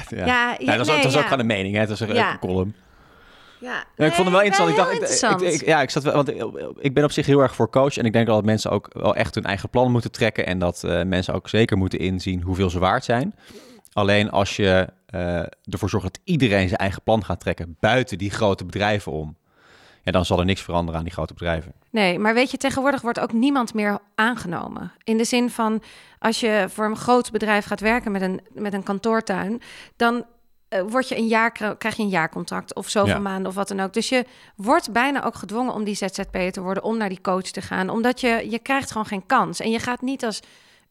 ja. 0.09 0.25
ja, 0.25 0.55
Ja, 0.59 0.77
dat 0.77 0.89
ook, 0.89 0.95
nee, 0.95 1.03
dat 1.03 1.17
ook 1.17 1.23
gewoon 1.23 1.39
een 1.39 1.45
mening, 1.45 1.73
hè? 1.73 1.79
Het 1.79 1.89
was 1.89 1.99
een, 1.99 2.15
column. 2.39 2.75
ja, 3.95 4.05
ik 4.05 4.13
vond 4.13 4.27
hem 4.27 4.31
wel 4.37 4.41
interessant. 4.45 4.69
Ik 4.69 4.75
dacht, 4.75 4.89
ik, 4.91 4.93
interessant. 4.93 5.41
ik, 5.41 5.53
ik- 5.61 5.65
ja, 5.67 5.81
ik 5.81 5.89
zat 5.89 6.03
wel, 6.03 6.13
want 6.13 6.29
ik, 6.29 6.43
ik 6.79 6.93
ben 6.93 7.03
op 7.03 7.11
zich 7.11 7.25
heel 7.25 7.39
erg 7.39 7.55
voor 7.55 7.69
coach. 7.69 7.97
En 7.97 8.05
ik 8.05 8.13
denk 8.13 8.27
dat 8.27 8.45
mensen 8.45 8.71
ook 8.71 8.89
wel 8.93 9.15
echt 9.15 9.35
hun 9.35 9.43
eigen 9.43 9.69
plan 9.69 9.91
moeten 9.91 10.11
trekken. 10.11 10.45
En 10.45 10.59
dat 10.59 10.83
eh, 10.83 11.03
mensen 11.03 11.33
ook 11.33 11.49
zeker 11.49 11.77
moeten 11.77 11.99
inzien 11.99 12.41
hoeveel 12.41 12.69
ze 12.69 12.79
waard 12.79 13.03
zijn. 13.03 13.35
Alleen 13.93 14.29
als 14.31 14.55
je 14.55 14.87
eh, 15.05 15.39
ervoor 15.69 15.89
zorgt 15.89 16.05
dat 16.05 16.19
iedereen 16.23 16.67
zijn 16.67 16.79
eigen 16.79 17.01
plan 17.03 17.25
gaat 17.25 17.39
trekken 17.39 17.77
buiten 17.79 18.17
die 18.17 18.31
grote 18.31 18.65
bedrijven 18.65 19.11
om. 19.11 19.37
Ja, 20.03 20.11
dan 20.11 20.25
zal 20.25 20.39
er 20.39 20.45
niks 20.45 20.61
veranderen 20.61 20.97
aan 20.99 21.05
die 21.05 21.13
grote 21.13 21.33
bedrijven. 21.33 21.73
Nee, 21.89 22.19
maar 22.19 22.33
weet 22.33 22.51
je, 22.51 22.57
tegenwoordig 22.57 23.01
wordt 23.01 23.19
ook 23.19 23.33
niemand 23.33 23.73
meer 23.73 23.99
aangenomen. 24.15 24.91
In 25.03 25.17
de 25.17 25.23
zin 25.23 25.49
van, 25.49 25.81
als 26.19 26.39
je 26.39 26.65
voor 26.69 26.85
een 26.85 26.95
groot 26.97 27.31
bedrijf 27.31 27.65
gaat 27.65 27.79
werken 27.79 28.11
met 28.11 28.21
een, 28.21 28.41
met 28.53 28.73
een 28.73 28.83
kantoortuin, 28.83 29.61
dan 29.95 30.25
eh, 30.67 30.81
word 30.87 31.09
je 31.09 31.17
een 31.17 31.27
jaar, 31.27 31.51
krijg 31.51 31.95
je 31.95 32.03
een 32.03 32.09
jaarcontract 32.09 32.75
of 32.75 32.89
zoveel 32.89 33.13
Ja. 33.13 33.19
maanden 33.19 33.47
of 33.47 33.55
wat 33.55 33.67
dan 33.67 33.79
ook. 33.79 33.93
Dus 33.93 34.09
je 34.09 34.25
wordt 34.55 34.91
bijna 34.91 35.23
ook 35.23 35.35
gedwongen 35.35 35.73
om 35.73 35.83
die 35.83 35.95
ZZP'er 35.95 36.51
te 36.51 36.61
worden, 36.61 36.83
om 36.83 36.97
naar 36.97 37.09
die 37.09 37.21
coach 37.21 37.41
te 37.51 37.61
gaan. 37.61 37.89
Omdat 37.89 38.21
je, 38.21 38.47
je 38.49 38.59
krijgt 38.59 38.91
gewoon 38.91 39.07
geen 39.07 39.25
kans. 39.25 39.59
En 39.59 39.71
je 39.71 39.79
gaat 39.79 40.01
niet 40.01 40.25
als 40.25 40.39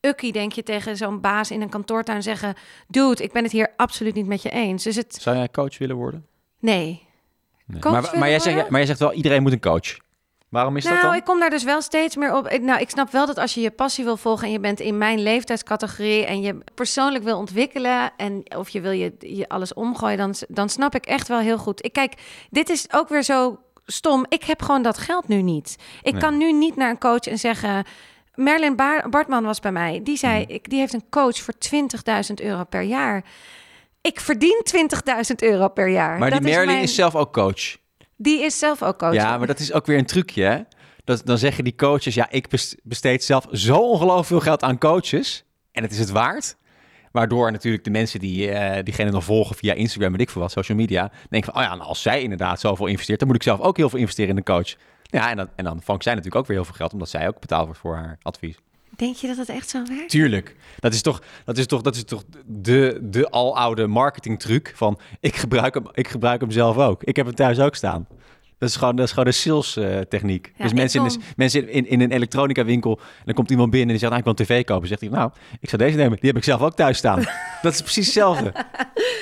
ukkie, 0.00 0.32
denk 0.32 0.52
je, 0.52 0.62
tegen 0.62 0.96
zo'n 0.96 1.20
baas 1.20 1.50
in 1.50 1.60
een 1.62 1.68
kantoortuin 1.68 2.22
zeggen... 2.22 2.54
Dude, 2.88 3.22
ik 3.22 3.32
ben 3.32 3.42
het 3.42 3.52
hier 3.52 3.72
absoluut 3.76 4.14
niet 4.14 4.26
met 4.26 4.42
je 4.42 4.50
eens. 4.50 4.82
Dus 4.84 4.96
het, 4.96 5.14
Zou 5.20 5.36
jij 5.36 5.48
coach 5.50 5.78
willen 5.78 5.96
worden? 5.96 6.26
nee. 6.58 7.10
Nee. 7.80 7.92
Maar, 7.92 8.18
maar, 8.18 8.28
jij 8.28 8.38
zegt, 8.38 8.68
maar 8.68 8.78
jij 8.78 8.86
zegt 8.86 8.98
wel, 8.98 9.12
iedereen 9.12 9.42
moet 9.42 9.52
een 9.52 9.60
coach. 9.60 9.96
Waarom 10.48 10.76
is 10.76 10.82
dat 10.84 10.92
Nou, 10.92 11.04
dan? 11.06 11.14
ik 11.14 11.24
kom 11.24 11.40
daar 11.40 11.50
dus 11.50 11.64
wel 11.64 11.82
steeds 11.82 12.16
meer 12.16 12.34
op. 12.36 12.48
Ik- 12.48 12.62
Nou, 12.62 12.80
ik 12.80 12.90
snap 12.90 13.10
wel 13.10 13.26
dat 13.26 13.38
als 13.38 13.54
je 13.54 13.60
je 13.60 13.70
passie 13.70 14.04
wil 14.04 14.16
volgen 14.16 14.46
en 14.46 14.52
je 14.52 14.60
bent 14.60 14.80
in 14.80 14.98
mijn 14.98 15.22
leeftijdscategorie 15.22 16.24
en 16.26 16.40
je 16.40 16.58
persoonlijk 16.74 17.24
wil 17.24 17.38
ontwikkelen 17.38 18.10
en 18.16 18.42
of 18.56 18.68
je 18.68 18.80
wil 18.80 18.90
je, 18.90 19.14
je 19.18 19.48
alles 19.48 19.74
omgooien, 19.74 20.16
dan, 20.18 20.34
dan 20.48 20.68
snap 20.68 20.94
ik 20.94 21.06
echt 21.06 21.28
wel 21.28 21.38
heel 21.38 21.58
goed. 21.58 21.84
Ik 21.84 21.92
kijk, 21.92 22.12
dit 22.50 22.68
is 22.70 22.86
ook 22.92 23.08
weer 23.08 23.22
zo 23.22 23.58
stom. 23.86 24.26
Ik 24.28 24.44
heb 24.44 24.62
gewoon 24.62 24.82
dat 24.82 24.98
geld 24.98 25.28
nu 25.28 25.42
niet. 25.42 25.76
Ik 26.02 26.12
Nee. 26.12 26.20
kan 26.20 26.36
nu 26.38 26.52
niet 26.52 26.76
naar 26.76 26.90
een 26.90 26.98
coach 26.98 27.20
en 27.26 27.38
zeggen. 27.38 27.84
Merlin 28.34 28.76
Baar- 28.76 29.08
Bartman 29.08 29.44
was 29.44 29.60
bij 29.60 29.72
mij. 29.72 30.00
Die 30.02 30.16
zei, 30.16 30.42
Mhm. 30.42 30.52
ik, 30.52 30.68
die 30.70 30.78
heeft 30.78 30.92
een 30.92 31.04
coach 31.10 31.36
voor 31.38 31.54
20.000 31.58 32.40
euro 32.40 32.64
per 32.64 32.82
jaar. 32.82 33.24
Ik 34.02 34.20
verdien 34.20 34.62
20.000 34.64 35.34
euro 35.36 35.68
per 35.68 35.88
jaar. 35.88 36.18
maar 36.18 36.30
die 36.30 36.40
Merlin 36.40 36.68
is, 36.68 36.74
mijn- 36.74 36.88
zelf 36.88 37.14
ook 37.16 37.32
coach. 37.32 37.76
Die 38.16 38.42
is 38.42 38.58
zelf 38.58 38.82
ook 38.82 38.98
coach. 38.98 39.12
Ja, 39.14 39.38
maar 39.38 39.46
dat 39.46 39.58
is 39.58 39.72
ook 39.72 39.86
weer 39.86 39.98
een 39.98 40.06
trucje, 40.06 40.42
hè? 40.44 40.58
Dat, 41.04 41.22
dan 41.24 41.38
zeggen 41.38 41.64
die 41.64 41.74
coaches, 41.74 42.14
ja, 42.14 42.30
ik 42.30 42.48
bes- 42.48 42.76
besteed 42.82 43.24
zelf 43.24 43.46
zo 43.52 43.76
ongelooflijk 43.76 44.26
veel 44.26 44.40
geld 44.40 44.62
aan 44.62 44.78
coaches. 44.78 45.44
En 45.72 45.82
het 45.82 45.92
is 45.92 45.98
het 45.98 46.10
waard. 46.10 46.56
Waardoor 47.12 47.52
natuurlijk 47.52 47.84
de 47.84 47.90
mensen 47.90 48.20
die 48.20 48.50
eh, 48.50 48.84
diegene 48.84 49.10
dan 49.10 49.22
volgen 49.22 49.56
via 49.56 49.72
Instagram, 49.74 50.12
weet 50.12 50.20
ik 50.20 50.30
veel 50.30 50.40
wat, 50.40 50.50
social 50.50 50.78
media, 50.78 51.10
denken 51.30 51.52
van, 51.52 51.62
oh 51.62 51.68
ja, 51.68 51.74
nou, 51.74 51.88
als 51.88 52.02
zij 52.02 52.22
inderdaad 52.22 52.60
zoveel 52.60 52.86
investeert, 52.86 53.18
dan 53.18 53.28
moet 53.28 53.36
ik 53.36 53.42
zelf 53.42 53.60
ook 53.60 53.76
heel 53.76 53.88
veel 53.88 53.98
investeren 53.98 54.30
in 54.30 54.36
de 54.36 54.42
coach. 54.42 54.74
Ja, 55.02 55.30
en 55.30 55.36
dan, 55.36 55.48
en 55.56 55.64
dan 55.64 55.80
vangt 55.82 56.02
zij 56.02 56.12
natuurlijk 56.14 56.40
ook 56.42 56.46
weer 56.48 56.56
heel 56.56 56.66
veel 56.66 56.74
geld, 56.76 56.92
omdat 56.92 57.08
zij 57.08 57.28
ook 57.28 57.40
betaald 57.40 57.64
wordt 57.64 57.80
voor 57.80 57.96
haar 57.96 58.18
advies. 58.22 58.56
Denk 59.02 59.16
je 59.16 59.26
dat 59.26 59.36
het 59.36 59.48
echt 59.48 59.68
zo 59.70 59.82
werkt? 59.88 60.08
Tuurlijk. 60.10 60.56
Dat 60.78 60.94
is 60.94 61.02
toch, 61.02 61.22
dat 61.44 61.58
is 61.58 61.66
toch, 61.66 61.80
dat 61.82 61.94
is 61.96 62.04
toch 62.04 62.22
de, 62.46 62.98
de 63.02 63.30
aloude 63.30 63.86
marketingtruc 63.86 64.72
van, 64.74 64.98
ik 65.20 65.36
gebruik, 65.36 65.74
hem, 65.74 65.84
ik 65.92 66.08
gebruik 66.08 66.40
hem 66.40 66.50
zelf 66.50 66.76
ook. 66.76 67.02
Ik 67.02 67.16
heb 67.16 67.26
hem 67.26 67.34
thuis 67.34 67.58
ook 67.58 67.74
staan. 67.74 68.06
Dat 68.58 68.68
is 68.68 68.76
gewoon, 68.76 68.96
dat 68.96 69.04
is 69.06 69.10
gewoon 69.12 69.26
een 69.26 69.34
sales 69.34 69.76
eh, 69.76 69.98
techniek. 70.00 70.52
Ja, 70.56 70.64
dus 70.64 70.72
mensen, 70.72 71.02
in, 71.02 71.08
de- 71.08 71.18
mensen 71.36 71.68
in, 71.68 71.86
in 71.86 72.00
een 72.00 72.10
elektronica 72.10 72.64
winkel, 72.64 72.98
en 72.98 73.22
dan 73.24 73.34
komt 73.34 73.50
iemand 73.50 73.70
binnen 73.70 73.88
en 73.88 73.98
die 73.98 74.08
zegt, 74.08 74.12
nou, 74.12 74.24
ik 74.28 74.36
wil 74.38 74.46
een 74.46 74.54
tv 74.62 74.64
kopen. 74.64 74.88
Zegt 74.88 75.00
hij, 75.00 75.10
nou, 75.10 75.30
ik 75.60 75.68
zou 75.68 75.82
deze 75.82 75.96
nemen. 75.96 76.18
Die 76.20 76.28
heb 76.28 76.36
ik 76.36 76.44
zelf 76.44 76.60
ook 76.60 76.74
thuis 76.74 76.98
staan. 76.98 77.24
dat 77.62 77.72
is 77.72 77.80
precies 77.80 78.04
hetzelfde. 78.04 78.52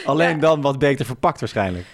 Alleen 0.04 0.40
dan 0.40 0.60
wat 0.60 0.78
beter 0.78 1.06
verpakt 1.06 1.40
waarschijnlijk. 1.40 1.86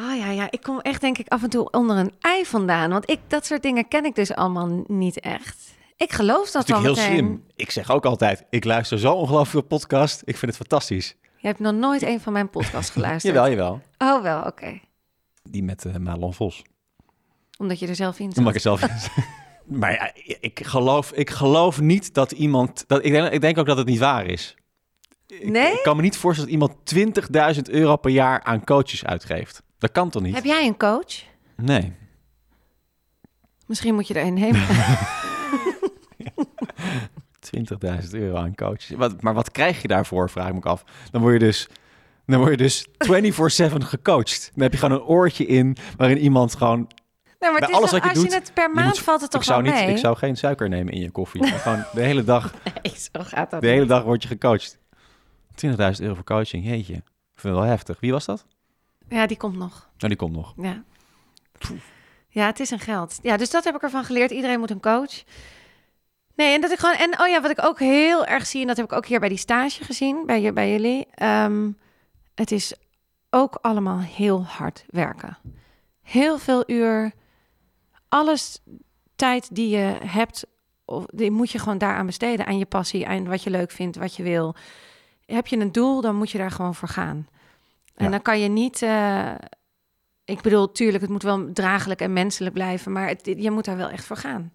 Oh 0.00 0.16
ja, 0.16 0.30
ja, 0.30 0.46
ik 0.50 0.62
kom 0.62 0.80
echt 0.80 1.00
denk 1.00 1.18
ik 1.18 1.28
af 1.28 1.42
en 1.42 1.50
toe 1.50 1.70
onder 1.70 1.96
een 1.96 2.12
ei 2.20 2.44
vandaan. 2.46 2.90
Want 2.90 3.10
ik, 3.10 3.18
dat 3.26 3.46
soort 3.46 3.62
dingen 3.62 3.88
ken 3.88 4.04
ik 4.04 4.14
dus 4.14 4.34
allemaal 4.34 4.84
niet 4.86 5.20
echt. 5.20 5.70
Ik 6.02 6.12
geloof 6.12 6.50
dat, 6.50 6.52
Dat 6.52 6.62
is 6.62 6.68
wel 6.68 6.80
natuurlijk 6.80 7.08
heel 7.08 7.16
slim. 7.16 7.44
Ik 7.56 7.70
zeg 7.70 7.90
ook 7.90 8.06
altijd, 8.06 8.44
ik 8.50 8.64
luister 8.64 8.98
zo 8.98 9.12
ongelooflijk 9.12 9.50
veel 9.50 9.78
podcast. 9.78 10.22
Ik 10.24 10.36
vind 10.36 10.56
het 10.56 10.56
fantastisch. 10.56 11.16
Je 11.36 11.46
hebt 11.46 11.58
nog 11.58 11.74
nooit 11.74 12.02
een 12.02 12.20
van 12.20 12.32
mijn 12.32 12.50
podcasts 12.50 12.90
geluisterd. 12.96 13.34
Jawel, 13.34 13.50
jawel. 13.50 13.80
Oh 13.98 14.22
wel, 14.22 14.42
oké. 14.42 14.80
Die 15.42 15.62
met 15.62 15.84
eh 15.84 15.96
Marlon 15.96 16.34
Vos. 16.34 16.62
Omdat 17.58 17.78
je 17.78 17.86
er 17.86 17.94
zelf 17.94 18.18
in 18.18 18.28
zat. 18.28 18.38
Omdat 18.38 18.54
ik 18.54 18.62
het 18.62 18.80
zelf. 18.80 19.08
maar 19.80 19.92
ja, 19.92 20.12
ik 20.40 20.60
geloof, 20.66 21.12
ik 21.12 21.30
geloof 21.30 21.80
niet 21.80 22.14
dat 22.14 22.32
iemand. 22.32 22.84
Dat, 22.86 23.04
ik, 23.04 23.12
denk, 23.12 23.32
ik 23.32 23.40
denk 23.40 23.58
ook 23.58 23.66
dat 23.66 23.76
het 23.76 23.86
niet 23.86 23.98
waar 23.98 24.26
is. 24.26 24.56
Ik, 25.26 25.48
Nee? 25.48 25.72
ik 25.72 25.82
kan 25.82 25.96
me 25.96 26.02
niet 26.02 26.16
voorstellen 26.16 26.58
dat 26.60 26.70
iemand 26.94 27.56
20.000 27.56 27.62
euro 27.62 27.96
per 27.96 28.10
jaar 28.10 28.42
aan 28.42 28.64
coaches 28.64 29.04
uitgeeft. 29.04 29.62
Dat 29.78 29.92
kan 29.92 30.10
toch 30.10 30.22
niet? 30.22 30.34
Heb 30.34 30.44
jij 30.44 30.66
een 30.66 30.76
coach? 30.76 31.22
Nee. 31.56 31.92
Misschien 33.66 33.94
moet 33.94 34.08
je 34.08 34.14
er 34.14 34.26
een 34.26 34.34
nemen. 34.34 34.66
20.000 38.04 38.10
euro 38.10 38.36
aan 38.36 38.54
coaches. 38.54 38.90
Wat, 38.96 39.22
maar 39.22 39.34
wat 39.34 39.50
krijg 39.50 39.82
je 39.82 39.88
daarvoor, 39.88 40.30
vraag 40.30 40.48
ik 40.48 40.54
me 40.54 40.60
af. 40.60 40.84
Dan 41.10 41.20
word 41.20 41.32
je 41.32 41.38
dus, 41.38 41.68
dan 42.26 42.38
word 42.38 42.50
je 42.50 42.56
dus 42.56 42.86
24-7 42.86 43.74
gecoacht. 43.76 44.50
Dan 44.54 44.62
heb 44.62 44.72
je 44.72 44.78
gewoon 44.78 44.98
een 45.00 45.04
oortje 45.06 45.46
in 45.46 45.76
waarin 45.96 46.18
iemand 46.18 46.54
gewoon 46.56 46.88
Nou, 47.38 47.52
maar 47.52 47.60
het 47.60 47.70
is 47.70 47.76
alles 47.76 47.90
wel- 47.90 48.00
wat 48.00 48.08
je 48.10 48.14
als 48.14 48.24
doet, 48.24 48.32
je 48.32 48.38
het 48.38 48.54
per 48.54 48.70
maand 48.70 48.86
moet- 48.88 48.98
valt 48.98 49.20
het 49.20 49.30
toch 49.30 49.40
ik 49.40 49.46
zou 49.46 49.62
wel 49.62 49.72
niet, 49.72 49.80
mee? 49.84 49.90
Ik 49.94 49.98
zou 49.98 50.16
geen 50.16 50.36
suiker 50.36 50.68
nemen 50.68 50.92
in 50.92 51.00
je 51.00 51.10
koffie. 51.10 51.46
Gewoon 51.58 51.84
de 51.92 52.00
hele 52.02 52.24
dag, 52.24 52.52
Nee, 52.82 52.94
zo 52.96 53.20
gaat 53.22 53.50
dat 53.50 53.60
de 53.60 53.66
hele 53.68 53.86
dag 53.86 54.02
word 54.02 54.22
je 54.22 54.28
gecoacht. 54.28 54.78
20.000 55.54 55.70
euro 56.02 56.14
voor 56.14 56.24
coaching, 56.24 56.64
jeetje. 56.64 56.94
Ik 56.94 57.40
vind 57.48 57.54
het 57.54 57.62
wel 57.64 57.72
heftig. 57.72 58.00
Wie 58.00 58.12
was 58.12 58.24
dat? 58.24 58.44
niet. 59.08 59.18
Ja, 59.18 59.26
die 59.26 59.36
komt 59.36 59.56
nog. 59.56 59.70
Nou, 59.96 60.08
die 60.08 60.16
komt 60.16 60.32
nog. 60.34 60.54
Ja. 60.56 60.82
Ja, 62.28 62.46
het 62.46 62.60
is 62.60 62.70
een 62.70 62.78
geld. 62.80 63.18
Ja, 63.22 63.36
dus 63.36 63.50
dat 63.50 63.64
heb 63.64 63.74
ik 63.74 63.82
ervan 63.82 64.04
geleerd. 64.04 64.30
Iedereen 64.30 64.58
moet 64.58 64.70
een 64.70 64.80
coach. 64.80 65.22
Nee, 66.36 66.54
en 66.54 66.60
dat 66.60 66.70
ik 66.70 66.78
gewoon. 66.78 66.94
En 66.96 67.20
oh 67.20 67.28
ja, 67.28 67.40
wat 67.40 67.50
ik 67.50 67.64
ook 67.64 67.78
heel 67.78 68.26
erg 68.26 68.46
zie, 68.46 68.60
en 68.60 68.66
dat 68.66 68.76
heb 68.76 68.86
ik 68.86 68.92
ook 68.92 69.06
hier 69.06 69.20
bij 69.20 69.28
die 69.28 69.38
stage 69.38 69.84
gezien, 69.84 70.26
bij, 70.26 70.40
je, 70.40 70.52
bij 70.52 70.70
jullie. 70.70 71.06
ehm, 71.14 71.70
het 72.34 72.50
is 72.52 72.74
ook 73.30 73.58
allemaal 73.60 73.98
heel 74.00 74.44
hard 74.44 74.84
werken. 74.88 75.38
Heel 76.02 76.38
veel 76.38 76.62
uur. 76.66 77.12
Alles 78.08 78.58
tijd 79.16 79.54
die 79.54 79.68
je 79.68 79.96
hebt, 80.06 80.44
of, 80.84 81.04
die 81.06 81.30
moet 81.30 81.50
je 81.50 81.58
gewoon 81.58 81.78
daaraan 81.78 82.06
besteden. 82.06 82.46
Aan 82.46 82.58
je 82.58 82.66
passie, 82.66 83.06
aan 83.08 83.28
wat 83.28 83.42
je 83.42 83.50
leuk 83.50 83.70
vindt, 83.70 83.96
wat 83.96 84.16
je 84.16 84.22
wil. 84.22 84.54
Heb 85.26 85.46
je 85.46 85.56
een 85.58 85.72
doel, 85.72 86.00
dan 86.00 86.16
moet 86.16 86.30
je 86.30 86.38
daar 86.38 86.50
gewoon 86.50 86.74
voor 86.74 86.88
gaan. 86.88 87.28
En 87.94 88.04
Ja. 88.04 88.10
dan 88.10 88.22
kan 88.22 88.40
je 88.40 88.48
niet. 88.48 88.82
eh, 88.82 89.34
ik 90.24 90.40
bedoel, 90.40 90.72
tuurlijk, 90.72 91.00
het 91.02 91.10
moet 91.10 91.22
wel 91.22 91.52
draaglijk 91.52 92.00
en 92.00 92.12
menselijk 92.12 92.54
blijven, 92.54 92.92
maar 92.92 93.08
het, 93.08 93.32
je 93.36 93.50
moet 93.50 93.64
daar 93.64 93.76
wel 93.76 93.88
echt 93.88 94.04
voor 94.04 94.16
gaan. 94.16 94.52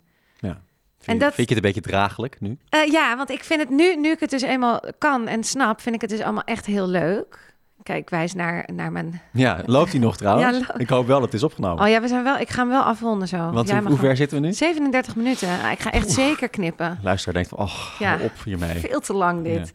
Vind, 0.99 1.21
En 1.21 1.25
dat- 1.27 1.33
vind 1.35 1.49
je 1.49 1.55
het 1.55 1.63
een 1.65 1.71
beetje 1.73 1.89
draaglijk 1.89 2.37
nu? 2.39 2.57
Eh, 2.69 2.85
ja, 2.91 3.17
want 3.17 3.29
ik 3.29 3.43
vind 3.43 3.59
het 3.59 3.69
nu, 3.69 3.95
nu 3.95 4.11
ik 4.11 4.19
het 4.19 4.29
dus 4.29 4.41
eenmaal 4.41 4.81
kan 4.97 5.27
en 5.27 5.43
snap, 5.43 5.81
vind 5.81 5.95
ik 5.95 6.01
het 6.01 6.09
dus 6.09 6.21
allemaal 6.21 6.43
echt 6.43 6.65
heel 6.65 6.87
leuk. 6.87 7.45
Kijk, 7.83 8.09
wijs 8.09 8.33
naar, 8.33 8.69
naar 8.73 8.91
mijn. 8.91 9.21
Ja, 9.33 9.61
loopt 9.65 9.91
hij 9.91 9.99
nog 9.99 10.17
trouwens? 10.21 10.57
Ja, 10.67 10.77
ik 10.77 10.89
hoop 10.89 11.07
wel 11.07 11.15
dat 11.19 11.25
het 11.25 11.33
is 11.35 11.43
opgenomen. 11.43 11.83
Oh 11.83 11.89
ja, 11.89 12.01
we 12.01 12.07
zijn 12.07 12.23
wel. 12.23 12.37
Ik 12.37 12.49
ga 12.49 12.59
hem 12.61 12.69
wel 12.69 12.81
afronden 12.81 13.27
zo. 13.27 13.51
Want 13.51 13.71
hoe, 13.71 13.81
hoe 13.87 13.97
ver 13.97 14.15
zitten 14.15 14.41
we 14.41 14.47
nu? 14.47 14.53
37 14.53 15.15
minuten. 15.15 15.49
Ah, 15.63 15.71
ik 15.71 15.79
ga 15.79 15.91
echt 15.91 16.11
zeker 16.11 16.49
knippen. 16.49 16.99
Luisteraar 17.03 17.33
denkt 17.33 17.49
van, 17.49 17.57
oh, 17.59 17.73
Ja. 17.99 18.17
op 18.23 18.31
hiermee. 18.45 18.75
Veel 18.79 18.99
te 18.99 19.13
lang 19.13 19.43
dit. 19.43 19.71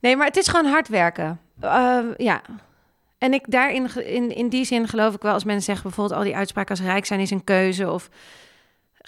Nee, 0.00 0.16
maar 0.16 0.26
het 0.26 0.36
is 0.36 0.48
gewoon 0.48 0.66
hard 0.66 0.88
werken. 0.88 1.40
Eh, 1.60 1.98
ja. 2.16 2.40
En 3.18 3.32
ik 3.32 3.44
daarin, 3.50 3.94
in, 4.06 4.34
in 4.34 4.48
die 4.48 4.64
zin 4.64 4.88
geloof 4.88 5.14
ik 5.14 5.22
wel, 5.22 5.32
als 5.32 5.44
mensen 5.44 5.64
zeggen 5.64 5.82
bijvoorbeeld 5.84 6.18
al 6.18 6.24
die 6.24 6.36
uitspraken 6.36 6.70
als 6.70 6.80
rijk 6.86 7.06
zijn 7.06 7.20
is 7.20 7.30
een 7.30 7.44
keuze 7.44 7.90
of 7.90 8.08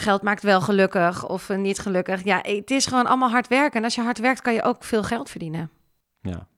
geld 0.01 0.23
maakt 0.23 0.43
wel 0.43 0.61
gelukkig 0.61 1.29
of 1.29 1.49
eh, 1.51 1.59
niet 1.59 1.79
gelukkig. 1.79 2.25
Ja, 2.25 2.39
het 2.43 2.71
is 2.71 2.87
gewoon 2.87 3.07
allemaal 3.07 3.31
hard 3.31 3.49
werken. 3.49 3.79
En 3.79 3.85
als 3.85 3.95
je 3.95 4.01
hard 4.03 4.19
werkt, 4.19 4.41
kan 4.43 4.55
je 4.55 4.63
ook 4.63 4.85
veel 4.85 5.03
geld 5.03 5.31
verdienen. 5.31 5.71
Ja, 6.21 6.49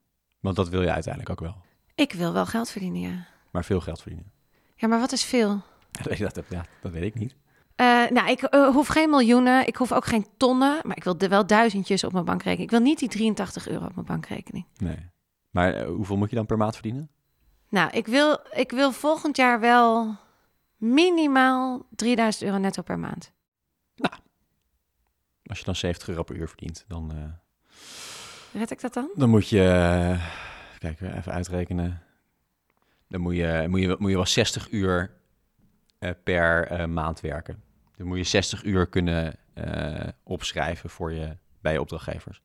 want 0.40 0.56
dat 0.56 0.68
wil 0.68 0.82
je 0.82 0.92
uiteindelijk 0.92 1.32
ook 1.32 1.40
wel. 1.48 1.56
Ik 1.94 2.12
wil 2.12 2.32
wel 2.32 2.46
geld 2.46 2.70
verdienen, 2.70 3.00
ja. 3.00 3.26
Maar 3.50 3.64
veel 3.64 3.80
geld 3.80 4.00
verdienen. 4.00 4.32
Ja, 4.76 4.88
maar 4.88 5.00
wat 5.00 5.12
is 5.12 5.24
veel? 5.24 5.60
Dat, 5.90 6.18
weet- 6.18 6.34
dat, 6.34 6.44
ja, 6.48 6.64
dat 6.82 6.92
weet 6.92 7.02
ik 7.02 7.14
niet. 7.14 7.36
Eh, 7.76 7.86
nou, 8.10 8.30
ik 8.30 8.42
eh, 8.42 8.68
hoef 8.68 8.86
geen 8.86 9.10
miljoenen, 9.10 9.66
ik 9.66 9.76
hoef 9.76 9.92
ook 9.92 10.04
geen 10.04 10.26
tonnen, 10.36 10.80
maar 10.82 10.96
ik 10.96 11.04
wil 11.04 11.18
er 11.18 11.28
wel 11.28 11.46
duizendjes 11.46 12.04
op 12.04 12.12
mijn 12.12 12.24
bankrekening. 12.24 12.70
Ik 12.70 12.76
wil 12.78 12.86
niet 12.86 12.98
die 12.98 13.08
83 13.08 13.68
euro 13.68 13.84
op 13.86 13.94
mijn 13.94 14.06
bankrekening. 14.06 14.66
Nee. 14.76 15.08
Maar 15.50 15.84
hoeveel 15.84 16.16
moet 16.16 16.30
je 16.30 16.36
dan 16.36 16.46
per 16.46 16.56
maand 16.56 16.74
verdienen? 16.74 17.10
Nou, 17.68 17.90
ik 17.90 18.06
wil, 18.06 18.38
ik 18.52 18.70
wil 18.70 18.92
volgend 18.92 19.36
jaar 19.36 19.60
wel 19.60 20.16
minimaal 20.80 21.86
3000 21.96 22.44
euro 22.44 22.58
netto 22.58 22.82
per 22.82 22.98
maand. 22.98 23.32
Als 25.44 25.58
je 25.58 25.64
dan 25.64 25.76
70 25.76 26.08
euro 26.08 26.22
per 26.22 26.36
uur 26.36 26.48
verdient, 26.48 26.84
dan, 26.88 27.12
eh, 27.12 28.58
Red 28.60 28.70
ik 28.70 28.80
dat 28.80 28.92
dan? 28.94 29.10
dan 29.14 29.28
moet 29.30 29.48
je... 29.48 29.62
eh, 29.62 30.26
kijk, 30.78 31.00
even 31.00 31.32
uitrekenen. 31.32 32.02
Dan 33.08 33.20
moet 33.20 33.34
je, 33.36 33.66
moet 33.68 33.80
je, 33.80 33.96
moet 33.98 34.10
je 34.10 34.16
wel 34.16 34.26
60 34.26 34.70
uur 34.70 35.10
eh, 35.98 36.10
per 36.24 36.66
eh, 36.66 36.86
maand 36.86 37.20
werken. 37.20 37.62
Dan 37.96 38.06
moet 38.06 38.16
je 38.18 38.24
60 38.24 38.64
uur 38.64 38.86
kunnen 38.88 39.36
eh, 39.54 40.08
opschrijven 40.22 40.90
voor 40.90 41.12
je, 41.12 41.36
bij 41.60 41.72
je 41.72 41.80
opdrachtgevers. 41.80 42.42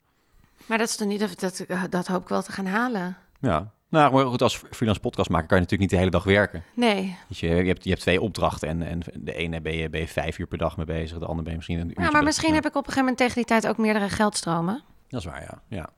Maar 0.65 0.77
dat 0.77 0.87
is 0.89 0.95
toch 0.95 1.07
niet, 1.07 1.23
of 1.23 1.35
dat, 1.35 1.65
dat 1.89 2.07
hoop 2.07 2.21
ik 2.21 2.29
wel 2.29 2.41
te 2.41 2.51
gaan 2.51 2.65
halen. 2.65 3.17
Ja. 3.39 3.73
Nou, 3.89 4.13
maar 4.13 4.25
goed, 4.25 4.41
als 4.41 4.61
freelance 4.71 5.01
podcastmaker 5.01 5.47
kan 5.47 5.57
je 5.57 5.63
natuurlijk 5.63 5.91
niet 5.91 5.99
de 5.99 6.05
hele 6.05 6.17
dag 6.17 6.23
werken. 6.23 6.63
Nee. 6.73 7.17
Dus 7.27 7.39
je, 7.39 7.47
je, 7.47 7.67
hebt, 7.67 7.83
je 7.83 7.89
hebt 7.89 8.01
twee 8.01 8.21
opdrachten 8.21 8.69
en, 8.69 8.81
en 8.81 9.01
de 9.13 9.33
ene 9.33 9.61
ben 9.61 9.75
je, 9.75 9.89
ben 9.89 9.99
je 9.99 10.07
vijf 10.07 10.37
uur 10.37 10.47
per 10.47 10.57
dag 10.57 10.77
mee 10.77 10.85
bezig, 10.85 11.17
de 11.19 11.25
andere 11.25 11.41
ben 11.41 11.51
je 11.51 11.57
misschien 11.57 11.79
een 11.79 11.87
uurtje 11.87 12.03
Ja, 12.03 12.11
maar 12.11 12.23
misschien 12.23 12.53
heb 12.53 12.65
ik 12.65 12.75
op 12.75 12.87
een 12.87 12.93
gegeven 12.93 13.01
moment 13.01 13.17
tegen 13.17 13.35
die 13.35 13.45
tijd 13.45 13.67
ook 13.67 13.77
meerdere 13.77 14.09
geldstromen. 14.09 14.83
Dat 15.07 15.19
is 15.19 15.25
waar, 15.25 15.41
ja. 15.41 15.61
ja. 15.67 15.89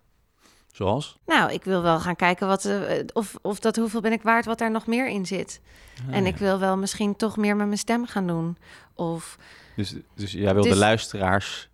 Zoals? 0.72 1.18
Nou, 1.26 1.52
ik 1.52 1.64
wil 1.64 1.82
wel 1.82 2.00
gaan 2.00 2.16
kijken 2.16 2.48
wat, 2.48 2.66
eh, 2.66 3.04
of, 3.14 3.36
of 3.42 3.60
dat 3.60 3.76
hoeveel 3.76 4.02
ben 4.02 4.12
ik 4.12 4.22
waard, 4.22 4.46
wat 4.46 4.58
daar 4.58 4.72
nog 4.72 4.88
meer 4.88 5.08
in 5.08 5.26
zit. 5.26 5.62
Ah, 6.08 6.16
en 6.16 6.22
ja. 6.22 6.30
ik 6.30 6.38
wil 6.38 6.60
wel 6.60 6.78
misschien 6.78 7.16
toch 7.16 7.38
meer 7.38 7.56
met 7.56 7.66
mijn 7.66 7.78
stem 7.78 8.06
gaan 8.06 8.28
doen. 8.28 8.58
Of, 8.94 9.38
Dus, 9.76 9.96
dus 10.16 10.32
jij 10.32 10.54
wil 10.54 10.64
Dus- 10.64 10.72
de 10.72 10.78
luisteraars 10.78 11.70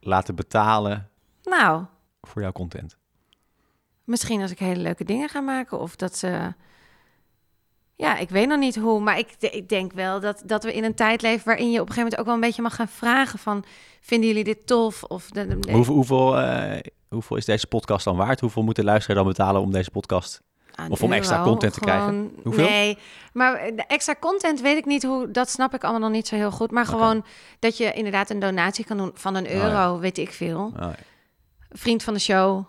laten 0.00 0.34
betalen 0.34 1.08
nou, 1.42 1.84
voor 2.20 2.42
jouw 2.42 2.52
content. 2.52 2.96
Misschien 4.08 4.42
als 4.42 4.50
ik 4.50 4.58
hele 4.58 4.80
leuke 4.80 5.04
dingen 5.04 5.28
ga 5.28 5.40
maken. 5.40 5.80
Of 5.80 5.96
dat 5.96 6.16
ze. 6.16 6.52
Ja, 7.94 8.16
ik 8.18 8.28
weet 8.30 8.48
nog 8.48 8.58
niet 8.58 8.76
hoe. 8.76 9.00
Maar 9.00 9.18
ik, 9.18 9.36
ik 9.40 9.68
denk 9.68 9.92
wel 9.92 10.20
dat, 10.20 10.42
dat 10.44 10.64
we 10.64 10.74
in 10.74 10.84
een 10.84 10.94
tijd 10.94 11.22
leven 11.22 11.46
waarin 11.46 11.70
je 11.70 11.80
op 11.80 11.88
een 11.88 11.94
gegeven 11.94 12.02
moment 12.02 12.18
ook 12.20 12.26
wel 12.26 12.34
een 12.34 12.40
beetje 12.40 12.62
mag 12.62 12.74
gaan 12.74 12.88
vragen 12.88 13.38
van... 13.38 13.64
Vinden 14.00 14.28
jullie 14.28 14.44
dit 14.44 14.66
tof? 14.66 15.02
Of 15.02 15.30
de, 15.30 15.58
de- 15.58 15.72
Hoeveel, 15.72 15.94
hoeveel, 15.94 16.38
eh, 16.38 16.80
hoeveel 17.08 17.36
is 17.36 17.44
deze 17.44 17.66
podcast 17.66 18.04
dan 18.04 18.16
waard? 18.16 18.40
Hoeveel 18.40 18.62
moet 18.62 18.76
de 18.76 18.84
luisteraar 18.84 19.16
dan 19.16 19.26
betalen 19.26 19.60
om 19.60 19.72
deze 19.72 19.90
podcast? 19.90 20.42
aan 20.74 20.90
of 20.90 21.02
om 21.02 21.12
extra 21.12 21.42
content 21.42 21.72
te 21.72 21.80
krijgen? 21.80 22.32
Hoeveel? 22.42 22.68
Nee, 22.68 22.98
maar 23.32 23.70
de 23.76 23.82
extra 23.86 24.14
content 24.20 24.60
weet 24.60 24.76
ik 24.76 24.84
niet 24.84 25.02
hoe... 25.02 25.30
Dat 25.30 25.50
snap 25.50 25.74
ik 25.74 25.82
allemaal 25.82 26.00
nog 26.00 26.10
niet 26.10 26.28
zo 26.28 26.34
heel 26.34 26.50
goed. 26.50 26.70
Maar 26.70 26.86
gewoon 26.86 27.24
dat 27.58 27.76
je 27.76 27.92
inderdaad 27.92 28.30
een 28.30 28.38
donatie 28.38 28.84
kan 28.84 28.96
doen 28.96 29.10
van 29.14 29.34
een 29.34 29.46
Oh, 29.46 29.52
euro, 29.52 29.68
ja. 29.68 29.98
weet 29.98 30.18
ik 30.18 30.30
veel. 30.32 30.72
Ah, 30.76 30.88
Vriend 31.70 32.02
van 32.02 32.14
de 32.14 32.20
show, 32.20 32.64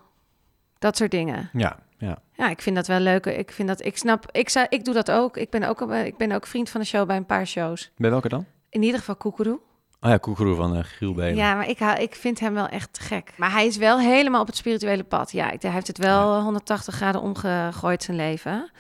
dat 0.80 0.98
soort 0.98 1.12
dingen. 1.12 1.50
ja, 1.54 1.78
ja. 1.98 2.18
Ja, 2.34 2.50
ik 2.50 2.62
vind 2.62 2.76
dat 2.76 2.88
wel 2.88 3.00
leuk. 3.00 3.26
Ik 3.26 3.52
vind 3.52 3.68
dat, 3.68 3.86
ik 3.86 3.98
snap, 3.98 4.26
ik, 4.32 4.50
zou, 4.50 4.66
ik 4.70 4.86
doe 4.86 4.94
dat 4.94 5.12
ook. 5.12 5.38
Ik 5.38 5.50
ben 5.50 5.64
ook, 5.64 5.82
ik 5.92 6.18
ben 6.18 6.32
ook 6.32 6.46
vriend 6.46 6.70
van 6.70 6.82
de 6.82 6.88
show 6.88 7.08
bij 7.08 7.18
een 7.18 7.26
paar 7.26 7.48
shows. 7.48 7.92
Bij 7.98 8.10
welke 8.10 8.30
dan? 8.30 8.46
In 8.70 8.84
ieder 8.84 9.00
geval 9.00 9.16
Koekeroe. 9.16 9.60
Oh 10.02 10.10
ja, 10.10 10.18
Koekeroe 10.18 10.56
van 10.56 10.76
eh 10.76 10.84
Giel 10.84 11.14
Belen. 11.14 11.36
Ja, 11.36 11.56
maar 11.56 11.70
ik, 11.70 11.80
hou, 11.80 12.00
ik 12.00 12.16
vind 12.16 12.40
hem 12.40 12.54
wel 12.54 12.68
echt 12.68 13.00
gek. 13.00 13.34
Maar 13.38 13.52
hij 13.52 13.66
is 13.66 13.78
wel 13.78 14.00
helemaal 14.00 14.42
op 14.42 14.48
het 14.48 14.56
spirituele 14.56 15.04
pad. 15.04 15.32
Ja, 15.32 15.46
hij 15.60 15.72
heeft 15.72 15.88
het 15.88 15.98
wel 15.98 16.42
180 16.42 16.96
graden 16.96 17.22
omgegooid 17.22 18.04
zijn 18.04 18.18
leven. 18.18 18.72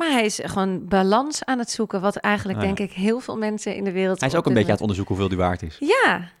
Maar 0.00 0.10
hij 0.10 0.24
is 0.24 0.40
gewoon 0.42 0.84
balans 0.88 1.44
aan 1.44 1.58
het 1.58 1.70
zoeken. 1.70 2.00
Wat 2.00 2.16
eigenlijk, 2.16 2.58
Ah, 2.58 2.64
ja. 2.64 2.74
denk 2.74 2.90
ik, 2.90 2.96
heel 2.96 3.20
veel 3.20 3.36
mensen 3.36 3.74
in 3.74 3.84
de 3.84 3.92
wereld... 3.92 4.20
Hij 4.20 4.28
is 4.28 4.34
ook 4.34 4.46
een 4.46 4.52
beetje 4.52 4.66
aan 4.66 4.72
het 4.72 4.80
onderzoeken 4.80 5.14
hoeveel 5.14 5.36
die 5.36 5.44
waard 5.46 5.62
is. 5.62 5.76
Ja, 5.80 5.88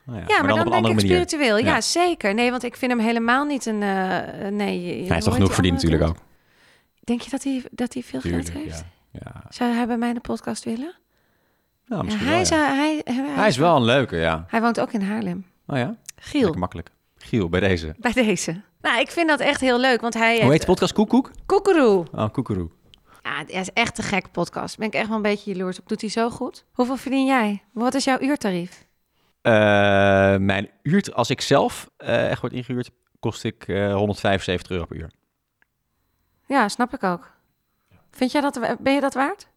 Oh 0.08 0.14
ja, 0.14 0.24
ja, 0.26 0.38
maar, 0.38 0.48
dan, 0.48 0.58
op 0.58 0.64
een 0.64 0.70
denk 0.70 0.74
andere 0.74 0.94
ik 0.94 1.00
manier. 1.00 1.00
spiritueel. 1.26 1.56
Ja. 1.58 1.64
Ja. 1.74 1.80
zeker. 1.80 2.34
Nee, 2.34 2.50
want 2.50 2.62
ik 2.64 2.76
vind 2.76 2.92
hem 2.92 3.00
helemaal 3.00 3.44
niet 3.44 3.66
een... 3.66 3.82
eh, 3.82 4.48
nee, 4.50 5.02
je- 5.02 5.08
Hij 5.08 5.16
is 5.18 5.24
toch 5.24 5.32
genoeg 5.32 5.46
die 5.48 5.54
verdiend 5.54 5.74
natuurlijk 5.82 6.02
ook. 6.10 6.16
Denk 7.00 7.20
je 7.20 7.30
dat 7.30 7.42
hij, 7.44 7.62
dat 7.70 7.92
hij 7.94 8.02
veel 8.02 8.20
Tuurlijk, 8.20 8.48
geld 8.48 8.64
heeft? 8.64 8.84
ja. 9.12 9.42
Zou 9.48 9.72
hij 9.72 9.86
bij 9.86 9.96
mij 9.98 10.12
de 10.12 10.20
podcast 10.20 10.64
willen? 10.64 10.94
nou, 11.86 12.00
Ja, 12.00 12.02
misschien 12.02 12.26
hij, 12.26 12.36
wel, 12.36 12.44
zou, 12.46 12.60
hij, 12.60 13.00
hij, 13.04 13.24
Hij 13.34 13.48
is 13.48 13.56
wel 13.56 13.76
een 13.76 13.84
leuke, 13.84 14.16
ja. 14.16 14.44
Hij 14.48 14.60
woont 14.60 14.80
ook 14.80 14.92
in 14.92 15.02
Haarlem. 15.02 15.44
Oh 15.66 15.76
ja, 15.76 15.94
Giel, 16.16 16.40
lekker 16.40 16.60
makkelijk. 16.60 16.90
Giel, 17.16 17.48
bij 17.48 17.60
deze. 17.60 17.94
bij 17.98 18.12
deze. 18.12 18.60
Nou, 18.80 19.00
ik 19.00 19.10
vind 19.10 19.28
dat 19.28 19.40
echt 19.40 19.60
heel 19.60 19.78
leuk, 19.80 20.00
want 20.00 20.14
hij 20.14 20.40
Hoe 20.42 20.50
heet 20.50 20.60
de 20.60 20.66
podcast? 20.66 20.92
Koekoek? 20.92 21.30
Koekeroe. 21.46 22.04
Oh, 22.12 22.28
Koekeroe. 22.32 22.68
Ja, 23.40 23.46
het 23.46 23.68
is 23.68 23.72
echt 23.72 23.98
een 23.98 24.04
gekke 24.04 24.28
podcast. 24.28 24.78
Ben 24.78 24.86
ik 24.86 24.94
echt 24.94 25.06
wel 25.06 25.16
een 25.16 25.22
beetje 25.22 25.52
jaloers 25.52 25.80
op. 25.80 25.88
Doet 25.88 26.00
hij 26.00 26.10
zo 26.10 26.30
goed? 26.30 26.64
Hoeveel 26.72 26.96
verdien 26.96 27.26
jij? 27.26 27.62
Wat 27.72 27.94
is 27.94 28.04
jouw 28.04 28.20
uurtarief? 28.20 28.88
Eh, 29.42 29.52
mijn 30.36 30.70
uur, 30.82 31.12
als 31.14 31.30
ik 31.30 31.40
zelf 31.40 31.90
eh, 31.96 32.30
echt 32.30 32.40
word 32.40 32.52
ingehuurd, 32.52 32.90
kost 33.20 33.44
ik 33.44 33.68
eh 33.68 33.94
175 33.94 34.70
euro 34.70 34.84
per 34.84 34.96
uur. 34.96 35.10
Ja, 36.46 36.68
snap 36.68 36.94
ik 36.94 37.02
ook. 37.02 37.32
Vind 38.10 38.32
jij 38.32 38.40
dat, 38.40 38.76
ben 38.80 38.94
je 38.94 39.00
dat 39.00 39.14
waard? 39.14 39.48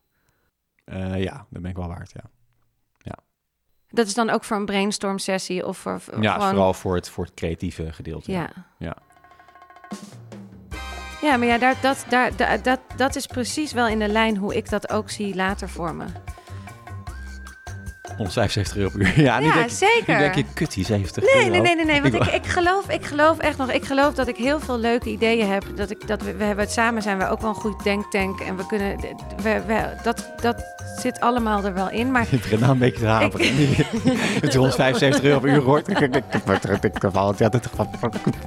Eh, 0.83 1.23
ja, 1.23 1.45
dat 1.49 1.61
ben 1.61 1.71
ik 1.71 1.77
wel 1.77 1.87
waard, 1.87 2.11
ja. 2.11 2.29
Dat 3.93 4.07
is 4.07 4.13
dan 4.13 4.29
ook 4.29 4.43
voor 4.43 4.57
een 4.57 4.65
brainstorm 4.65 5.17
sessie 5.17 5.65
of 5.67 5.77
voor 5.77 5.99
voor 6.01 6.21
Ja, 6.21 6.33
gewoon... 6.33 6.49
vooral 6.49 6.73
voor 6.73 6.95
het, 6.95 7.09
voor 7.09 7.23
het 7.23 7.33
creatieve 7.33 7.93
gedeelte. 7.93 8.31
Ja. 8.31 8.49
Ja. 8.77 8.95
Ja, 8.97 8.97
maar 11.23 11.47
ja, 11.47 11.57
daar, 11.57 11.75
dat, 11.81 12.05
daar- 12.09 12.61
dat, 12.63 12.79
dat 12.95 13.15
is 13.15 13.25
precies 13.27 13.71
wel 13.71 13.87
in 13.87 13.99
de 13.99 14.07
lijn 14.07 14.37
hoe 14.37 14.55
ik 14.55 14.69
dat 14.69 14.89
ook 14.91 15.09
zie 15.09 15.35
later 15.35 15.69
voor 15.69 15.95
me. 15.95 16.05
175 18.17 18.77
euro 18.77 18.89
per 18.89 18.99
uur. 19.01 19.21
Ja, 19.21 19.39
nu 19.39 19.45
Ja, 19.45 19.53
denk, 19.53 19.65
ik- 19.65 19.71
zeker. 19.71 20.13
Nu 20.13 20.19
denk 20.19 20.35
je, 20.35 20.45
kut, 20.53 20.73
die 20.73 20.85
70 20.85 21.23
Nee, 21.23 21.33
euro. 21.35 21.49
nee, 21.49 21.61
nee, 21.61 21.75
nee, 21.75 21.85
nee. 21.85 22.01
Want 22.01 22.13
Ik 22.13 22.23
ik, 22.25 22.33
ik, 22.33 22.45
geloof, 22.51 22.89
ik 22.89 23.05
geloof 23.05 23.37
echt 23.37 23.57
nog, 23.57 23.71
ik 23.71 23.85
geloof 23.85 24.13
dat 24.13 24.27
ik 24.27 24.35
heel 24.35 24.59
veel 24.59 24.77
leuke 24.79 25.09
ideeën 25.09 25.51
heb. 25.51 25.63
Dat 25.75 25.89
ik, 25.89 26.07
dat 26.07 26.21
we, 26.21 26.35
we 26.35 26.43
hebben 26.43 26.63
het 26.65 26.73
samen 26.73 27.01
zijn 27.01 27.17
we 27.17 27.27
ook 27.29 27.41
wel 27.41 27.49
een 27.49 27.55
goed 27.55 27.83
denktank. 27.83 28.39
En 28.39 28.55
we 28.57 28.65
kunnen, 28.65 28.99
we, 29.41 29.61
we, 29.67 29.85
dat, 30.03 30.29
dat 30.41 30.63
zit 30.99 31.19
allemaal 31.19 31.63
er 31.63 31.73
wel 31.73 31.89
in. 31.89 32.11
Maar 32.11 32.25
begint 32.31 32.59
nou 32.59 32.71
een 32.71 32.77
beetje 32.77 32.99
te 32.99 33.05
haperen. 33.05 33.47
Het 33.55 34.43
is 34.47 34.55
175 34.55 35.23
euro 35.23 35.39
per 35.39 35.49
uur 35.49 35.61
hoort. 35.61 35.87
Ik 35.87 35.99
ik- 35.99 36.15
ik- 36.15 36.23
ik- 36.33 36.43
ik 36.93 37.01
het 37.01 37.13
ja, 37.39 37.49
dat 37.49 37.65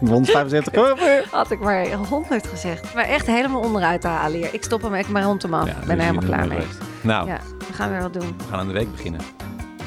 175 0.00 0.72
euro 0.74 0.94
per 0.94 1.16
uur. 1.16 1.24
had 1.30 1.50
ik 1.50 1.58
maar 1.60 1.86
100 1.92 2.46
gezegd. 2.46 2.94
Maar 2.94 3.04
echt 3.04 3.26
helemaal 3.26 3.60
onderuit 3.60 4.00
te 4.00 4.08
halen 4.08 4.38
hier. 4.38 4.48
Ik 4.54 4.62
stop 4.64 4.82
hem 4.82 4.94
echt 4.94 5.08
maar 5.08 5.22
rond 5.22 5.42
hem 5.42 5.54
af. 5.54 5.66
Ik 5.66 5.74
ben 5.86 5.96
er 5.98 6.04
helemaal 6.04 6.24
klaar 6.28 6.40
er 6.40 6.48
mee. 6.48 6.66
Nou, 7.00 7.28
Ja, 7.28 7.38
we 7.68 7.72
gaan 7.72 7.90
weer 7.90 8.00
wat 8.02 8.12
doen. 8.12 8.34
we 8.36 8.44
gaan 8.50 8.58
aan 8.58 8.66
de 8.66 8.72
week 8.72 8.90
beginnen. 8.92 9.20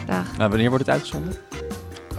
Dag. 0.10 0.38
Nou, 0.38 0.50
wanneer 0.50 0.70
wordt 0.70 0.86
het 0.86 0.94
uitgezonden? 0.96 1.36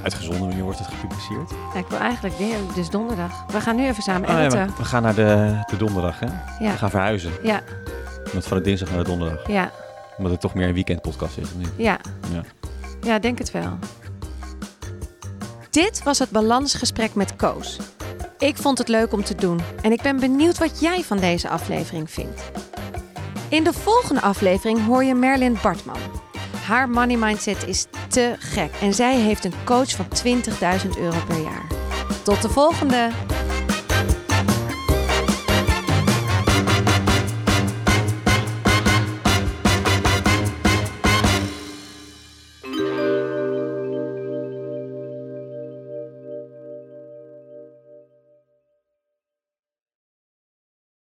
Uitgezonden, 0.03 0.41
wanneer 0.41 0.63
wordt 0.63 0.79
het 0.79 0.89
gepubliceerd? 0.89 1.51
Ja, 1.75 1.79
ik 1.79 1.87
wil 1.89 1.99
eigenlijk 1.99 2.39
weer, 2.39 2.57
dus 2.75 2.91
donderdag. 2.91 3.45
We 3.53 3.61
gaan 3.61 3.77
nu 3.77 3.87
even 3.87 4.03
samen 4.03 4.29
Oh, 4.29 4.39
editen. 4.41 4.59
maar 4.59 4.77
we 4.77 4.85
gaan 4.85 5.03
naar 5.03 5.15
de, 5.15 5.59
de 5.71 5.77
donderdag, 5.77 6.19
hè? 6.21 6.27
Ja. 6.65 6.71
We 6.73 6.79
gaan 6.79 6.91
verhuizen. 6.91 7.33
Ja, 7.43 7.63
Met 8.35 8.47
van 8.47 8.57
de 8.57 8.63
dinsdag 8.63 8.89
naar 8.89 8.99
de 8.99 9.05
donderdag. 9.05 9.47
ja, 9.49 9.71
Omdat 10.17 10.33
het 10.33 10.41
toch 10.41 10.55
meer 10.55 10.69
een 10.69 10.75
weekendpodcast 10.75 11.37
is. 11.39 11.49
niet? 11.57 11.69
ja. 11.77 11.99
Ja. 12.33 12.43
Ja, 13.01 13.19
denk 13.19 13.39
het 13.39 13.51
wel. 13.51 13.79
Dit 15.71 16.03
was 16.03 16.19
het 16.19 16.31
balansgesprek 16.31 17.15
met 17.15 17.37
Koos. 17.37 17.79
Ik 18.39 18.57
vond 18.57 18.79
het 18.79 18.89
leuk 18.89 19.13
om 19.13 19.25
te 19.25 19.35
doen 19.35 19.61
en 19.83 19.93
ik 19.93 20.03
ben 20.03 20.21
benieuwd 20.21 20.59
wat 20.59 20.81
jij 20.81 21.03
van 21.03 21.17
deze 21.19 21.49
aflevering 21.49 22.11
vindt. 22.11 22.51
In 23.49 23.65
de 23.65 23.73
volgende 23.73 24.21
aflevering 24.21 24.87
hoor 24.87 25.05
je 25.05 25.15
Merlin 25.15 25.59
Bartman. 25.63 25.97
Haar 26.71 26.91
money 26.91 27.17
mindset 27.17 27.67
is 27.67 27.87
te 28.09 28.35
gek 28.39 28.71
en 28.81 28.95
zij 28.95 29.17
heeft 29.17 29.45
een 29.45 29.53
coach 29.65 29.91
van 29.91 30.07
20.000 30.85 30.99
euro 30.99 31.19
per 31.27 31.43
jaar. 31.43 31.67
Tot 32.23 32.43
de 32.43 32.49
volgende! 32.49 33.11